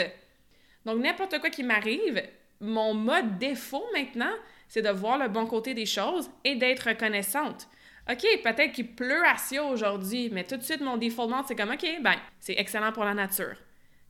Donc, 0.84 1.02
n'importe 1.02 1.38
quoi 1.40 1.50
qui 1.50 1.62
m'arrive, 1.62 2.22
mon 2.60 2.94
mode 2.94 3.38
défaut 3.38 3.84
maintenant, 3.94 4.34
c'est 4.68 4.82
de 4.82 4.90
voir 4.90 5.18
le 5.18 5.28
bon 5.28 5.46
côté 5.46 5.74
des 5.74 5.86
choses 5.86 6.30
et 6.44 6.54
d'être 6.54 6.88
reconnaissante. 6.88 7.68
OK, 8.10 8.26
peut-être 8.42 8.72
qu'il 8.72 8.94
pleut 8.94 9.24
à 9.26 9.36
Sia 9.36 9.62
aujourd'hui, 9.62 10.30
mais 10.32 10.44
tout 10.44 10.56
de 10.56 10.62
suite, 10.62 10.80
mon 10.80 10.96
default 10.96 11.28
mode, 11.28 11.44
c'est 11.46 11.54
comme, 11.54 11.70
OK, 11.70 11.86
ben, 12.00 12.14
c'est 12.40 12.54
excellent 12.56 12.92
pour 12.92 13.04
la 13.04 13.12
nature. 13.12 13.56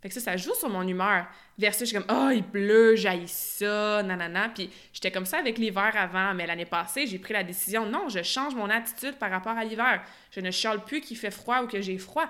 Fait 0.00 0.08
que 0.08 0.14
ça, 0.14 0.20
ça 0.20 0.36
joue 0.36 0.54
sur 0.54 0.68
mon 0.68 0.86
humeur. 0.86 1.26
Versus, 1.58 1.80
je 1.80 1.86
suis 1.86 1.96
comme, 1.96 2.16
oh, 2.16 2.30
il 2.30 2.44
pleut, 2.44 2.94
j'aille 2.94 3.26
ça, 3.26 4.00
nanana. 4.04 4.50
Puis 4.50 4.70
j'étais 4.92 5.10
comme 5.10 5.26
ça 5.26 5.38
avec 5.38 5.58
l'hiver 5.58 5.92
avant, 5.96 6.32
mais 6.34 6.46
l'année 6.46 6.66
passée, 6.66 7.08
j'ai 7.08 7.18
pris 7.18 7.34
la 7.34 7.42
décision, 7.42 7.86
non, 7.86 8.08
je 8.08 8.22
change 8.22 8.54
mon 8.54 8.70
attitude 8.70 9.16
par 9.18 9.30
rapport 9.30 9.58
à 9.58 9.64
l'hiver. 9.64 10.04
Je 10.30 10.38
ne 10.38 10.52
chiale 10.52 10.84
plus 10.84 11.00
qu'il 11.00 11.16
fait 11.16 11.32
froid 11.32 11.62
ou 11.62 11.66
que 11.66 11.80
j'ai 11.80 11.98
froid. 11.98 12.28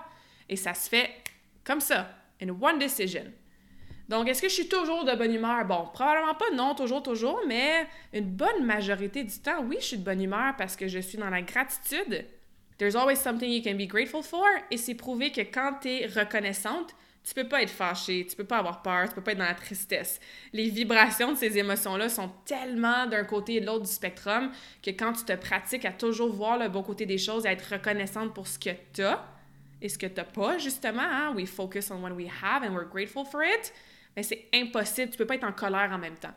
Et 0.49 0.57
ça 0.57 0.73
se 0.73 0.89
fait 0.89 1.11
comme 1.65 1.81
ça, 1.81 2.09
in 2.41 2.49
one 2.49 2.79
decision. 2.79 3.25
Donc, 4.09 4.27
est-ce 4.29 4.40
que 4.40 4.49
je 4.49 4.55
suis 4.55 4.68
toujours 4.68 5.05
de 5.05 5.14
bonne 5.14 5.35
humeur? 5.35 5.64
Bon, 5.66 5.87
probablement 5.92 6.35
pas 6.35 6.51
non, 6.55 6.75
toujours, 6.75 7.03
toujours, 7.03 7.40
mais 7.47 7.87
une 8.14 8.25
bonne 8.25 8.64
majorité 8.64 9.23
du 9.23 9.38
temps, 9.38 9.62
oui, 9.64 9.77
je 9.81 9.87
suis 9.87 9.99
de 9.99 10.05
bonne 10.05 10.23
humeur 10.23 10.55
parce 10.57 10.77
que 10.77 10.88
je 10.88 10.99
suis 10.99 11.18
dans 11.18 11.29
la 11.29 11.42
gratitude. 11.42 12.25
There's 12.79 12.94
always 12.94 13.16
something 13.16 13.51
you 13.51 13.62
can 13.62 13.77
be 13.77 13.87
grateful 13.87 14.23
for. 14.23 14.47
Et 14.71 14.77
c'est 14.77 14.94
prouvé 14.94 15.33
que 15.33 15.40
quand 15.40 15.81
tu 15.83 15.88
es 15.88 16.07
reconnaissante, 16.07 16.94
tu 17.25 17.35
peux 17.35 17.47
pas 17.47 17.62
être 17.62 17.71
fâché, 17.71 18.27
tu 18.27 18.37
peux 18.37 18.44
pas 18.44 18.59
avoir 18.59 18.81
peur, 18.81 19.09
tu 19.09 19.14
peux 19.14 19.21
pas 19.21 19.33
être 19.33 19.38
dans 19.38 19.44
la 19.44 19.55
tristesse. 19.55 20.18
Les 20.55 20.71
vibrations 20.71 21.33
de 21.33 21.37
ces 21.37 21.59
émotions-là 21.59 22.09
sont 22.09 22.31
tellement 22.47 23.07
d'un 23.07 23.25
côté 23.25 23.57
et 23.57 23.61
de 23.61 23.66
l'autre 23.66 23.85
du 23.85 23.92
spectrum 23.92 24.51
que 24.83 24.90
quand 24.90 25.12
tu 25.12 25.25
te 25.25 25.35
pratiques 25.35 25.85
à 25.85 25.92
toujours 25.92 26.33
voir 26.33 26.57
le 26.57 26.68
bon 26.68 26.83
côté 26.83 27.05
des 27.05 27.18
choses 27.18 27.44
et 27.44 27.49
à 27.49 27.53
être 27.53 27.73
reconnaissante 27.73 28.33
pour 28.33 28.47
ce 28.47 28.59
que 28.59 28.71
tu 28.94 29.03
as 29.03 29.23
et 29.83 29.90
ce 29.90 29.99
que 29.99 30.07
tu 30.07 30.14
n'as 30.14 30.25
pas, 30.25 30.57
justement, 30.57 31.03
hein? 31.03 31.35
we 31.37 31.47
focus 31.47 31.90
on 31.90 32.01
what 32.01 32.12
we 32.12 32.29
have 32.42 32.62
and 32.62 32.73
we're 32.75 32.88
grateful 32.88 33.25
for 33.25 33.44
it, 33.44 33.73
mais 34.16 34.23
c'est 34.23 34.49
impossible. 34.55 35.11
Tu 35.11 35.18
peux 35.18 35.27
pas 35.27 35.37
être 35.37 35.44
en 35.44 35.53
colère 35.53 35.90
en 35.92 35.99
même 35.99 36.16
temps. 36.16 36.35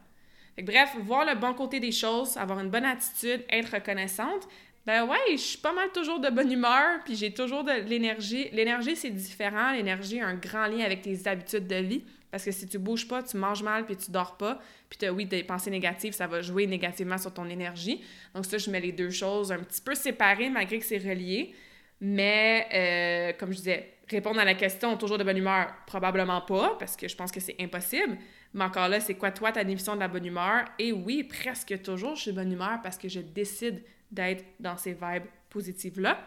bref, 0.61 0.95
voir 1.01 1.25
le 1.25 1.35
bon 1.35 1.53
côté 1.53 1.79
des 1.79 1.91
choses, 1.91 2.37
avoir 2.37 2.59
une 2.59 2.69
bonne 2.69 2.85
attitude, 2.85 3.43
être 3.49 3.73
reconnaissante, 3.73 4.47
ben 4.85 5.05
ouais, 5.05 5.17
je 5.31 5.37
suis 5.37 5.57
pas 5.59 5.73
mal 5.73 5.91
toujours 5.91 6.19
de 6.19 6.29
bonne 6.29 6.51
humeur, 6.51 7.03
puis 7.05 7.15
j'ai 7.15 7.31
toujours 7.33 7.63
de 7.63 7.71
l'énergie. 7.87 8.49
L'énergie, 8.51 8.95
c'est 8.95 9.11
différent. 9.11 9.71
L'énergie 9.73 10.19
a 10.19 10.27
un 10.27 10.35
grand 10.35 10.65
lien 10.65 10.83
avec 10.83 11.03
tes 11.03 11.27
habitudes 11.27 11.67
de 11.67 11.75
vie. 11.75 12.03
Parce 12.31 12.45
que 12.45 12.51
si 12.51 12.65
tu 12.65 12.79
bouges 12.79 13.07
pas, 13.07 13.21
tu 13.21 13.37
manges 13.37 13.61
mal, 13.61 13.85
puis 13.85 13.97
tu 13.97 14.09
dors 14.09 14.37
pas, 14.37 14.59
puis 14.89 15.09
oui, 15.09 15.25
des 15.25 15.43
pensées 15.43 15.69
négatives, 15.69 16.13
ça 16.13 16.27
va 16.27 16.41
jouer 16.41 16.65
négativement 16.65 17.17
sur 17.17 17.33
ton 17.33 17.47
énergie. 17.49 18.01
Donc 18.33 18.45
ça, 18.45 18.57
je 18.57 18.71
mets 18.71 18.79
les 18.79 18.93
deux 18.93 19.09
choses 19.09 19.51
un 19.51 19.59
petit 19.59 19.81
peu 19.81 19.93
séparées, 19.95 20.49
malgré 20.49 20.79
que 20.79 20.85
c'est 20.85 20.97
relié. 20.97 21.53
Mais, 21.99 22.67
euh, 22.73 23.37
comme 23.37 23.51
je 23.51 23.57
disais, 23.57 23.93
répondre 24.11 24.39
à 24.39 24.45
la 24.45 24.55
question 24.55 24.97
toujours 24.97 25.17
de 25.17 25.23
bonne 25.23 25.37
humeur, 25.37 25.73
probablement 25.87 26.41
pas, 26.41 26.75
parce 26.79 26.95
que 26.95 27.07
je 27.07 27.15
pense 27.15 27.31
que 27.31 27.39
c'est 27.39 27.55
impossible. 27.59 28.17
Mais 28.53 28.63
encore 28.63 28.89
là, 28.89 28.99
c'est 28.99 29.15
quoi 29.15 29.31
toi 29.31 29.51
ta 29.51 29.63
définition 29.63 29.95
de 29.95 29.99
la 29.99 30.07
bonne 30.07 30.25
humeur? 30.25 30.65
Et 30.77 30.91
oui, 30.91 31.23
presque 31.23 31.81
toujours, 31.81 32.15
je 32.15 32.21
suis 32.21 32.31
de 32.31 32.35
bonne 32.35 32.51
humeur 32.51 32.79
parce 32.83 32.97
que 32.97 33.09
je 33.09 33.19
décide 33.19 33.83
d'être 34.11 34.43
dans 34.59 34.77
ces 34.77 34.93
vibes 34.93 35.27
positives-là. 35.49 36.19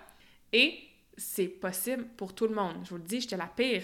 Et 0.52 0.78
c'est 1.16 1.48
possible 1.48 2.06
pour 2.16 2.34
tout 2.34 2.46
le 2.46 2.54
monde. 2.54 2.80
Je 2.84 2.90
vous 2.90 2.96
le 2.96 3.02
dis, 3.02 3.20
j'étais 3.20 3.36
la 3.36 3.46
pire. 3.46 3.82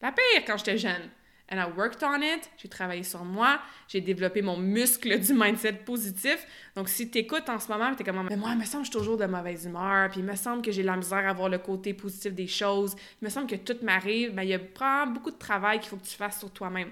La 0.00 0.12
pire 0.12 0.44
quand 0.46 0.56
j'étais 0.56 0.78
jeune. 0.78 1.10
And 1.50 1.58
I 1.58 1.66
worked 1.76 2.02
on 2.02 2.22
it. 2.22 2.50
J'ai 2.56 2.68
travaillé 2.68 3.02
sur 3.02 3.22
moi. 3.24 3.60
J'ai 3.86 4.00
développé 4.00 4.40
mon 4.40 4.56
muscle 4.56 5.20
du 5.20 5.34
mindset 5.34 5.74
positif. 5.84 6.46
Donc, 6.74 6.88
si 6.88 7.10
tu 7.10 7.18
écoutes 7.18 7.48
en 7.50 7.58
ce 7.58 7.68
moment, 7.68 7.94
tu 7.94 8.02
es 8.02 8.04
comme, 8.04 8.26
mais 8.28 8.36
moi, 8.36 8.50
il 8.52 8.58
me 8.58 8.64
semble 8.64 8.82
que 8.82 8.86
je 8.86 8.92
suis 8.92 8.98
toujours 8.98 9.18
de 9.18 9.26
mauvaise 9.26 9.66
humeur. 9.66 10.08
Puis, 10.10 10.20
il 10.20 10.26
me 10.26 10.36
semble 10.36 10.62
que 10.62 10.72
j'ai 10.72 10.82
la 10.82 10.96
misère 10.96 11.28
à 11.28 11.32
voir 11.34 11.50
le 11.50 11.58
côté 11.58 11.92
positif 11.92 12.32
des 12.32 12.46
choses. 12.46 12.96
Il 13.20 13.26
me 13.26 13.30
semble 13.30 13.46
que 13.46 13.56
tout 13.56 13.76
m'arrive. 13.82 14.32
Mais 14.34 14.46
il 14.46 14.50
y 14.50 14.54
a 14.54 14.58
vraiment 14.58 15.12
beaucoup 15.12 15.30
de 15.30 15.38
travail 15.38 15.80
qu'il 15.80 15.90
faut 15.90 15.96
que 15.96 16.06
tu 16.06 16.16
fasses 16.16 16.38
sur 16.38 16.50
toi-même. 16.50 16.90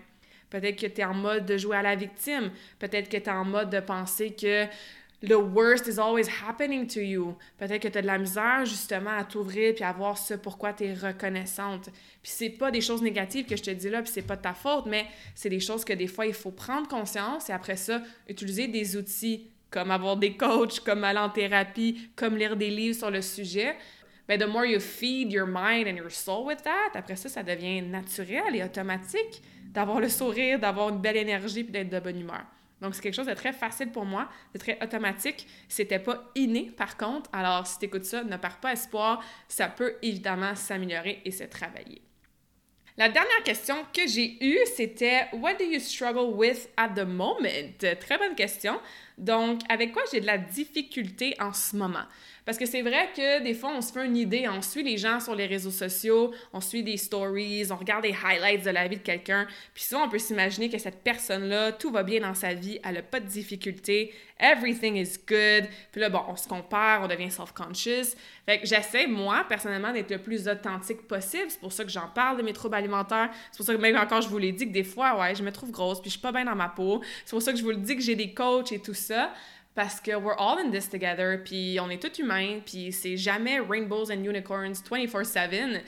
Peut-être 0.50 0.78
que 0.78 0.86
tu 0.86 1.00
es 1.00 1.04
en 1.04 1.14
mode 1.14 1.46
de 1.46 1.56
jouer 1.56 1.78
à 1.78 1.82
la 1.82 1.96
victime. 1.96 2.50
Peut-être 2.78 3.08
que 3.08 3.16
tu 3.16 3.22
es 3.22 3.30
en 3.30 3.46
mode 3.46 3.70
de 3.70 3.80
penser 3.80 4.34
que 4.34 4.66
le 5.22 5.36
worst 5.36 5.86
is 5.86 6.00
always 6.00 6.28
happening 6.28 6.86
to 6.88 7.00
you. 7.00 7.36
Peut-être 7.56 7.80
que 7.80 7.88
tu 7.88 7.98
as 7.98 8.02
de 8.02 8.06
la 8.06 8.18
misère 8.18 8.64
justement 8.64 9.16
à 9.16 9.24
t'ouvrir 9.24 9.74
puis 9.74 9.84
à 9.84 9.92
voir 9.92 10.18
ce 10.18 10.34
pourquoi 10.34 10.72
tu 10.72 10.84
es 10.84 10.94
reconnaissante. 10.94 11.90
Puis 12.22 12.32
c'est 12.34 12.50
pas 12.50 12.72
des 12.72 12.80
choses 12.80 13.02
négatives 13.02 13.46
que 13.46 13.56
je 13.56 13.62
te 13.62 13.70
dis 13.70 13.88
là, 13.88 14.02
puis 14.02 14.10
c'est 14.12 14.22
pas 14.22 14.34
de 14.34 14.42
ta 14.42 14.52
faute, 14.52 14.86
mais 14.86 15.06
c'est 15.36 15.48
des 15.48 15.60
choses 15.60 15.84
que 15.84 15.92
des 15.92 16.08
fois 16.08 16.26
il 16.26 16.34
faut 16.34 16.50
prendre 16.50 16.88
conscience 16.88 17.48
et 17.50 17.52
après 17.52 17.76
ça 17.76 18.02
utiliser 18.28 18.66
des 18.66 18.96
outils 18.96 19.46
comme 19.70 19.90
avoir 19.92 20.16
des 20.16 20.36
coachs, 20.36 20.80
comme 20.80 21.04
aller 21.04 21.20
en 21.20 21.30
thérapie, 21.30 22.10
comme 22.16 22.36
lire 22.36 22.56
des 22.56 22.68
livres 22.68 22.96
sur 22.96 23.10
le 23.10 23.22
sujet. 23.22 23.76
Mais 24.28 24.38
the 24.38 24.46
more 24.46 24.66
you 24.66 24.80
feed 24.80 25.32
your 25.32 25.46
mind 25.46 25.86
and 25.86 25.96
your 25.96 26.10
soul 26.10 26.46
with 26.46 26.62
that, 26.64 26.98
après 26.98 27.16
ça 27.16 27.28
ça 27.28 27.44
devient 27.44 27.80
naturel 27.82 28.56
et 28.56 28.64
automatique 28.64 29.40
d'avoir 29.70 30.00
le 30.00 30.08
sourire, 30.08 30.58
d'avoir 30.58 30.88
une 30.88 31.00
belle 31.00 31.16
énergie 31.16 31.62
puis 31.62 31.72
d'être 31.72 31.90
de 31.90 32.00
bonne 32.00 32.20
humeur. 32.20 32.44
Donc, 32.82 32.96
c'est 32.96 33.00
quelque 33.00 33.14
chose 33.14 33.28
de 33.28 33.34
très 33.34 33.52
facile 33.52 33.90
pour 33.90 34.04
moi, 34.04 34.28
de 34.52 34.58
très 34.58 34.76
automatique. 34.82 35.46
C'était 35.68 36.00
pas 36.00 36.30
inné, 36.34 36.72
par 36.76 36.96
contre. 36.96 37.30
Alors, 37.32 37.64
si 37.64 37.78
tu 37.78 37.84
écoutes 37.86 38.04
ça, 38.04 38.24
ne 38.24 38.36
perds 38.36 38.58
pas 38.58 38.72
espoir. 38.72 39.24
Ça 39.46 39.68
peut 39.68 39.94
évidemment 40.02 40.56
s'améliorer 40.56 41.22
et 41.24 41.30
se 41.30 41.44
travailler. 41.44 42.02
La 42.98 43.08
dernière 43.08 43.42
question 43.44 43.76
que 43.94 44.06
j'ai 44.06 44.36
eue, 44.44 44.58
c'était 44.76 45.28
What 45.32 45.54
do 45.54 45.64
you 45.64 45.78
struggle 45.78 46.34
with 46.34 46.68
at 46.76 46.90
the 46.90 47.06
moment? 47.06 47.38
Très 47.78 48.18
bonne 48.18 48.34
question. 48.34 48.80
Donc, 49.18 49.60
avec 49.68 49.92
quoi 49.92 50.02
j'ai 50.12 50.20
de 50.20 50.26
la 50.26 50.38
difficulté 50.38 51.34
en 51.40 51.52
ce 51.52 51.76
moment? 51.76 52.04
Parce 52.44 52.58
que 52.58 52.66
c'est 52.66 52.82
vrai 52.82 53.08
que 53.14 53.42
des 53.44 53.54
fois, 53.54 53.70
on 53.76 53.80
se 53.80 53.92
fait 53.92 54.04
une 54.04 54.16
idée, 54.16 54.48
on 54.48 54.62
suit 54.62 54.82
les 54.82 54.98
gens 54.98 55.20
sur 55.20 55.36
les 55.36 55.46
réseaux 55.46 55.70
sociaux, 55.70 56.32
on 56.52 56.60
suit 56.60 56.82
des 56.82 56.96
stories, 56.96 57.66
on 57.70 57.76
regarde 57.76 58.02
des 58.02 58.14
highlights 58.24 58.64
de 58.64 58.70
la 58.70 58.88
vie 58.88 58.96
de 58.96 59.02
quelqu'un, 59.02 59.46
puis 59.72 59.84
souvent, 59.84 60.06
on 60.06 60.08
peut 60.08 60.18
s'imaginer 60.18 60.68
que 60.68 60.78
cette 60.78 61.04
personne-là, 61.04 61.70
tout 61.70 61.92
va 61.92 62.02
bien 62.02 62.20
dans 62.20 62.34
sa 62.34 62.52
vie, 62.52 62.80
elle 62.84 62.94
n'a 62.94 63.02
pas 63.02 63.20
de 63.20 63.26
difficultés, 63.26 64.12
everything 64.40 64.96
is 64.96 65.18
good. 65.24 65.68
Puis 65.92 66.00
là, 66.00 66.08
bon, 66.08 66.20
on 66.26 66.34
se 66.34 66.48
compare, 66.48 67.02
on 67.02 67.06
devient 67.06 67.30
self-conscious. 67.30 68.16
Fait 68.44 68.58
que 68.58 68.66
j'essaie, 68.66 69.06
moi, 69.06 69.46
personnellement, 69.48 69.92
d'être 69.92 70.10
le 70.10 70.18
plus 70.18 70.48
authentique 70.48 71.06
possible. 71.06 71.44
C'est 71.48 71.60
pour 71.60 71.72
ça 71.72 71.84
que 71.84 71.90
j'en 71.90 72.08
parle 72.08 72.38
de 72.38 72.42
mes 72.42 72.52
troubles 72.52 72.74
alimentaires. 72.74 73.30
C'est 73.52 73.58
pour 73.58 73.66
ça 73.66 73.72
que 73.72 73.80
même 73.80 73.96
encore, 73.96 74.20
je 74.20 74.28
vous 74.28 74.38
l'ai 74.38 74.50
dit 74.50 74.66
que 74.66 74.72
des 74.72 74.82
fois, 74.82 75.16
ouais, 75.20 75.36
je 75.36 75.44
me 75.44 75.52
trouve 75.52 75.70
grosse, 75.70 76.00
puis 76.00 76.10
je 76.10 76.14
suis 76.14 76.22
pas 76.22 76.32
bien 76.32 76.44
dans 76.44 76.56
ma 76.56 76.68
peau. 76.68 77.02
C'est 77.24 77.30
pour 77.30 77.42
ça 77.42 77.52
que 77.52 77.58
je 77.58 77.62
vous 77.62 77.70
le 77.70 77.76
dis 77.76 77.94
que 77.94 78.02
j'ai 78.02 78.16
des 78.16 78.34
coachs 78.34 78.72
et 78.72 78.80
tout 78.80 78.94
ça 78.94 79.01
parce 79.74 80.00
que 80.00 80.12
we're 80.12 80.36
all 80.38 80.58
in 80.58 80.70
this 80.70 80.88
together, 80.88 81.40
puis 81.42 81.78
on 81.80 81.88
est 81.88 82.00
tous 82.00 82.20
humains, 82.20 82.60
puis 82.64 82.92
c'est 82.92 83.16
jamais 83.16 83.58
rainbows 83.58 84.10
and 84.10 84.24
unicorns 84.24 84.82
24/7. 84.82 85.82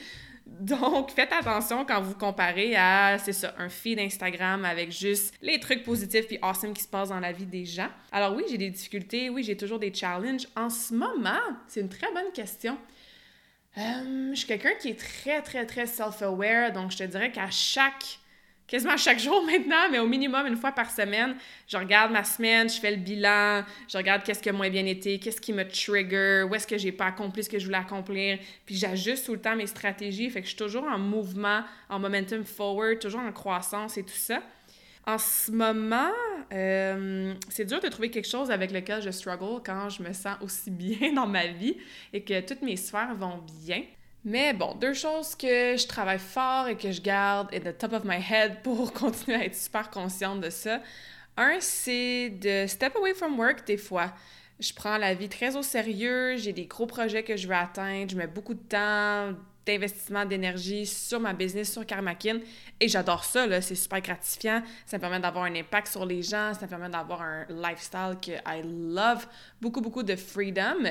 Donc, 0.45 1.11
faites 1.11 1.33
attention 1.33 1.85
quand 1.85 2.01
vous 2.01 2.13
comparez 2.13 2.75
à, 2.75 3.17
c'est 3.17 3.33
ça, 3.33 3.55
un 3.57 3.67
feed 3.67 3.99
Instagram 3.99 4.63
avec 4.63 4.91
juste 4.91 5.33
les 5.41 5.59
trucs 5.59 5.83
positifs 5.83 6.27
puis 6.27 6.37
awesome 6.41 6.73
qui 6.73 6.83
se 6.83 6.87
passent 6.87 7.09
dans 7.09 7.19
la 7.19 7.31
vie 7.31 7.47
des 7.47 7.65
gens. 7.65 7.89
Alors 8.11 8.35
oui, 8.35 8.43
j'ai 8.49 8.57
des 8.57 8.69
difficultés, 8.69 9.29
oui, 9.29 9.43
j'ai 9.43 9.57
toujours 9.57 9.79
des 9.79 9.93
challenges. 9.93 10.47
En 10.55 10.69
ce 10.69 10.93
moment, 10.93 11.41
c'est 11.67 11.81
une 11.81 11.89
très 11.89 12.11
bonne 12.13 12.31
question. 12.31 12.77
Euh, 13.77 14.29
je 14.31 14.37
suis 14.37 14.47
quelqu'un 14.47 14.75
qui 14.79 14.89
est 14.89 14.99
très, 14.99 15.41
très, 15.41 15.65
très 15.65 15.87
self-aware, 15.87 16.71
donc 16.71 16.91
je 16.91 16.97
te 16.97 17.03
dirais 17.03 17.31
qu'à 17.31 17.49
chaque 17.49 18.19
quasiment 18.67 18.97
chaque 18.97 19.19
jour 19.19 19.43
maintenant, 19.51 19.89
mais 19.91 19.99
au 19.99 20.07
minimum 20.07 20.47
une 20.47 20.57
fois 20.57 20.71
par 20.71 20.89
semaine, 20.89 21.35
je 21.67 21.77
regarde 21.77 22.11
ma 22.11 22.23
semaine, 22.23 22.69
je 22.69 22.79
fais 22.79 22.91
le 22.91 22.97
bilan, 22.97 23.63
je 23.87 23.97
regarde 23.97 24.23
qu'est-ce 24.23 24.41
qui 24.41 24.49
a 24.49 24.53
moins 24.53 24.69
bien 24.69 24.85
été, 24.85 25.19
qu'est-ce 25.19 25.41
qui 25.41 25.53
me 25.53 25.67
trigger, 25.67 26.45
où 26.49 26.55
est-ce 26.55 26.67
que 26.67 26.77
j'ai 26.77 26.91
pas 26.91 27.05
accompli 27.05 27.43
ce 27.43 27.49
que 27.49 27.59
je 27.59 27.65
voulais 27.65 27.77
accomplir, 27.77 28.39
puis 28.65 28.75
j'ajuste 28.75 29.25
tout 29.25 29.33
le 29.33 29.41
temps 29.41 29.55
mes 29.55 29.67
stratégies, 29.67 30.29
fait 30.29 30.41
que 30.41 30.45
je 30.45 30.51
suis 30.51 30.57
toujours 30.57 30.85
en 30.85 30.97
mouvement, 30.97 31.63
en 31.89 31.99
momentum 31.99 32.43
forward, 32.43 32.99
toujours 32.99 33.21
en 33.21 33.31
croissance 33.31 33.97
et 33.97 34.03
tout 34.03 34.09
ça. 34.09 34.41
En 35.07 35.19
ce 35.19 35.51
moment, 35.51 36.09
euh, 36.51 37.33
c'est 37.49 37.65
dur 37.65 37.79
de 37.79 37.87
trouver 37.89 38.09
quelque 38.09 38.27
chose 38.27 38.49
avec 38.49 38.71
lequel 38.71 39.03
je 39.03 39.11
struggle 39.11 39.61
quand 39.63 39.89
je 39.89 40.01
me 40.01 40.13
sens 40.13 40.37
aussi 40.41 40.71
bien 40.71 41.13
dans 41.13 41.27
ma 41.27 41.45
vie 41.47 41.77
et 42.11 42.23
que 42.23 42.41
toutes 42.41 42.63
mes 42.63 42.75
sphères 42.75 43.13
vont 43.15 43.43
bien. 43.63 43.83
Mais 44.25 44.53
bon, 44.53 44.73
deux 44.73 44.95
choses 44.95 45.35
que 45.35 45.77
je 45.77 45.87
travaille 45.87 46.17
fort 46.17 46.67
et 46.67 46.75
que 46.75 46.91
je 46.91 46.99
garde 46.99 47.53
at 47.53 47.59
the 47.59 47.77
top 47.77 47.93
of 47.93 48.03
my 48.05 48.17
head 48.17 48.63
pour 48.63 48.91
continuer 48.93 49.37
à 49.37 49.45
être 49.45 49.55
super 49.55 49.91
consciente 49.91 50.41
de 50.41 50.49
ça. 50.49 50.81
Un, 51.37 51.57
c'est 51.59 52.31
de 52.31 52.65
step 52.65 52.95
away 52.95 53.13
from 53.13 53.37
work 53.37 53.67
des 53.67 53.77
fois. 53.77 54.11
Je 54.59 54.73
prends 54.73 54.97
la 54.97 55.13
vie 55.13 55.29
très 55.29 55.55
au 55.55 55.61
sérieux, 55.61 56.37
j'ai 56.37 56.53
des 56.53 56.65
gros 56.65 56.87
projets 56.87 57.21
que 57.21 57.37
je 57.37 57.47
veux 57.47 57.53
atteindre, 57.53 58.09
je 58.09 58.15
mets 58.15 58.25
beaucoup 58.25 58.55
de 58.55 58.63
temps, 58.67 59.33
d'investissement 59.65 60.25
d'énergie 60.25 60.85
sur 60.85 61.19
ma 61.19 61.33
business, 61.33 61.71
sur 61.71 61.85
Karmakin. 61.85 62.39
Et 62.79 62.87
j'adore 62.87 63.23
ça, 63.23 63.47
là. 63.47 63.61
C'est 63.61 63.75
super 63.75 64.01
gratifiant. 64.01 64.61
Ça 64.85 64.97
me 64.97 65.01
permet 65.01 65.19
d'avoir 65.19 65.45
un 65.45 65.55
impact 65.55 65.87
sur 65.87 66.05
les 66.05 66.21
gens. 66.21 66.53
Ça 66.53 66.61
me 66.63 66.67
permet 66.67 66.89
d'avoir 66.89 67.21
un 67.21 67.45
lifestyle 67.49 68.15
que 68.21 68.31
I 68.31 68.61
love. 68.63 69.25
Beaucoup, 69.61 69.81
beaucoup 69.81 70.03
de 70.03 70.15
freedom. 70.15 70.83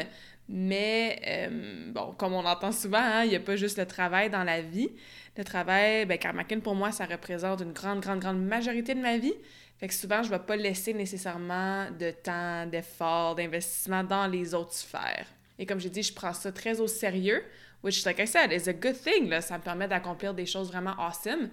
Mais, 0.49 1.21
euh, 1.27 1.93
bon, 1.93 2.13
comme 2.13 2.35
on 2.35 2.45
entend 2.45 2.73
souvent, 2.73 2.99
hein, 2.99 3.25
il 3.25 3.31
n'y 3.31 3.37
a 3.37 3.41
pas 3.41 3.57
juste 3.57 3.79
le 3.79 3.87
travail 3.87 4.29
dans 4.29 4.45
la 4.45 4.61
vie. 4.61 4.91
Le 5.37 5.45
travail, 5.45 6.05
ben, 6.05 6.19
Karmakin, 6.19 6.61
pour 6.61 6.75
moi, 6.75 6.93
ça 6.93 7.07
représente 7.07 7.63
une 7.63 7.73
grande, 7.73 8.01
grande, 8.01 8.21
grande 8.21 8.45
majorité 8.45 8.95
de 8.95 9.01
ma 9.01 9.17
vie. 9.17 9.35
Fait 9.79 9.89
que 9.89 9.95
souvent, 9.95 10.23
je 10.23 10.31
ne 10.31 10.37
vais 10.37 10.45
pas 10.45 10.57
laisser 10.57 10.93
nécessairement 10.95 11.91
de 11.91 12.11
temps, 12.11 12.67
d'effort, 12.67 13.35
d'investissement 13.35 14.05
dans 14.05 14.27
les 14.27 14.55
autres 14.55 14.75
sphères. 14.75 15.27
Et 15.59 15.67
comme 15.67 15.81
j'ai 15.81 15.91
dit, 15.91 16.03
je 16.03 16.13
prends 16.13 16.33
ça 16.33 16.53
très 16.53 16.81
au 16.81 16.87
sérieux, 16.87 17.43
which, 17.83 18.05
like 18.05 18.19
I 18.19 18.27
said, 18.27 18.53
is 18.53 18.69
a 18.69 18.73
good 18.73 19.01
thing. 19.01 19.29
Là. 19.29 19.41
Ça 19.41 19.59
me 19.59 19.63
permet 19.63 19.89
d'accomplir 19.89 20.35
des 20.35 20.47
choses 20.47 20.69
vraiment 20.69 20.95
awesome. 20.99 21.49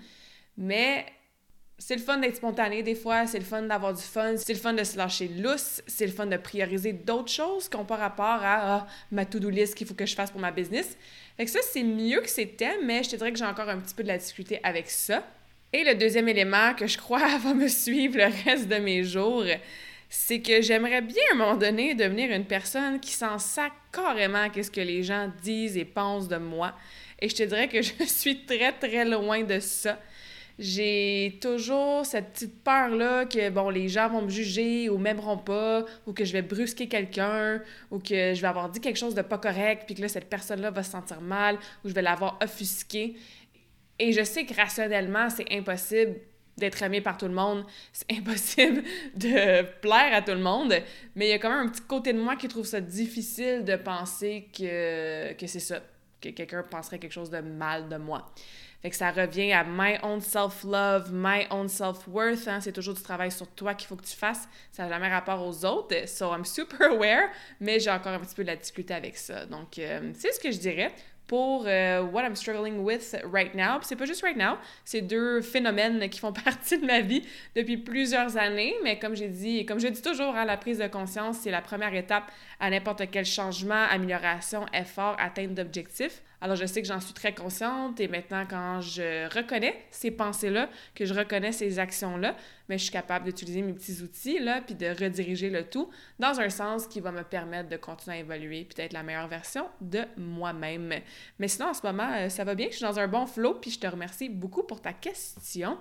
Mais 0.58 1.06
c'est 1.78 1.96
le 1.96 2.02
fun 2.02 2.18
d'être 2.18 2.36
spontané 2.36 2.84
des 2.84 2.96
fois, 2.96 3.26
c'est 3.26 3.40
le 3.40 3.46
fun 3.46 3.64
d'avoir 3.64 3.94
du 3.94 4.02
fun, 4.02 4.36
c'est 4.38 4.54
le 4.54 4.60
fun 4.60 4.74
de 4.74 4.84
se 4.84 4.98
lâcher 4.98 5.28
lousse, 5.28 5.82
c'est 5.88 6.06
le 6.06 6.12
fun 6.12 6.28
de 6.28 6.38
prioriser 6.38 6.94
d'autres 6.94 7.32
choses 7.32 7.68
qui 7.68 7.76
n'ont 7.76 7.86
pas 7.86 7.96
rapport 7.96 8.26
à 8.26 8.76
ah, 8.76 8.88
ma 9.12 9.26
to-do 9.26 9.50
list 9.50 9.76
qu'il 9.76 9.88
faut 9.88 9.96
que 9.96 10.06
je 10.06 10.14
fasse 10.16 10.30
pour 10.30 10.40
ma 10.40 10.52
business. 10.52 10.96
Fait 11.38 11.46
que 11.46 11.52
ça, 11.52 11.60
c'est 11.64 11.84
mieux 11.84 12.22
que 12.22 12.30
c'était, 12.30 12.78
mais 12.84 13.04
je 13.04 13.10
te 13.10 13.16
dirais 13.16 13.32
que 13.32 13.38
j'ai 13.40 13.46
encore 13.46 13.68
un 13.68 13.80
petit 13.80 13.96
peu 13.96 14.04
de 14.04 14.10
la 14.10 14.18
difficulté 14.18 14.60
avec 14.64 14.90
ça. 14.90 15.26
Et 15.74 15.84
le 15.84 15.96
deuxième 15.96 16.28
élément 16.28 16.74
que 16.76 16.86
je 16.86 16.98
crois 16.98 17.38
va 17.44 17.54
me 17.54 17.68
suivre 17.68 18.18
le 18.18 18.30
reste 18.46 18.68
de 18.68 18.76
mes 18.76 19.04
jours, 19.04 19.46
c'est 20.08 20.42
que 20.42 20.62
j'aimerais 20.62 21.02
bien 21.02 21.24
à 21.32 21.36
un 21.36 21.38
moment 21.38 21.56
donné 21.56 21.96
devenir 21.96 22.32
une 22.32 22.46
personne 22.46 23.00
qui 23.00 23.12
s'en 23.12 23.40
sac 23.40 23.72
carrément 23.92 24.50
qu'est-ce 24.50 24.70
que 24.70 24.82
les 24.82 25.02
gens 25.02 25.32
disent 25.42 25.78
et 25.78 25.86
pensent 25.86 26.28
de 26.28 26.38
moi. 26.38 26.76
Et 27.20 27.30
je 27.30 27.36
te 27.36 27.44
dirais 27.44 27.70
que 27.70 27.82
je 27.82 28.04
suis 28.06 28.46
très 28.46 28.74
très 28.74 29.06
loin 29.06 29.44
de 29.44 29.60
ça 29.60 29.98
j'ai 30.62 31.40
toujours 31.42 32.06
cette 32.06 32.34
petite 32.34 32.64
peur-là 32.64 33.26
que, 33.26 33.50
bon, 33.50 33.72
les 33.72 33.90
gens 33.90 34.10
vont 34.10 34.22
me 34.22 34.30
juger 34.30 34.90
ou 34.90 35.00
m'aimeront 35.00 35.40
pas, 35.40 35.84
ou 36.06 36.14
que 36.14 36.24
je 36.24 36.32
vais 36.34 36.44
brusquer 36.44 36.88
quelqu'un, 36.88 37.64
ou 37.90 37.98
que 37.98 38.36
je 38.36 38.40
vais 38.40 38.48
avoir 38.48 38.70
dit 38.70 38.80
quelque 38.80 39.00
chose 39.00 39.16
de 39.16 39.24
pas 39.24 39.40
correct, 39.40 39.86
puis 39.88 39.96
que 39.96 40.02
là, 40.02 40.08
cette 40.08 40.30
personne-là 40.30 40.70
va 40.70 40.84
se 40.84 40.92
sentir 40.92 41.20
mal, 41.20 41.58
ou 41.84 41.90
je 41.90 41.96
vais 41.96 42.04
l'avoir 42.04 42.38
offusqué. 42.44 43.16
Et 43.98 44.12
je 44.12 44.24
sais 44.24 44.46
que 44.46 44.54
rationnellement, 44.54 45.32
c'est 45.32 45.52
impossible 45.52 46.18
d'être 46.58 46.84
aimé 46.84 47.02
par 47.02 47.18
tout 47.18 47.28
le 47.28 47.34
monde, 47.34 47.66
c'est 47.92 48.12
impossible 48.20 48.84
de 49.16 49.64
plaire 49.80 50.14
à 50.14 50.22
tout 50.22 50.34
le 50.34 50.42
monde, 50.42 50.76
mais 51.16 51.26
il 51.26 51.30
y 51.30 51.34
a 51.34 51.40
quand 51.40 51.50
même 51.50 51.66
un 51.68 51.70
petit 51.70 51.82
côté 51.82 52.14
de 52.14 52.20
moi 52.20 52.36
qui 52.36 52.48
trouve 52.48 52.68
ça 52.68 52.82
difficile 52.82 53.66
de 53.66 53.78
penser 53.78 54.48
que, 54.56 55.34
que 55.34 55.48
c'est 55.48 55.60
ça, 55.60 55.82
que 56.22 56.30
quelqu'un 56.30 56.62
penserait 56.62 57.00
quelque 57.00 57.14
chose 57.14 57.32
de 57.32 57.40
mal 57.40 57.90
de 57.90 57.98
moi. 57.98 58.32
Fait 58.82 58.90
que 58.90 58.96
ça 58.96 59.12
revient 59.12 59.54
à 59.54 59.64
my 59.64 59.98
own 60.02 60.20
self-love, 60.22 61.12
my 61.14 61.46
own 61.52 61.68
self-worth. 61.68 62.48
Hein? 62.48 62.62
C'est 62.62 62.72
toujours 62.72 62.96
du 62.96 63.02
travail 63.02 63.32
sur 63.32 63.48
toi 63.48 63.76
qu'il 63.76 63.88
faut 63.88 63.96
que 63.96 64.06
tu 64.06 64.16
fasses. 64.16 64.48
Ça 64.72 64.84
n'a 64.84 64.90
jamais 64.90 65.10
rapport 65.10 65.46
aux 65.46 65.66
autres. 65.66 66.08
So 66.08 66.34
I'm 66.34 66.46
super 66.46 66.92
aware, 66.92 67.30
mais 67.60 67.80
j'ai 67.80 67.92
encore 67.92 68.14
un 68.14 68.20
petit 68.20 68.36
peu 68.36 68.44
de 68.44 68.48
la 68.48 68.56
difficulté 68.56 68.94
avec 68.94 69.18
ça. 69.18 69.46
Donc, 69.46 69.78
euh, 69.78 70.12
c'est 70.16 70.32
ce 70.32 70.40
que 70.40 70.52
je 70.52 70.58
dirais 70.58 70.92
pour 71.32 71.64
euh, 71.66 72.02
what 72.02 72.24
I'm 72.24 72.36
struggling 72.36 72.80
with 72.80 73.16
right 73.32 73.56
now. 73.56 73.78
Puis 73.78 73.88
c'est 73.88 73.96
pas 73.96 74.04
juste 74.04 74.22
right 74.22 74.36
now, 74.36 74.58
c'est 74.84 75.00
deux 75.00 75.42
phénomènes 75.42 76.10
qui 76.10 76.20
font 76.20 76.34
partie 76.46 76.78
de 76.78 76.86
ma 76.86 77.00
vie 77.00 77.24
depuis 77.56 77.78
plusieurs 77.78 78.36
années, 78.36 78.76
mais 78.84 79.00
comme 79.00 79.16
j'ai 79.16 79.30
dit, 79.30 79.66
comme 79.66 79.80
je 79.80 79.88
dis 79.88 80.02
toujours, 80.02 80.36
hein, 80.36 80.44
la 80.44 80.58
prise 80.58 80.80
de 80.80 80.88
conscience, 80.88 81.38
c'est 81.38 81.52
la 81.52 81.62
première 81.62 81.94
étape 81.94 82.30
à 82.60 82.70
n'importe 82.70 83.04
quel 83.10 83.24
changement, 83.24 83.86
amélioration, 83.90 84.66
effort, 84.74 85.16
atteinte 85.20 85.54
d'objectifs. 85.54 86.22
Alors, 86.44 86.56
je 86.56 86.66
sais 86.66 86.82
que 86.82 86.88
j'en 86.88 87.00
suis 87.00 87.14
très 87.14 87.36
consciente 87.36 88.00
et 88.00 88.08
maintenant, 88.08 88.46
quand 88.50 88.82
je 88.82 89.32
reconnais 89.34 89.86
ces 89.92 90.10
pensées-là, 90.10 90.70
que 90.96 91.06
je 91.06 91.14
reconnais 91.14 91.52
ces 91.52 91.78
actions-là, 91.78 92.36
mais 92.68 92.80
je 92.80 92.84
suis 92.84 92.92
capable 92.92 93.26
d'utiliser 93.26 93.62
mes 93.62 93.74
petits 93.74 94.02
outils, 94.02 94.40
là, 94.40 94.62
puis 94.62 94.74
de 94.74 94.88
rediriger 94.88 95.52
le 95.52 95.64
tout 95.64 95.90
dans 96.18 96.40
un 96.40 96.50
sens 96.50 96.88
qui 96.88 97.00
va 97.00 97.12
me 97.12 97.24
permettre 97.24 97.70
de 97.70 97.78
continuer 97.78 98.18
à 98.18 98.20
évoluer, 98.22 98.64
puis 98.64 98.76
d'être 98.76 98.94
la 98.94 99.04
meilleure 99.04 99.28
version 99.28 99.68
de 99.82 100.02
moi-même. 100.18 100.96
Mais 101.38 101.48
sinon, 101.48 101.68
en 101.68 101.74
ce 101.76 101.86
moment, 101.86 102.10
euh, 102.12 102.30
ça 102.30 102.44
va 102.44 102.56
bien, 102.56 102.68
je 102.72 102.78
suis 102.78 102.86
dans 102.86 102.98
un 102.98 103.08
bon 103.08 103.28
flow, 103.28 103.54
puis 103.56 103.70
je 103.70 103.80
te 103.80 103.86
remercie 103.86 104.28
beaucoup 104.28 104.64
pour 104.64 104.82
ta 104.82 104.94
question. 104.94 105.78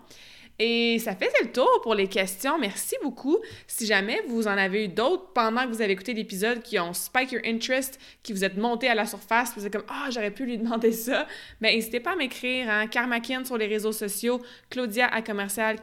Et 0.63 0.99
ça 0.99 1.17
fait 1.17 1.33
le 1.41 1.51
tour 1.51 1.81
pour 1.83 1.95
les 1.95 2.07
questions. 2.07 2.59
Merci 2.59 2.95
beaucoup. 3.03 3.39
Si 3.67 3.87
jamais 3.87 4.21
vous 4.29 4.47
en 4.47 4.59
avez 4.59 4.85
eu 4.85 4.89
d'autres 4.89 5.33
pendant 5.33 5.63
que 5.63 5.69
vous 5.69 5.81
avez 5.81 5.95
écouté 5.95 6.13
l'épisode 6.13 6.61
qui 6.61 6.79
ont 6.79 6.93
spike 6.93 7.33
your 7.33 7.41
interest, 7.47 7.99
qui 8.23 8.35
vous 8.35 8.45
êtes 8.45 8.59
monté 8.59 8.87
à 8.87 8.95
la 8.95 9.07
surface, 9.07 9.55
vous 9.57 9.65
êtes 9.65 9.73
comme 9.73 9.87
Ah, 9.89 10.11
j'aurais 10.11 10.31
pu 10.31 10.45
lui 10.45 10.59
demander 10.59 10.93
ça, 10.93 11.27
mais 11.63 11.71
ben, 11.71 11.77
n'hésitez 11.77 11.99
pas 11.99 12.13
à 12.13 12.17
m'écrire, 12.17 12.69
hein, 12.69 12.89
Karmakin 12.89 13.43
sur 13.43 13.57
les 13.57 13.69
réseaux 13.69 13.93
sociaux, 13.93 14.43
Claudia 14.69 15.07
à 15.07 15.23
commercial. 15.23 15.79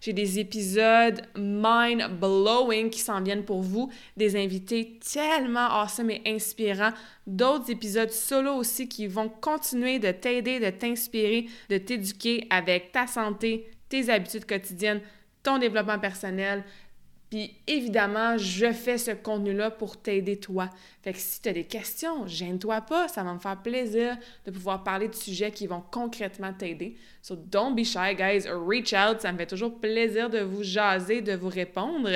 J'ai 0.00 0.12
des 0.14 0.38
épisodes 0.38 1.20
mind-blowing 1.36 2.88
qui 2.88 3.00
s'en 3.00 3.20
viennent 3.20 3.44
pour 3.44 3.60
vous, 3.60 3.90
des 4.16 4.42
invités 4.42 4.98
tellement 5.00 5.82
awesome 5.82 6.10
et 6.10 6.22
inspirants 6.24 6.92
d'autres 7.28 7.70
épisodes 7.70 8.10
solo 8.10 8.54
aussi 8.54 8.88
qui 8.88 9.06
vont 9.06 9.28
continuer 9.28 9.98
de 9.98 10.10
t'aider, 10.10 10.58
de 10.58 10.70
t'inspirer, 10.70 11.46
de 11.68 11.76
t'éduquer 11.76 12.46
avec 12.48 12.90
ta 12.90 13.06
tes 13.88 14.10
habitudes 14.10 14.44
quotidiennes, 14.44 15.00
ton 15.42 15.58
développement 15.58 15.98
personnel. 15.98 16.64
Puis 17.30 17.54
évidemment, 17.66 18.38
je 18.38 18.72
fais 18.72 18.96
ce 18.96 19.10
contenu-là 19.10 19.70
pour 19.70 20.00
t'aider 20.00 20.38
toi. 20.38 20.70
Fait 21.02 21.12
que 21.12 21.18
si 21.18 21.42
tu 21.42 21.48
as 21.50 21.52
des 21.52 21.64
questions, 21.64 22.26
gêne-toi 22.26 22.80
pas, 22.80 23.06
ça 23.08 23.22
va 23.22 23.34
me 23.34 23.38
faire 23.38 23.60
plaisir 23.60 24.16
de 24.46 24.50
pouvoir 24.50 24.82
parler 24.82 25.08
de 25.08 25.14
sujets 25.14 25.50
qui 25.50 25.66
vont 25.66 25.82
concrètement 25.90 26.54
t'aider. 26.54 26.96
So 27.20 27.36
don't 27.36 27.74
be 27.74 27.84
shy, 27.84 28.14
guys, 28.16 28.48
reach 28.48 28.94
out, 28.94 29.20
ça 29.20 29.30
me 29.32 29.36
fait 29.36 29.46
toujours 29.46 29.78
plaisir 29.78 30.30
de 30.30 30.40
vous 30.40 30.62
jaser, 30.62 31.20
de 31.20 31.34
vous 31.34 31.50
répondre. 31.50 32.08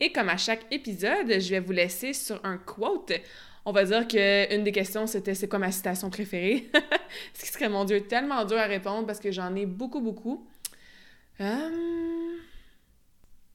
Et 0.00 0.10
comme 0.10 0.28
à 0.28 0.36
chaque 0.36 0.66
épisode, 0.72 1.28
je 1.28 1.50
vais 1.50 1.60
vous 1.60 1.72
laisser 1.72 2.12
sur 2.12 2.40
un 2.44 2.56
quote 2.56 3.12
on 3.64 3.72
va 3.72 3.84
dire 3.84 4.08
qu'une 4.08 4.64
des 4.64 4.72
questions, 4.72 5.06
c'était 5.06 5.34
c'est 5.34 5.48
quoi 5.48 5.58
ma 5.58 5.72
citation 5.72 6.10
préférée? 6.10 6.70
Ce 7.34 7.44
qui 7.44 7.48
serait, 7.48 7.68
mon 7.68 7.84
Dieu, 7.84 8.02
tellement 8.02 8.44
dur 8.44 8.58
à 8.58 8.64
répondre 8.64 9.06
parce 9.06 9.20
que 9.20 9.30
j'en 9.30 9.54
ai 9.54 9.66
beaucoup, 9.66 10.00
beaucoup. 10.00 10.46
Euh, 11.40 11.70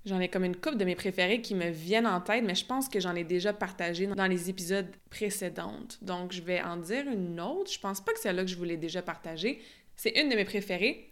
J'en 0.06 0.20
ai 0.20 0.30
comme 0.30 0.44
une 0.44 0.56
coupe 0.56 0.78
de 0.78 0.86
mes 0.86 0.96
préférés 0.96 1.42
qui 1.42 1.56
me 1.56 1.70
viennent 1.70 2.06
en 2.06 2.22
tête, 2.22 2.44
mais 2.44 2.54
je 2.54 2.64
pense 2.64 2.88
que 2.88 3.00
j'en 3.00 3.16
ai 3.16 3.24
déjà 3.24 3.54
partagé 3.54 4.06
dans 4.06 4.28
les 4.28 4.52
épisodes 4.52 4.88
précédents. 5.10 5.80
Donc, 6.04 6.32
je 6.32 6.44
vais 6.44 6.62
en 6.62 6.78
dire 6.78 7.08
une 7.08 7.42
autre. 7.42 7.72
Je 7.72 7.80
pense 7.80 8.02
pas 8.02 8.14
que 8.14 8.20
c'est 8.20 8.32
là 8.32 8.44
que 8.44 8.50
je 8.50 8.56
vous 8.56 8.66
l'ai 8.66 8.78
déjà 8.78 9.02
partagée. 9.02 9.64
C'est 9.96 10.12
une 10.12 10.30
de 10.30 10.36
mes 10.36 10.46
préférées. 10.46 11.12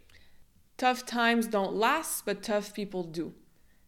Tough 0.78 1.06
times 1.08 1.50
don't 1.50 1.76
last, 1.80 2.24
but 2.28 2.40
tough 2.42 2.72
people 2.72 3.04
do. 3.10 3.34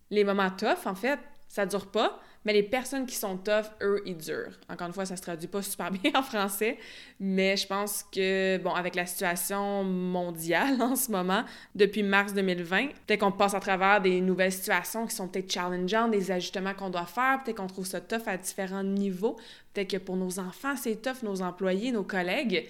Les 0.10 0.24
moments 0.24 0.50
tough, 0.50 0.88
en 0.88 0.96
fait, 0.96 1.20
ça 1.48 1.68
dure 1.68 1.92
pas, 1.92 2.20
mais 2.46 2.54
les 2.54 2.64
personnes 2.64 3.08
qui 3.08 3.16
sont 3.16 3.38
tough, 3.38 3.66
eux, 3.82 4.02
ils 4.06 4.16
durent. 4.16 4.58
Encore 4.70 4.88
une 4.88 4.94
fois, 4.94 5.06
ça 5.06 5.18
se 5.18 5.22
traduit 5.22 5.48
pas 5.48 5.62
super 5.64 5.92
bien 5.92 6.12
en 6.14 6.22
français, 6.22 6.78
mais 7.20 7.58
je 7.58 7.68
pense 7.68 8.04
que, 8.04 8.58
bon, 8.60 8.72
avec 8.72 8.96
la 8.96 9.06
situation 9.06 9.84
mondiale 9.84 10.82
en 10.82 10.96
ce 10.96 11.12
moment, 11.12 11.44
depuis 11.74 12.04
mars 12.04 12.34
2020, 12.34 12.88
peut-être 13.08 13.20
qu'on 13.20 13.32
passe 13.32 13.56
à 13.56 13.60
travers 13.60 14.00
des 14.00 14.22
nouvelles 14.22 14.52
situations 14.52 15.08
qui 15.08 15.16
sont 15.16 15.28
peut-être 15.28 15.52
challengeantes, 15.52 16.12
des 16.12 16.32
ajustements 16.32 16.74
qu'on 16.76 16.92
doit 16.92 17.08
faire, 17.08 17.42
peut-être 17.44 17.58
qu'on 17.58 17.68
trouve 17.68 17.88
ça 17.88 18.00
tough 18.00 18.28
à 18.28 18.38
différents 18.38 18.84
niveaux, 18.84 19.38
peut-être 19.74 19.90
que 19.90 19.98
pour 19.98 20.16
nos 20.16 20.40
enfants, 20.40 20.76
c'est 20.76 21.02
tough, 21.02 21.24
nos 21.24 21.42
employés, 21.42 21.92
nos 21.92 22.04
collègues, 22.04 22.68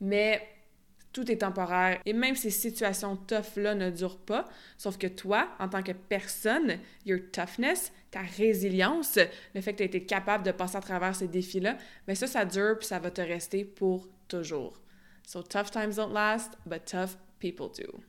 mais 0.00 0.42
tout 1.12 1.30
est 1.30 1.38
temporaire. 1.38 2.00
Et 2.06 2.12
même 2.12 2.36
ces 2.36 2.50
situations 2.50 3.16
tough-là 3.16 3.74
ne 3.74 3.90
durent 3.90 4.18
pas, 4.18 4.46
sauf 4.76 4.98
que 4.98 5.06
toi, 5.06 5.48
en 5.58 5.68
tant 5.68 5.82
que 5.82 5.92
personne, 5.92 6.78
your 7.04 7.18
toughness, 7.32 7.92
ta 8.10 8.20
résilience, 8.20 9.18
le 9.54 9.60
fait 9.60 9.72
que 9.72 9.78
tu 9.78 9.82
as 9.82 9.86
été 9.86 10.04
capable 10.04 10.44
de 10.44 10.52
passer 10.52 10.76
à 10.76 10.80
travers 10.80 11.14
ces 11.14 11.28
défis-là, 11.28 11.76
mais 12.06 12.14
ça, 12.14 12.26
ça 12.26 12.44
dure 12.44 12.78
puis 12.78 12.86
ça 12.86 12.98
va 12.98 13.10
te 13.10 13.20
rester 13.20 13.64
pour 13.64 14.08
toujours. 14.28 14.80
So 15.26 15.42
tough 15.42 15.70
times 15.70 15.96
don't 15.96 16.12
last, 16.12 16.52
but 16.64 16.86
tough 16.86 17.16
people 17.38 17.68
do. 17.68 18.00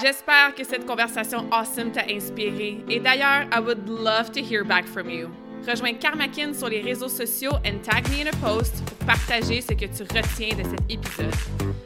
J'espère 0.00 0.54
que 0.54 0.64
cette 0.64 0.86
conversation 0.86 1.46
awesome 1.52 1.92
t'a 1.92 2.06
inspiré. 2.08 2.78
Et 2.88 2.98
d'ailleurs, 2.98 3.46
I 3.52 3.60
would 3.60 3.86
love 3.86 4.32
to 4.32 4.40
hear 4.40 4.64
back 4.64 4.86
from 4.86 5.10
you. 5.10 5.28
Rejoins 5.66 5.94
Karmakin 5.94 6.54
sur 6.54 6.68
les 6.68 6.80
réseaux 6.80 7.08
sociaux 7.08 7.52
and 7.64 7.82
tag 7.82 8.08
me 8.08 8.22
in 8.22 8.26
a 8.26 8.36
post 8.40 8.82
pour 8.84 9.06
partager 9.06 9.60
ce 9.60 9.74
que 9.74 9.84
tu 9.84 10.02
retiens 10.02 10.56
de 10.56 10.64
cet 10.64 10.80
épisode. 10.90 11.34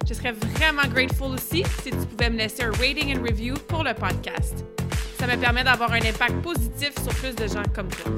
Je 0.09 0.15
serais 0.15 0.33
vraiment 0.33 0.87
grateful 0.89 1.35
aussi 1.35 1.65
si 1.83 1.91
tu 1.91 2.07
pouvais 2.07 2.31
me 2.31 2.39
laisser 2.39 2.63
un 2.63 2.71
rating 2.71 3.15
and 3.15 3.23
review 3.23 3.55
pour 3.69 3.83
le 3.83 3.93
podcast. 3.93 4.65
Ça 5.19 5.27
me 5.27 5.37
permet 5.37 5.65
d'avoir 5.65 5.93
un 5.93 6.01
impact 6.01 6.43
positif 6.43 6.93
sur 7.03 7.15
plus 7.15 7.35
de 7.35 7.47
gens 7.47 7.63
comme 7.75 7.89
toi. 7.89 8.13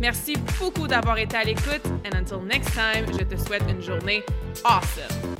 Merci 0.00 0.34
beaucoup 0.58 0.86
d'avoir 0.86 1.18
été 1.18 1.36
à 1.36 1.44
l'écoute 1.44 1.86
and 2.04 2.16
until 2.16 2.44
next 2.46 2.70
time, 2.72 3.06
je 3.18 3.24
te 3.24 3.36
souhaite 3.36 3.64
une 3.68 3.82
journée 3.82 4.22
awesome. 4.64 5.36